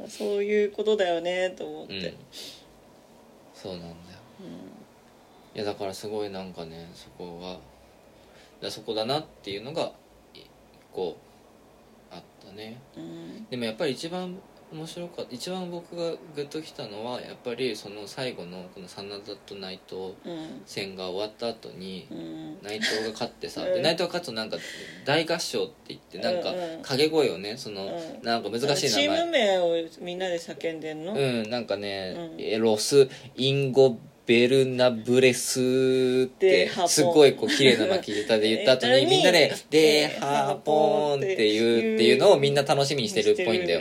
[0.08, 2.00] そういうことだよねと思っうん、うん。
[2.00, 2.14] て、、
[3.54, 3.92] そうなんだよ。
[5.54, 7.58] いやだからすごいなんかねそこが
[8.62, 9.92] だそこだなっていうのが
[10.32, 10.40] い
[10.94, 11.18] こ
[12.10, 12.80] うあったね。
[12.96, 13.46] うん。
[13.50, 14.40] でもやっぱり一番
[14.72, 15.34] 面白かった。
[15.34, 20.62] 一番僕がグッときたのはやっぱりその最後のこの真田と内藤うん。
[20.64, 22.58] 戦が終わった後にうん。
[22.62, 23.74] 内藤が勝ってさ、うん。
[23.74, 24.56] で内藤が勝つとなんか
[25.04, 28.22] 大合唱って言ってなんか掛け声をねその、うん。
[28.22, 32.40] なんか難しいチーム名前名をみんなで叫んでんの、うんなんかね、うん。
[32.40, 33.98] えロス・インゴ
[34.32, 35.60] ベルナブレス
[36.24, 43.80] ってすごいこう綺麗な巻き舌で言った後にうんみんなで「デ・ハポン」っていうっていうのをみんな楽しみにしてるっぽいんだよ。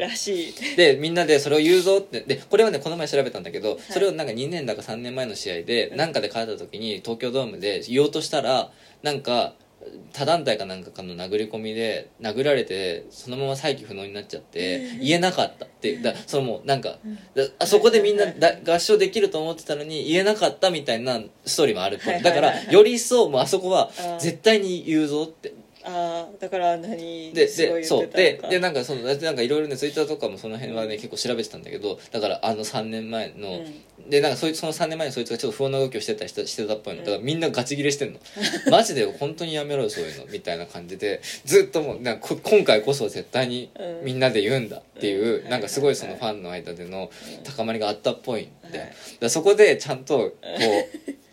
[0.76, 2.20] でみんなでそれを言うぞって。
[2.20, 8.72] でこれはねこの前調べたんだけどそれをなんか2年だか3年前の試合でなんかで勝った時に東京ドームで言おうとしたら
[9.04, 9.54] なんか
[10.14, 16.98] 他団体かなんかかの殴り込みで殴られてそのまま再起不能になっちゃって言えなかったってだそのもうなんか
[17.36, 23.90] だあそこでみんなだ合唱できると思ってたのに言えなかったみたいなストーリーもあるだからより一層もうあそこは
[24.20, 25.54] 絶対に言うぞって
[25.84, 28.08] ああだから何ででそう。
[28.08, 34.10] ででなんかそのなんかいろいろねツイッターとかもその辺はね結構調べてたんだけどだからあの3年前の、うん。
[34.10, 37.02] でなんかそいつその3年前にそいつがちょっと不穏な動きをしてたりしてしてたっぽいの。
[37.02, 38.20] だからみんなガチギレしてんの。
[38.72, 44.06] マジで本当にやめろよそういうのみたいな感じでずっともうなんかこ今回こそ絶対にうん。
[44.06, 45.50] みんなで言うんだっていう、うん。
[45.50, 47.12] なんかすごいそのファンの間での
[47.44, 48.94] 高まりがあったっぽいんで、はい。
[49.20, 50.36] だそこでちゃんとこ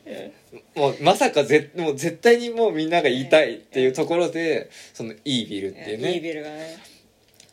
[0.07, 0.33] う
[0.79, 6.15] もうまさかぜもう絶対にもうみんなが言いたいっていうところでそのイービルっていうね。
[6.15, 6.79] いいビルがね。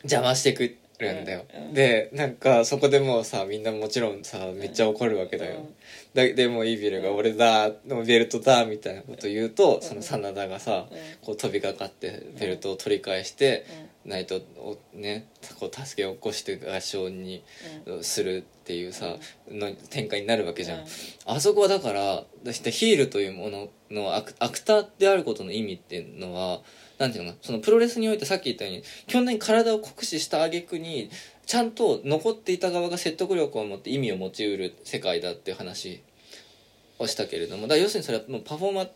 [0.02, 5.74] 邪魔してくるんだよ、うんうんでなんかそこでもうさみんなもちろんさめっちゃ怒るわけだよ、うん
[6.14, 10.98] だでもイービルが「俺だのベルトだ」みたいなこと言うと、その真田がさ、うん。
[11.20, 13.66] こう飛びかかってベルトを取り返して、
[14.06, 15.26] 内藤をね
[15.58, 17.42] こう助けを起こして合唱に
[18.02, 19.16] するっていうさ、
[19.50, 20.86] の展開になるわけじゃん、うん。
[21.26, 26.60] あそこはだからだしてヒールというもののアクアクターであることの意味っていうのは
[26.98, 31.10] なんていうのそのプロレスにおいてさっき言ったように基本的に体を酷使した挙句に
[31.44, 36.02] ちゃんと残っていた側が説得力を持って意味を持ちうる世界だっていう話
[36.98, 38.86] をしたけれどもだ要するにそれはもうパフォーマ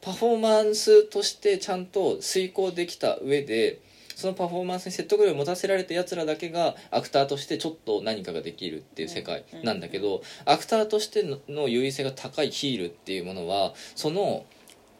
[0.00, 3.80] パフォーマンスとしてちゃんと遂行できた上で
[4.14, 14.44] そのパフォーマンスに説得力を持たせられたやつらだけがアクターとしてちょっと何かができるっていう世界なんだけど、アクターとしてのの優位性が高いヒールっていうものはその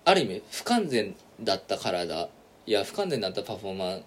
[0.05, 2.28] ある意味不完全だった体
[2.66, 4.05] や不完全だったパフォーマン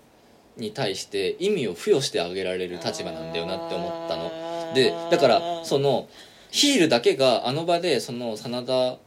[0.58, 4.74] に対して意味を付与してあげられる立場なんだよなって思ったの。
[4.74, 6.10] でだからその
[6.50, 8.98] ヒールだけがあの場でその真田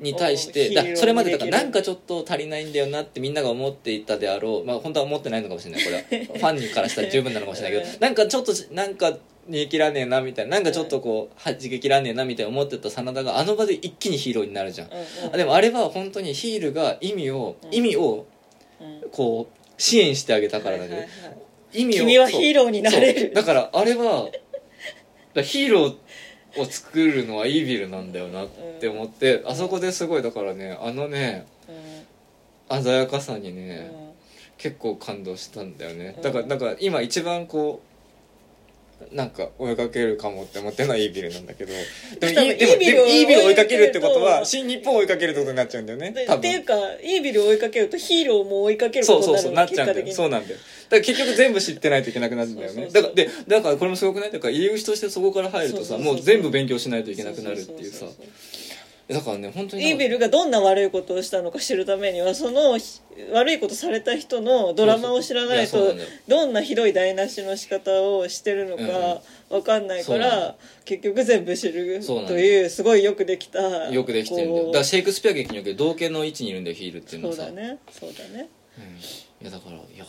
[0.00, 4.66] に対してだそれまでだからなんかちょっと足りないんだよなってみんなが思っていたであろう。
[4.66, 5.84] まあ本当は思ってないのかもしれない。
[5.84, 6.02] これは。
[6.08, 7.98] ファンからしたら十分なのかもしれないけど。
[8.00, 9.18] なんかちょっとなんか
[9.48, 10.56] 逃げ切らねえなみたいな。
[10.56, 14.90] なんかちょっとこう弾け切らねえなみたいな思ってた真田があの場で一気にヒーローになるじゃん。
[15.32, 18.26] あでもあれは本当にヒールが意味を意味を
[19.10, 21.02] こう支援してあげたからだけど
[21.72, 23.32] 意味を君はヒーローになれる。
[23.34, 24.28] だからあれは
[25.42, 25.94] ヒーロー
[26.56, 28.48] を作るのはイービルなんだよなっ
[28.80, 31.46] て思って、あそこですごいだからねあのね
[32.70, 33.90] 鮮やかさにね、
[34.58, 36.18] 結構感動したんだよね。
[36.22, 37.91] だからだから今一番こう
[39.10, 41.72] なんか追いかけるかもって思ってるのはイービルなんだけど。
[42.20, 46.14] でもイービルイービルを追いかけるってことは新日本を追いかけるってことになっちゃうんだよね。
[46.26, 50.58] 多分でっていうかイービルを追いかけるとヒーローも追いかけるこそうそうそうなとになるのっちゃうんだよそうなんだよ。
[50.58, 52.74] だから結局全部知ってないといけなくなるんだよね。
[52.74, 53.02] そうそうそう。
[53.02, 54.30] だからでだからこれもすごくない？
[54.32, 57.98] だから入り口としてそこから入るとさそうそうそうもう全部勉強しないといけなくなるっていうさ。
[58.00, 58.16] そそそ
[59.12, 62.78] だからね本当にイービルがどんな悪いことをしたのか知るためにはその
[63.32, 65.94] 悪いことされた人のドラマを知らないと
[66.28, 74.66] どんなひどい台無しの仕方をしてるのか分かんないから結局全部知るというすごいよくできたよくできてるんだよ。
[74.66, 77.78] だからシェイクスピア劇における同型の位置にいるんだよヒールっていうのはさそうだね。
[77.90, 78.48] そうだね。
[78.78, 78.84] うん。
[78.96, 80.06] いやだからいや。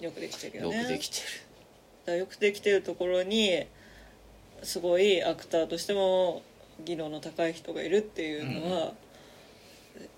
[0.00, 1.22] よくできてるよよねくできてる。
[2.06, 3.66] だからよくできてるところに
[4.62, 6.42] すごいアクターとしても
[6.84, 8.92] 技能の高い人がいるっていうのは、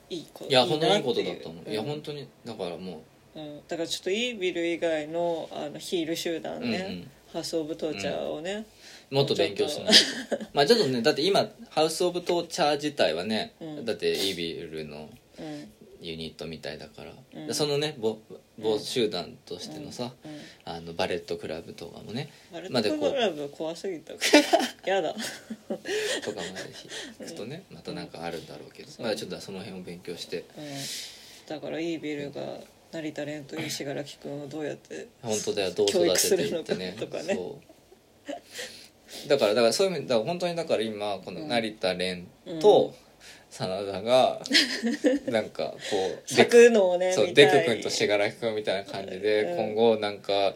[0.08, 1.84] いいこといや本当にいいなことだと思う、いやん。
[1.84, 3.02] 本当にだからも
[3.34, 3.40] う。
[3.40, 7.10] ん、だからちょっとイービル以外のあのヒール集団ね、うんうん。
[7.32, 8.66] ハウス・オブ・トーチャーをね、
[9.10, 10.36] うもっと勉強しないと。
[10.52, 13.84] まあちょっとねだって今ハウス・オブ・トーチャー自体はね、うん。
[13.84, 15.08] だってイービルの
[15.38, 15.72] うん。
[16.02, 17.46] ユニットみたいだから、うん。
[17.46, 18.18] でそのね某
[18.62, 20.40] 某集団としてのさ、うん。
[20.64, 22.30] あのバレットクラブとかもね。
[22.52, 24.14] バレットクラブ怖すぎた。
[24.14, 24.20] か
[24.86, 25.12] らやだ。
[25.12, 26.44] とかまで
[27.20, 30.44] 行くとねまたなんかあるんだろうけど、そうまあちょっとその辺を勉強して。
[30.56, 30.64] うん。
[31.46, 32.60] だからイービルが
[32.92, 36.92] 成田蓮と石柄木君をどうやって本当だよどう育てていってね。
[36.92, 37.34] かとかね。
[37.34, 37.58] そ
[38.26, 39.28] う。
[39.28, 42.24] だからだからそういう意味だから本当にだから今この成田蓮
[42.60, 42.94] と、
[43.50, 44.40] 真田が
[45.26, 45.76] なんかこ
[46.26, 49.56] う咲くのをねそうデク君と信楽君みたいな感じで、うん。
[49.56, 50.54] 今後なんか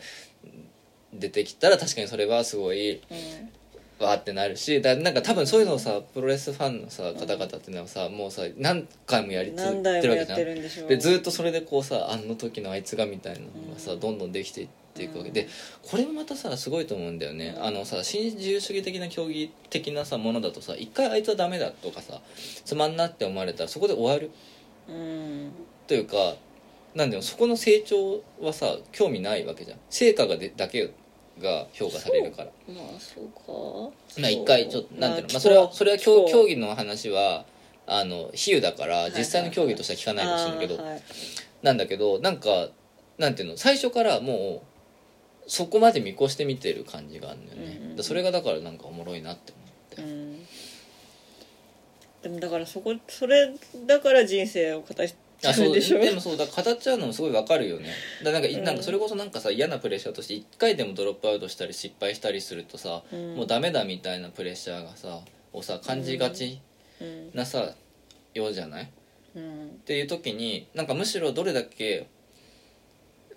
[1.12, 3.50] 出てきたら確かにそれはすごいうん。
[3.98, 10.88] わーってなるしだなんか多分そういうのをさプロレスファンのさ方々っていうのはさ、もうさ何回もやり続何けてるわけじゃん。
[10.88, 14.00] でずっとそれでこうさあの時のあいつがみたいなのがさ、うん。
[14.00, 15.28] どんどんできていっていくわけ。
[15.28, 15.48] うんで
[15.82, 17.64] これもまたさすごいと思うんだよね、うん。
[17.64, 22.20] あのさ新自由主義的な競技的なさものだとさ一回あいつはダメだとかさ
[22.64, 24.30] つまんなって思われたらそこで終わる。
[24.88, 25.50] うん。
[25.86, 26.36] というか
[26.94, 29.78] なんだよそこの成長はさ興味ないわけじゃん。
[29.90, 30.92] 成果がでだけ
[31.40, 32.50] が評価されるから。
[32.68, 34.20] まあそうか。
[34.20, 37.44] まあ一回ちょっとなんていうの、まあ、まあそれはそれは競競技の話は
[37.86, 41.02] あの比喩だから実際の競技としては聞かないかもしれないけど、あーはい。
[41.62, 42.68] なんだけどなんか
[43.18, 44.73] なんていうの最初からもう
[45.46, 50.44] そこまで見越して見てる感じがあるんだよね、うんうんだそれがだからなんかおもろいなって思って、うん。
[52.22, 53.54] でもだからそこそれ
[53.86, 56.00] だから人生を語っちゃあそううんでしょ？
[56.00, 57.90] でもそうだ語っちゃうのもすごいわかるよね。
[58.24, 58.64] だなんか,、うん。
[58.64, 63.34] なんかそれこそなんかさ嫌なプレッシャーとして1回でもドロップアウトしたり失敗したりするとさ、うん。
[63.36, 65.20] もうダメだみたいなプレッシャーがさ
[65.52, 66.60] をさ感じがち
[67.00, 67.30] うん。
[67.34, 67.74] なさ
[68.32, 68.90] ようじゃない？
[69.36, 69.66] うん。
[69.66, 72.08] っていう時になんかむしろどれだけ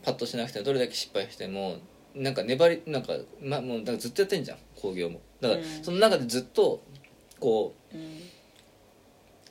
[0.03, 1.75] パッとしなくてもどれだけ失敗しても
[2.18, 5.22] なんか粘りなんか,、ま、もうだからずっとやってんじゃん興行も。
[5.41, 5.84] だから、うん。
[5.84, 6.81] その中でずっと
[7.39, 7.99] こうん。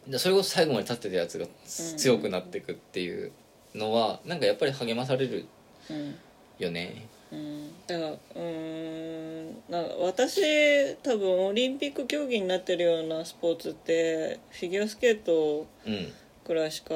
[0.08, 1.50] うでそれこそ最後まで立ってたやつがうん
[1.98, 3.32] 強くなっていくっていう
[3.74, 5.46] のはなんかやっぱり励まされる
[5.90, 6.14] うん
[6.58, 7.06] よね。
[7.32, 7.70] うん。
[7.86, 9.46] だからうーん。
[9.68, 16.12] なんか私多分オリンピック競技になってるようなスポーツってフィギュアスケートうん。
[16.44, 16.94] くらいしか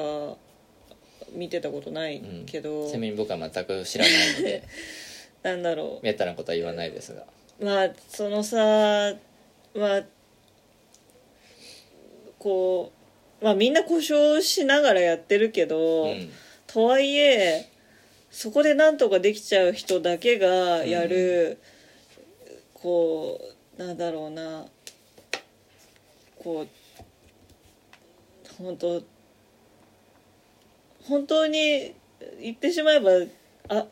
[1.33, 4.63] 見てたことないけど、ちなみに僕は全く知らないので
[5.43, 7.23] なんだろめったなことは言わないですが。
[7.59, 9.15] うまあそのさ
[9.75, 10.03] まあ
[12.37, 12.91] こ
[13.41, 16.29] うまあみんな故障しながらやってるけど、うん。
[16.67, 17.69] とはいえ
[18.29, 21.57] そこでなんとかできちゃう人だけがやる、
[22.73, 23.41] こ
[23.77, 24.65] うなんだろうな。
[26.39, 29.03] こう本当
[31.03, 31.93] 本当に
[32.41, 33.11] 言ってしまえば
[33.69, 33.85] あ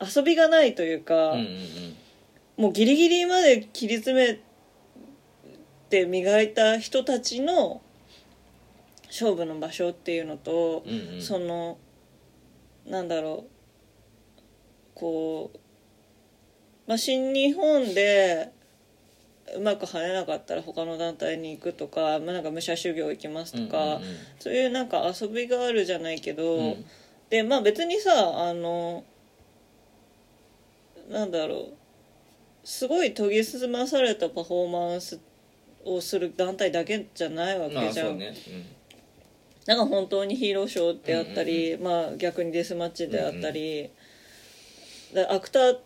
[0.00, 1.96] 遊びがないというか、うんうん
[2.56, 4.40] もうギリギリまで切り詰め
[5.90, 7.82] て磨いた人たちの
[9.08, 11.14] 勝負の場所っていうのと、うんうん。
[11.16, 11.78] うんその
[12.86, 13.50] なんだろう
[14.94, 15.58] こう、
[16.86, 18.52] まあ、新日本で
[19.56, 24.16] うまく跳ねなかったら他の団体に行くとか,、まあ、なんか武者修行行きますとか、うんうんうん。
[24.38, 26.84] そういうなんか遊びがあるじゃないけど、うん。
[27.28, 29.04] でまあ別にさあの
[31.08, 31.72] なんだろう。
[32.64, 35.20] すごい研ぎ澄まされたパフォーマンス
[35.84, 43.90] をする団体だけじゃないわまけじゃん、なんか本当にヒーローショーであったり、まあ逆にデスマッチであったり、
[45.14, 45.78] だアクター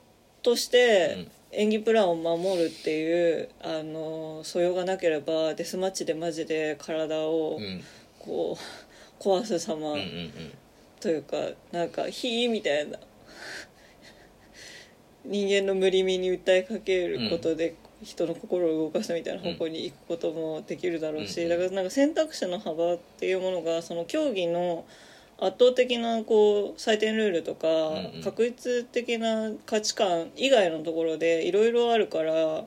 [0.43, 7.65] として演技プランを守るっていうあの素養がなければデスマッチでマジで体をうん。
[7.65, 7.85] うん
[8.21, 8.59] こ
[9.19, 10.33] う壊す様うんうんうん。
[11.01, 11.37] というか
[11.73, 12.99] なんか「ひ」みたいな
[15.25, 21.49] 人間の無理味に訴えかけることで人の心を動かすみたいな方向に行くこともできるだろうし、うん。
[21.49, 24.85] だからなんか選択肢の幅っていうものがその競技の
[25.39, 27.69] 圧倒的なこう採点ルールとか、
[28.23, 32.67] 確率的な価値観以外のところでいろいろあるからだか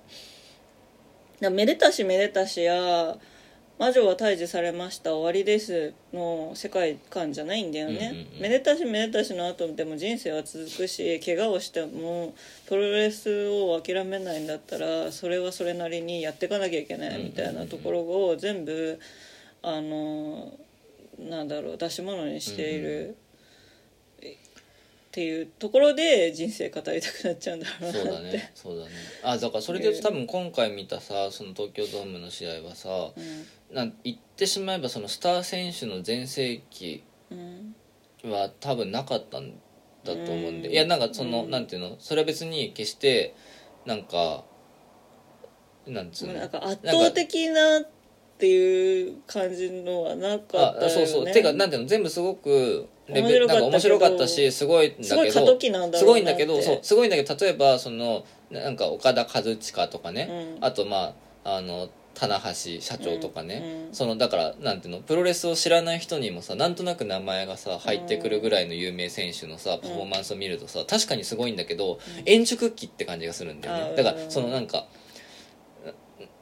[1.40, 3.16] らめでたしめでたしや
[3.84, 5.14] 魔女は退治されました。
[5.14, 5.94] 終わりです。
[6.14, 8.42] の世界観じゃないんだよね、うんうんうん。
[8.44, 12.34] めでたしめでたしの後でも人生は続くし怪我をしても
[12.66, 18.98] プロレスを諦めないんだったらそれはそれなりにやっていかなきゃいけないみたいなところを全部
[19.62, 20.58] あの
[21.20, 23.18] なんだろう出し物にしている、
[25.14, 28.52] っていうところで人生語りたくなっちゃうんだろうなそうだね。
[28.56, 28.92] そうだね。
[29.24, 30.02] あだからそれで言う。
[30.02, 37.76] と多分今回見たさその東京ドームの試合はさうんなん言ってしまえばそのスター選手の全盛期うん
[38.32, 39.52] は多分なかったん
[40.04, 40.74] だと思うんで、うん。
[40.74, 41.52] いやなんかその、うん。
[41.52, 41.96] なんていうの？
[42.00, 43.36] それは別に決して
[43.86, 44.44] なんか
[45.88, 46.36] なんつうの？
[46.36, 47.90] なんか圧倒的なっ
[48.38, 50.86] ていう感じのはなかったよね。
[50.86, 51.34] あそうそう。
[51.34, 51.88] てかなんていうの？
[51.88, 60.66] 全部すごくレベル面白かったけどなんか面白かったしすごいんだけどすごい過渡期なんだすごいんだけどそうすごいんだけど例えばそのなんか岡田和親とかね、うん。
[60.66, 61.14] あとま
[61.44, 63.94] ああの棚橋社長とかね、うんうん。
[63.96, 65.02] そのだからなんていうの？
[65.02, 73.96] プロレスを知らない人にもさなんとなく名前がさ入ってくるぐらいの有名選手のさパフォーマンスを見るとさ確かにすごいんだけど、円熟期って感じがするんだよね。
[73.96, 74.86] だからそのなんか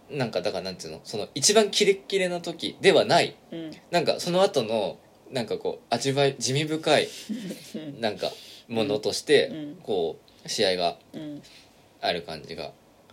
[0.10, 1.02] なんかだからなんていうの？
[1.03, 3.38] その一番キレッキレな時ではない。
[3.52, 3.72] うん。
[3.91, 4.98] なんかその後の
[5.31, 7.07] なんかこう味わい地味深い
[8.02, 8.30] なんか
[8.68, 9.76] ものとしてうん。
[9.81, 11.41] こう試合がうん。
[12.03, 12.72] ある感じが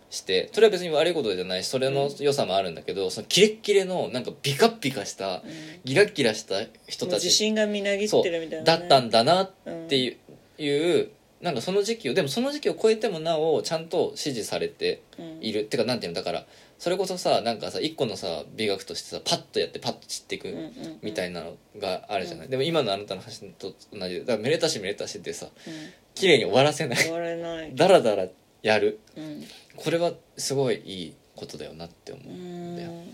[0.09, 5.43] してそれは別に悪いことじゃないしそれの良さもあるんだけどそのキレッキレのなんかビカッビカした
[5.83, 6.55] ギラッギラした
[6.87, 7.25] 人たち。
[7.25, 11.09] 自信がみなぎってるみたいな、だね、ったんだなっうんていう,、いう
[11.41, 15.37] なんかその時期をでもその時期を超えてもなおちゃんと支持されてうん。
[15.41, 16.45] いる、ってかなんていうのだから
[16.79, 25.73] それこそさなんかさ一個のさ美学としてさパッとやってパッと散っていくうんうんみたいなのがあるじゃない、でも今のあなたの話と同じでだからめでたしめでたしってさうん。
[26.15, 26.97] 綺麗に終わらせない。
[26.97, 27.71] 終われない。
[27.75, 28.25] ダラダラ
[28.63, 28.99] やる。
[29.15, 29.43] うん
[29.83, 32.27] これはすごいいいことだよなって思う。
[32.27, 32.75] うん。
[32.75, 33.05] だようん。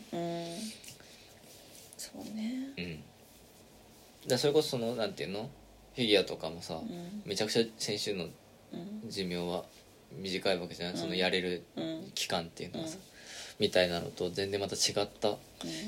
[1.98, 2.74] そうね。
[2.78, 3.04] うん。
[4.28, 5.50] だそれこそそのなんていうの？
[5.96, 7.22] フィギュアとかもさうん。
[7.26, 9.10] めちゃくちゃ先週のうん。
[9.10, 9.64] 寿命は
[10.12, 11.00] 短いわけじゃない、うん。
[11.00, 12.12] そのやれるうん。
[12.16, 13.02] 期間っていうのはさ、うん
[13.58, 15.38] みたいなのと全然また違った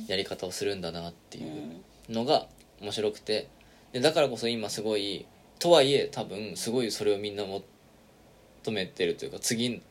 [0.08, 2.16] やり方をするんだなってういうん。
[2.16, 2.48] のが
[2.80, 3.50] 面白くて。
[3.92, 5.26] でだからこそ今すごい
[5.60, 7.62] とはいえ多分すごいそれをみんな求
[8.72, 9.82] めてるというか次うん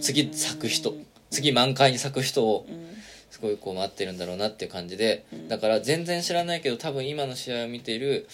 [0.00, 0.94] 次咲く人
[1.30, 2.94] 次満開に咲く人をうん
[3.30, 5.48] すごいこう待ってるんだろうなっていう感じでうん。
[5.48, 8.28] だから全然知らないけど多分今の試合を見ている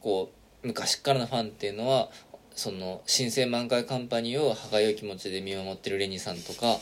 [0.00, 0.30] こ
[0.62, 2.08] う昔からのファンっていうのは
[2.54, 6.76] その新生満開カンパニーを歯がゆい気持ちで見守ってるレニさんとか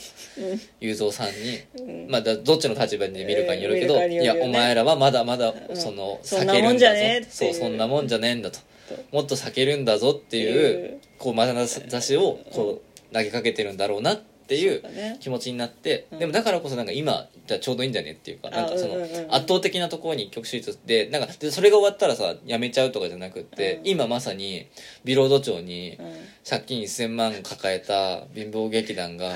[0.81, 2.11] 雄三さんにうん。
[2.11, 5.77] まあだどっちの立場で見るかによるけど、いやお前らはまだまだうん。
[5.77, 7.27] そのそ避けるんだぞ。
[7.31, 8.59] そうそんなもんじゃねえんだと。
[8.59, 8.65] と。
[9.13, 11.01] もっと避けるんだぞっていうう。
[11.19, 14.83] こうまなざしをこう投げかけてるんだろうなっていう
[15.21, 16.19] 気持ちになって、うん。
[16.19, 18.97] でもだからこそなんか今じゃあちょうどいいんじゃねっていうかなんかその
[19.31, 23.89] 圧倒的なところに一極集中でなんかでそれが終わったらさやめちゃうとかじゃなくって、うん。
[23.89, 24.67] 今まさに
[25.05, 26.07] ビロード町にうん。
[26.49, 29.33] 借金1000万抱えた貧乏劇団が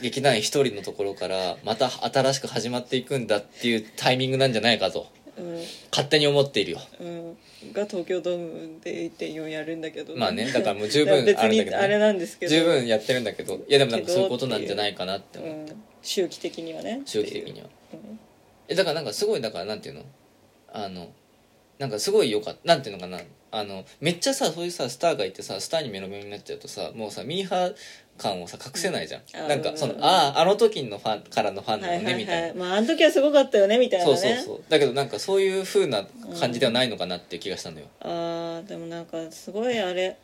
[0.00, 5.08] 劇団員一人のところからまた新しく始まっていくんだっていうタイミングなんじゃないかと。
[5.36, 5.58] うん。
[5.90, 6.80] 勝手に思っているよ。
[7.00, 7.36] うん
[7.72, 12.50] が東京ドームで1.4やるんだけどまあねだからもう十分 別あるんだけど、にあれね、なんですけど。
[12.50, 13.54] 十分やってるんだけど。
[13.56, 15.66] いやでもなんかそういうことなんじゃないかなってう思う、ん。
[16.02, 17.02] 周期的にはね。
[17.04, 17.66] 周期的には。
[17.92, 17.96] う。
[17.96, 18.20] ん
[18.68, 20.04] えだからなんかすごいだからなんていうの？
[20.72, 21.10] あの
[21.78, 22.60] なんかすごいよかった。
[22.64, 23.20] なんていうのかな？
[23.50, 27.74] あのめっちゃさそういうさスターがいてさスターにメロメロになっちゃうとさもうさミーハー
[28.18, 29.48] 感をさ隠せないじゃん、うん。
[29.48, 30.04] なんかそのうん。
[30.04, 32.04] あああの時のファンからのファンなはいはい。
[32.04, 34.16] のねみたいな、はいまああの時はすごかったよねみたいなね。
[34.16, 34.62] そうそうそう。
[34.68, 36.06] だけどなんかそういう風な
[36.38, 40.16] 感じではないのかなっていう気がしたのよ、あーでもなんかすごいあれ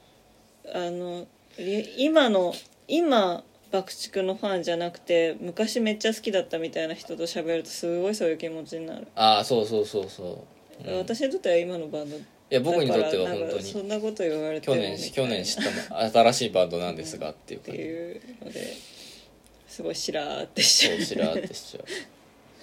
[0.72, 1.26] あの
[1.58, 2.54] り今の
[2.88, 10.44] 今爆竹のファンじゃなくて昔めっちゃ好きだったみたいな人と喋るとすごいそういう気持ちになる、ああそうそうそうそ
[10.84, 10.94] う、うん。
[10.94, 12.16] い私にとっては今のバンド
[12.50, 13.62] や僕にとっては本当に。
[13.62, 18.94] そんなこと言われて去も年去年知ったの新しいバンドなんですがっていうって感じいうので。
[19.68, 21.84] すごいしらーってしちゃそううしらーってしちゃう。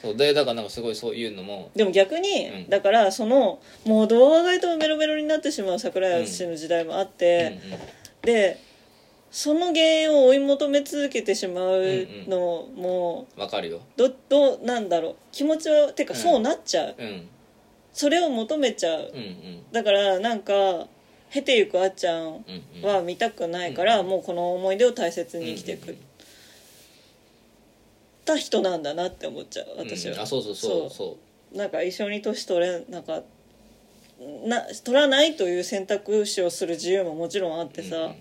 [0.02, 1.70] そうでだからなんかすごいそういうのも。
[1.76, 2.70] でも逆に、うん。
[2.70, 7.80] だからそのもうどう考えてもメロメロになってしまう桜井淳の時代もあって、うんうん
[8.22, 8.60] で
[9.32, 13.80] その原因を追い求め続けてしまうのもわかるよ。
[13.96, 15.16] どどうなんだろう。
[15.32, 17.30] 気持ちはてかうんそうなっちゃう、うん
[17.94, 19.64] それを求めちゃう、うんうん。
[19.72, 20.88] だからなんか
[21.32, 22.82] 経てゆくあっちゃんうんうん。
[22.84, 25.92] は見たくないから、うんもうこの思い出を大切に生きてく。
[25.92, 25.96] っ
[28.24, 30.22] た人なんだなって思っちゃう私は、うん。
[30.22, 31.18] あそうそうそうそ
[31.54, 33.24] なんか一緒に年取れなんか
[34.46, 38.16] な取らないという選択肢をする自由ももちろんあってさ、ううんうん。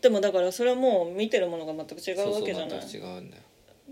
[0.00, 2.80] でもだからそれはもう見てるものが全く違うわけじゃない。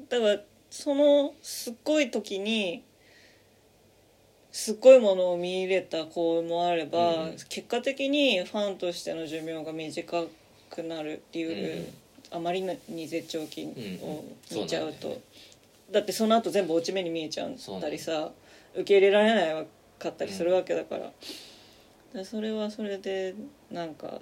[0.08, 0.40] だから
[0.70, 2.84] そのすっごい時に
[4.54, 10.24] すっごいものを見入れた子もあれば、うん結果的にファンとしての寿命が短
[10.70, 11.86] くなるっていう、うん。
[12.30, 15.16] あまりに絶頂期をうん見ちゃうと、そうなんだよ
[15.90, 17.50] だってその後全部落ち目に見えちゃっ
[17.80, 18.30] たりさ
[18.74, 19.66] 受け入れられない
[19.98, 21.12] かったりするわけだから,、だか
[22.14, 23.34] らそれはそれで
[23.72, 24.20] なんか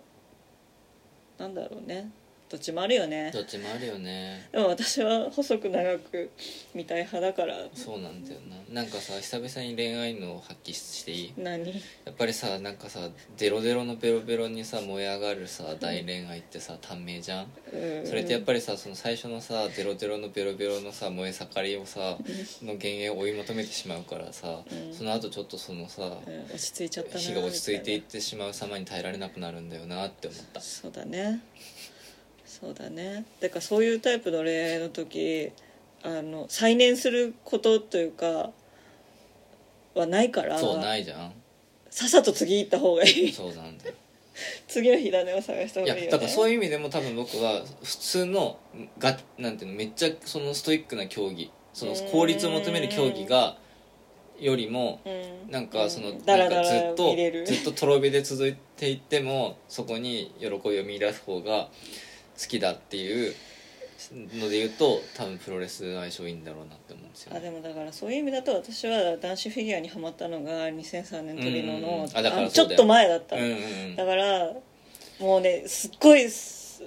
[1.38, 2.10] なんだろうね
[2.52, 3.30] どっちもあるよね。
[3.32, 4.46] どっちもあるよね。
[4.52, 6.30] でも私は細く長く
[6.74, 7.56] 見たい派だから。
[7.72, 8.82] そうなんだよな。
[8.82, 11.32] なんかさ久々に恋愛のを発揮していい？
[11.38, 11.66] 何？
[12.04, 13.08] やっぱりさなんかさ
[13.38, 17.46] デロデロのベロベロにさ燃え上がるさ大恋愛ってさ短命じゃん？
[17.72, 18.06] うん。
[18.06, 22.18] それってやっぱりさその最初のさデロデロのベロベロのさ燃え盛りをさ
[22.62, 24.94] の幻影を追い求めてしまうからさ、うん。
[24.94, 30.60] その後ちょっとそのさうん落ち着いちゃったな火が落ち着いていっみてしまう様に耐えられなくなるんだよなって思った。
[30.60, 31.40] そうだね
[32.62, 33.24] そうだね。
[33.40, 35.50] だからそういうタイプの恋愛の時
[36.04, 38.50] あの再燃することというか
[39.94, 40.56] はないから。
[40.56, 41.32] そうないじゃん。
[41.90, 43.32] さっさと次行った方がいい。
[43.32, 43.94] そうなんだよ。
[44.68, 46.12] 次の火種を探した方いやがいいよね。
[46.12, 48.56] だからそういう意味でも多分僕は普通の
[48.98, 53.58] がなんていうのめっちゃそのストイックな競技その効率を求める競技が
[54.38, 55.50] よりもうん。
[55.50, 61.68] なんかそのうんなんからずっとずっととろ火で続いていってもそこに喜びを見出す方が
[62.38, 63.34] 好きだっていう
[64.10, 71.78] ので言うと多分プロレス相性いいんだろうなって思うんですよあでもだからそういう意味だと私は男子フィギュアにはまったのが2003年トリノうん。
[71.78, 73.36] うんのうちょっと前だった。
[73.36, 73.58] の、うんうんう
[73.92, 73.96] ん。
[73.96, 74.52] だから
[75.20, 76.26] もうねすっごい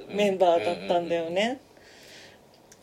[0.09, 1.61] メンバーだったんだよね、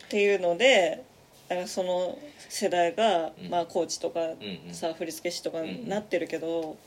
[0.05, 1.03] っていうので
[1.47, 2.17] だからその
[2.49, 3.49] 世代が、うん。
[3.49, 4.73] まあコーチとかうんうん。
[4.73, 6.77] さ、振付師とかんうんなってるけど、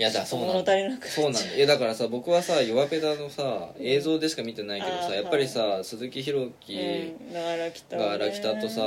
[0.00, 1.54] いやだそうなん物だ足りなくそうなんだ。
[1.54, 8.80] いやだからさ僕はさ弱ペダのさ映像でしか見てないけどあーさやっぱりさ鈴木宏樹うん、だから来たが荒北とさ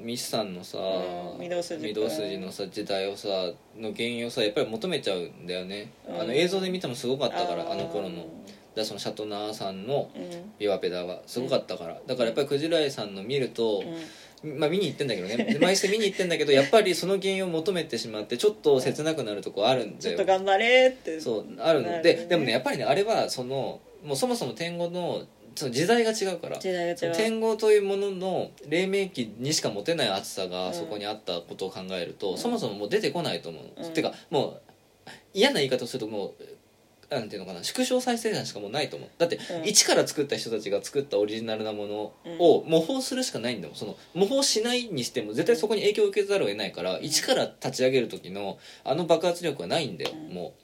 [0.00, 3.28] ミスさんのさうん御堂筋御堂筋のさ時代をさ
[3.76, 6.20] の原因をさやっぱり求めちゃうんだよね、うん。
[6.22, 8.16] あの映像で見てもすごかったからあの頃の。
[8.16, 8.26] だか
[8.76, 10.10] うらそのシャトナーさんのん。
[10.58, 12.00] ビワペダはすごかったから。
[12.06, 13.96] だからやっぱりクジライさんの見ると、うん
[14.44, 15.58] まあ見に行ってんだけどね。
[15.60, 19.98] 毎週見に行ってんだけど やっぱりその原因を求めてしまってちょっと切なくなるとこあるんだよ。
[20.00, 21.20] ちょっと頑張れって。
[21.20, 22.02] そうあるの。
[22.02, 25.26] ででもねやっぱりねあれはそのもうそもそも天狗の
[25.56, 26.58] その時代が違うから。
[26.58, 27.14] 時代が違う。
[27.14, 30.50] 天狗というものの黎明期にしか持てない熱さうん。
[30.50, 32.38] がそこにあったことを考えると、うん。
[32.38, 33.92] そもそももう出てこないと思う、うん。
[33.92, 34.60] てかもう
[35.32, 36.44] 嫌な言い方をするともう
[37.18, 39.08] なんていうのかな縮小再生産しかもうないと思う。
[39.18, 39.68] だって、うん。
[39.68, 43.76] 一から作った人たちが作ったオリジナルなものを模倣するしかないんだもん。
[43.76, 50.34] その模倣しないにしても絶対そこに影響を受けざるを得ないから、一から立ち上げる時のあの爆発力はないんだよ、うん。
[50.34, 50.54] も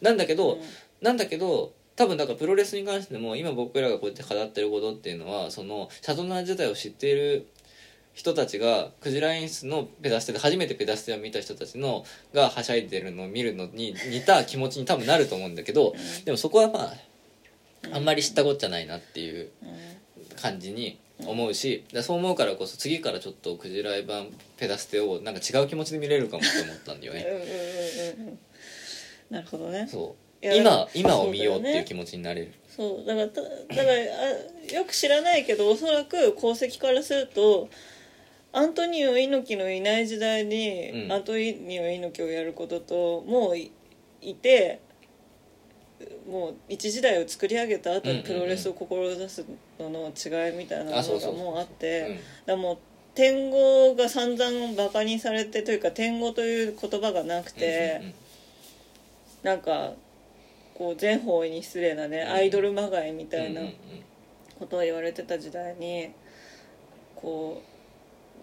[0.00, 0.04] う。
[0.04, 0.60] なんだけど、うん。
[1.00, 7.46] なんだけど多分だからプロレスに関しても今僕らがこうやって語ってることっていうのはそのシャトナー時代を知っている
[8.16, 15.94] 人たちがクジラ演出のペダステで初めてペダステを見た人たちのがはしゃいでるのを見るのに似た気持ちに多分なると思うんだけど
[16.24, 16.94] でもそこはまあ
[17.92, 19.70] あんまり知ったこっちゃないなっていううん。
[20.34, 24.28] 感じに思うしそう思うからこそ次からちょっとクジラ版
[24.58, 27.26] ペダステをなんか違う気持ちで見れるかもって思ったんだよね。
[29.30, 29.88] なるほどね。
[29.90, 30.46] そう。
[30.46, 32.52] 今今を見ようっていう気持ちになれる。
[32.68, 33.06] そう。
[33.06, 37.68] だからただからあよく知らないけどおそらく功績からすると
[38.56, 41.12] アントニオ猪木のいない時代に、うん。
[41.12, 43.70] アントニオ猪木をやることともうい
[44.22, 44.80] いて
[46.26, 49.44] もう一時代を作り上げた後にプロレスを志す
[49.78, 51.32] のの違いみたいなもあそうそう。
[51.34, 52.16] のがもうあってうん。
[52.16, 52.78] だからもう
[53.14, 58.14] 天狗が散々バカにされてというか天狗という言葉がなくて、
[59.42, 59.92] なんか
[60.74, 62.32] こう全方位に失礼なね、うん。
[62.32, 63.60] アイドルまがいみたいな
[64.58, 66.10] ことを言われてた時代に
[67.14, 67.75] こう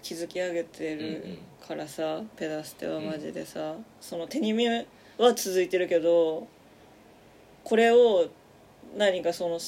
[0.03, 4.83] 築き上げてるからさ、ペダステはマジでさ、その手に身は
[5.33, 6.47] 続いてるけど
[7.63, 8.27] これを
[8.95, 9.59] 何かその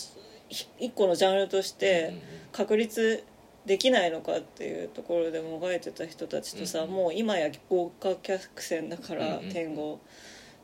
[0.49, 2.13] ひ一個のジャンルとして
[2.51, 3.23] 確立
[3.65, 9.97] できないのかっていうところでもがいてた人たちとさ、うんもう今や豪華客船だから、天狗っ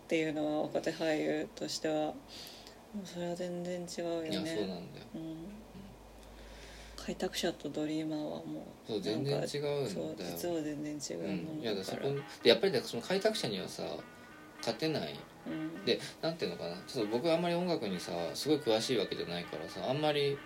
[0.07, 2.13] ていうのは若手俳優としては。
[3.05, 4.57] それは全然違うよね。
[5.15, 5.60] うん
[7.05, 9.87] 開拓者とドリーマーはもうそう全然違うんだよ。
[9.87, 11.37] そう実は全然違ううん。
[11.37, 13.83] もいやのだからだそこでやっぱりねその開拓者にはさ
[14.59, 15.15] 勝てない。
[15.47, 15.85] うん。
[15.85, 16.75] でなんていうのかな。
[16.87, 20.37] ちょっと僕はあんまり音楽にさすごい詳しいわけじゃないからさあんまり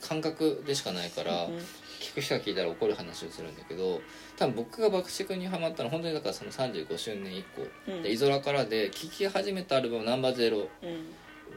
[0.00, 1.58] 感覚でしかないから、うん
[2.00, 4.00] 聞く人が聞いたら怒る話をするんだけど
[4.38, 8.02] 多分僕が爆竹にハマったのは本当にだからその35周年以降、うん。
[8.02, 10.60] でイゾラからで聴き始めたアルバム「ナンバーゼロ。
[10.60, 10.66] うん。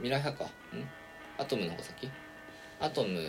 [0.02, 0.50] 未来派かん？
[1.38, 2.10] アトムの方が先？
[2.82, 3.22] アトム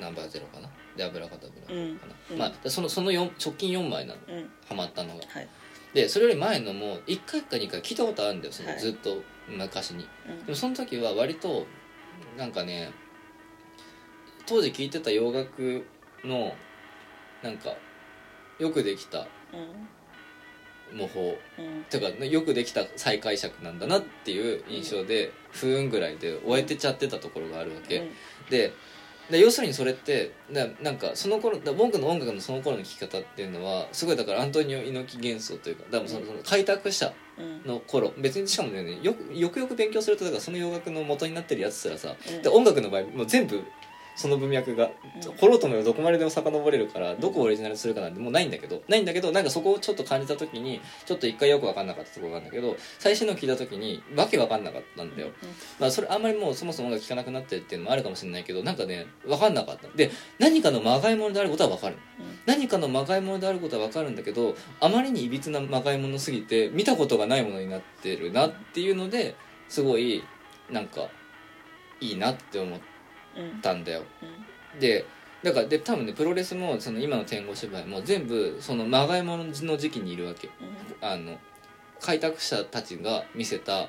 [0.00, 0.68] ナンバーゼロかな？
[0.96, 2.00] で油かたぶらかな、うん。
[2.30, 2.38] うん。
[2.38, 4.50] まあそのその4直近4枚なのうん。
[4.68, 5.20] ハマったのが。
[5.28, 5.48] はい。
[5.94, 8.80] でそれより前のも1回か2回聞いたことあるんだよそのはい。
[8.80, 10.44] ずっと昔に、うん。
[10.44, 11.66] でもその時は割と
[12.36, 12.92] なんかね
[14.46, 15.86] 当時聴いてた洋楽
[16.24, 16.54] の
[17.42, 17.74] なんか
[18.58, 19.88] よくできたうん。
[20.92, 21.36] 模倣。
[21.58, 21.84] うん。
[21.84, 28.10] ていうかよくできた再解釈なんだなっていう印象で、不運ぐらいで終えてちゃってたところがあるわけ、うん。
[28.50, 28.72] で
[29.30, 37.62] で要するにそれってななんかその頃だ僕の音楽のその頃の聴き方っていうのはすごいだからアントニオ猪木幻想というかだからそのその開拓者うん。
[37.66, 38.14] の頃。
[38.16, 42.40] 別にしかもねよくよくよく勉強するとだからその洋楽の元になってるやつすらさ、うん。
[42.42, 43.62] で音楽の場合もう全部
[44.16, 44.90] その文脈が。
[45.26, 45.32] うん。
[45.36, 48.82] 掘ろうと思えばどこまででも遡れるからどこをオリジナルにするかなんてもうないんだけど。
[48.88, 55.28] ないんだけどなんかそこをちょっと感じた時にちょっと一回よく分かんなかったところがあるんだけど最新の聞いた時にわけ分かんなかったんだよ、
[55.78, 59.88] まあ、それあんまりもうそもそも音楽聴かなくなってるっていうのもあるかもしれないけどなんかね分かんなかった。
[59.88, 62.38] で何かのまがいものであることは分かるうん。
[62.46, 69.36] 何かのまがいものであることは分かるんだけどあまりにいびつなまがいものすぎて見たことがないものになってるなっていうので
[69.68, 70.24] すごい
[70.70, 71.08] なんか
[72.00, 72.95] いいなって思っうん
[73.62, 74.02] たんだよ。
[74.74, 74.80] うん。
[74.80, 75.04] で
[75.42, 80.48] だからで多分ねプロレスもその今の天狗芝居も全部そのまがいものの時期にいるわけ
[81.02, 81.08] うん。
[81.08, 81.38] あの
[82.00, 83.88] 開拓者たちが見せた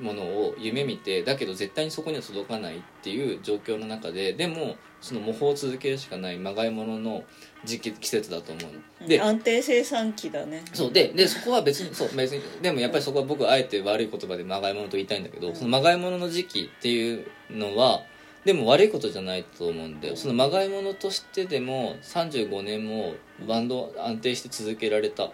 [0.00, 7.24] ものを夢見てだけど絶対にそこには届かないっていう状況の中ででもその模倣を続けるしかないまがいものの
[7.64, 9.06] 時期季節だと思うの。
[9.06, 10.64] で安定生産期だね。
[10.72, 10.92] そう。
[10.92, 15.54] ででそこは別にそう別にでもやっぱりそこは僕はあえて悪い言葉でまがいものと言いたいんだけど、うん。
[15.54, 18.02] そのまがいものの時期っていうのは
[18.44, 20.16] でも悪いことじゃないと思うんだよ。
[20.16, 23.14] そのまがいものとしてでも35年も
[23.48, 25.30] バンドを安定して続けられた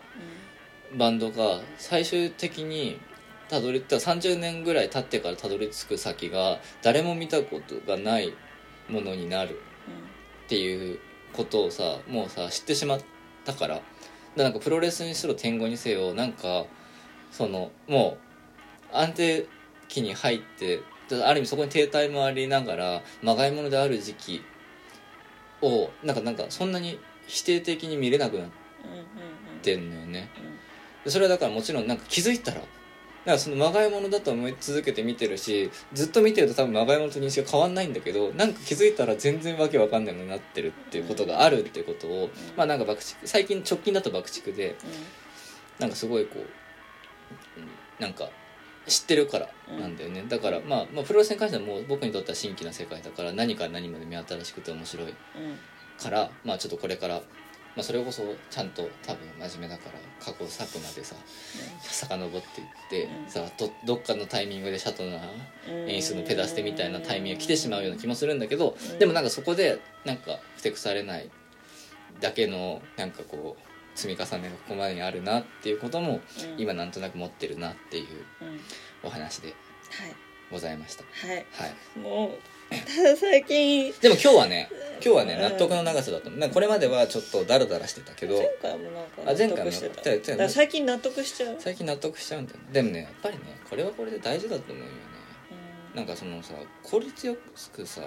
[0.96, 3.00] バンドが最終的に
[3.48, 8.32] たどり着30年ぐらい経ってからたどり着く先が誰も見たことがない
[8.88, 9.58] ものになる
[10.44, 11.00] っていう
[11.32, 13.00] ことをさもうさ知ってしまっ
[13.44, 13.74] たから。
[13.74, 13.82] だか
[14.36, 16.64] らなんかプロレスにしろ天狗にせよなんか
[17.32, 18.16] そのも
[18.92, 19.46] う安定
[19.88, 20.80] 期に入って
[21.16, 24.44] ある意味そこに停滞もありながらまがいものである時期
[25.62, 28.48] をなんかなんかそんなに否定的に見れなくなっ
[29.62, 30.30] てんのよね。
[31.06, 44.76] それはだからもちろんなんか気づいたらだからそのまがいものだと思い続けて見てるしずっと見てると多分まがいものと認識が変わんないんだけどなんか気づいたら全然わけわかんないのになってるっていうことがあるっていうことを、まあなんか爆竹最近直近だと爆竹で
[45.78, 46.40] なんかすごいこう
[47.60, 47.68] うん
[47.98, 48.30] なんか
[48.86, 49.48] 知ってるから
[49.78, 55.14] なんだよね、だからまあ、まあ、プロレスに関してはもう僕にとっては新規な世界だから何から何まで目新しくて面白いうん。
[56.02, 57.22] からまあちょっとこれから、ま
[57.80, 61.14] あ、それこそちゃんと多分真面目だから過去作までさ
[61.82, 63.30] 遡っていって、うん。
[63.30, 65.90] さどどっかのタイミングでシャトナーうん。
[65.90, 68.98] 演出のペダステみたいなタイミングが来てしまうような気もするんだけど、うん。
[68.98, 71.30] でもなんかそこでなんかふてくされない
[72.20, 73.69] だけのなんかこう
[74.00, 76.60] 積み重ねがここまでにあるなっていうこともうん。
[76.60, 78.06] 今なんとなく持ってるなっていう
[78.40, 78.60] うん。
[79.02, 79.56] お話ではい。
[80.50, 81.04] ございました。
[81.04, 81.46] はい。
[81.52, 81.98] はい。
[81.98, 82.30] もう
[82.70, 83.92] ただ最近。
[84.00, 85.40] でも今日はね今日はねうん。
[85.42, 89.88] 納得の長さだと思うこれまではちょっとダラダラしてたけど前回もなんか納得して
[90.36, 90.48] た。
[90.48, 91.56] 最近納得しちゃう。
[91.58, 92.66] 最近納得しちゃうんだよね。
[92.72, 94.92] でもねやっぱりねこれはこれで大事だと思うよね。
[95.92, 95.96] うん。
[95.98, 97.36] なんかそのさ効率よ
[97.72, 98.02] くさ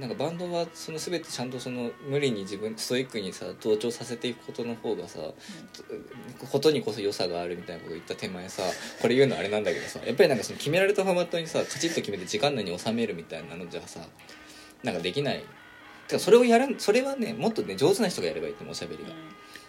[0.00, 5.20] なんかバンドはその全てちゃんとその無理に自分ストイックにさ同調させていくことの方がさ、
[6.50, 8.62] ことにこそ良さがあるみたいなこと言った手前さ
[9.00, 14.00] これ言うのあれなんだけどさやっぱりなんかその決められたフォーマットにさカチッと決めて時間内に収めるみたいなのじゃさ
[14.82, 15.44] なんかできない。
[16.08, 19.10] てかそれをやるそれはねもっとね上手な人がやればいいと思うおしゃべりが、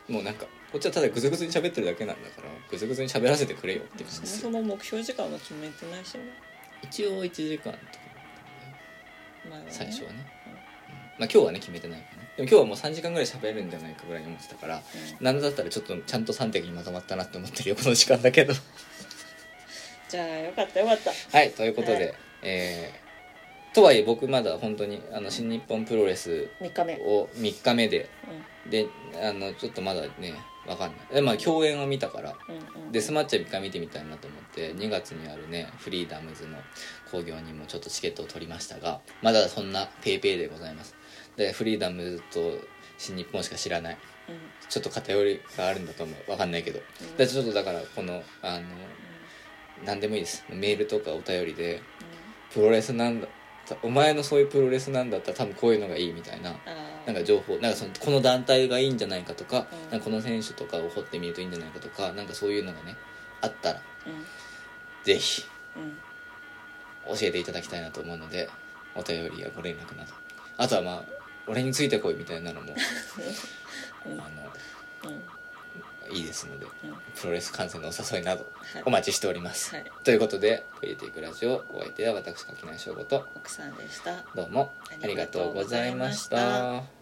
[0.08, 4.22] もうなんかこっちはただグズグズに喋ってるだけなんだからグズグズに喋らせてくれよって感じ。
[4.22, 6.26] ですそも目標時間は決めてないしね。
[6.84, 8.07] 一応1時間とか
[9.48, 9.72] 前はね。
[9.72, 10.16] 最初はね、
[10.48, 10.54] うん。
[10.54, 10.64] まあ
[11.20, 12.30] 今日はね決めてないからね。
[12.38, 14.78] でも今日はもう3時間ぐらい喋れるんじゃないかぐらいに思ってたから。
[14.78, 15.26] うん。
[15.26, 18.54] なんだったらちょっとちゃんと3滴にまとまったなって思ってるよこの時間だけど。
[20.10, 21.12] じゃあよかったよかった。
[21.38, 22.14] はいということで、はい。
[22.44, 23.08] えー
[23.78, 26.96] とはいえ僕まだ本当にあの新日本プロレス3日目。
[26.96, 28.10] を3日目で
[28.68, 28.88] うで
[29.22, 30.34] あのちょっとまだね
[30.68, 31.16] わかんない。
[31.16, 32.32] でまあ狂猿を見たから。
[32.32, 32.92] んうんうん。
[32.92, 36.58] デスマッチは1回見てみたいなと思って2月にあるねフリーダムズの
[37.12, 40.96] 興行にもちょっとチケットを取りましたがまだそんなぺーぺーでございます。
[41.36, 42.60] でフリーダムズと
[42.98, 43.98] 新日本しか知らない。
[44.70, 46.32] ちょっと偏りがあるんだと思う。
[46.32, 46.80] わかんないけど。
[47.02, 47.18] うん。
[47.18, 48.66] でちょっとだからこのあの
[49.86, 50.44] 何でもいいです。
[50.50, 51.82] メールとかお便りで
[52.52, 53.28] プロレスなんだ
[53.82, 56.56] お前のそういうプロレスなんだったら多分こういうのがいいみたいな。
[57.06, 59.92] なんか情報なんかそのこの団体がいいんじゃないかとか,、うん。
[59.92, 62.98] なんかこの選手とかを掘ってみるといいんじゃないかとかなんかそういうのがね
[63.42, 64.26] あったらうん。
[65.04, 65.46] ぜひ
[65.76, 65.98] うん。
[67.18, 68.50] 教えていただきたいなと思うので
[68.96, 70.14] お便りやご連絡など。
[70.58, 71.04] あとはまあ
[71.48, 72.74] 俺についてこいみたいなのも
[74.06, 74.20] うん。
[74.20, 74.24] あ
[75.06, 75.12] うん。
[75.14, 75.22] の
[76.12, 78.84] いいですのでうんプロレス観戦のお誘いなどはい。
[78.86, 79.86] お待ちしております、はい。
[80.04, 84.24] ということで「クリエイティブラジオ」お相手は私垣内翔吾と奥さんでした。
[84.36, 84.72] どうも
[85.02, 86.97] ありがとうございました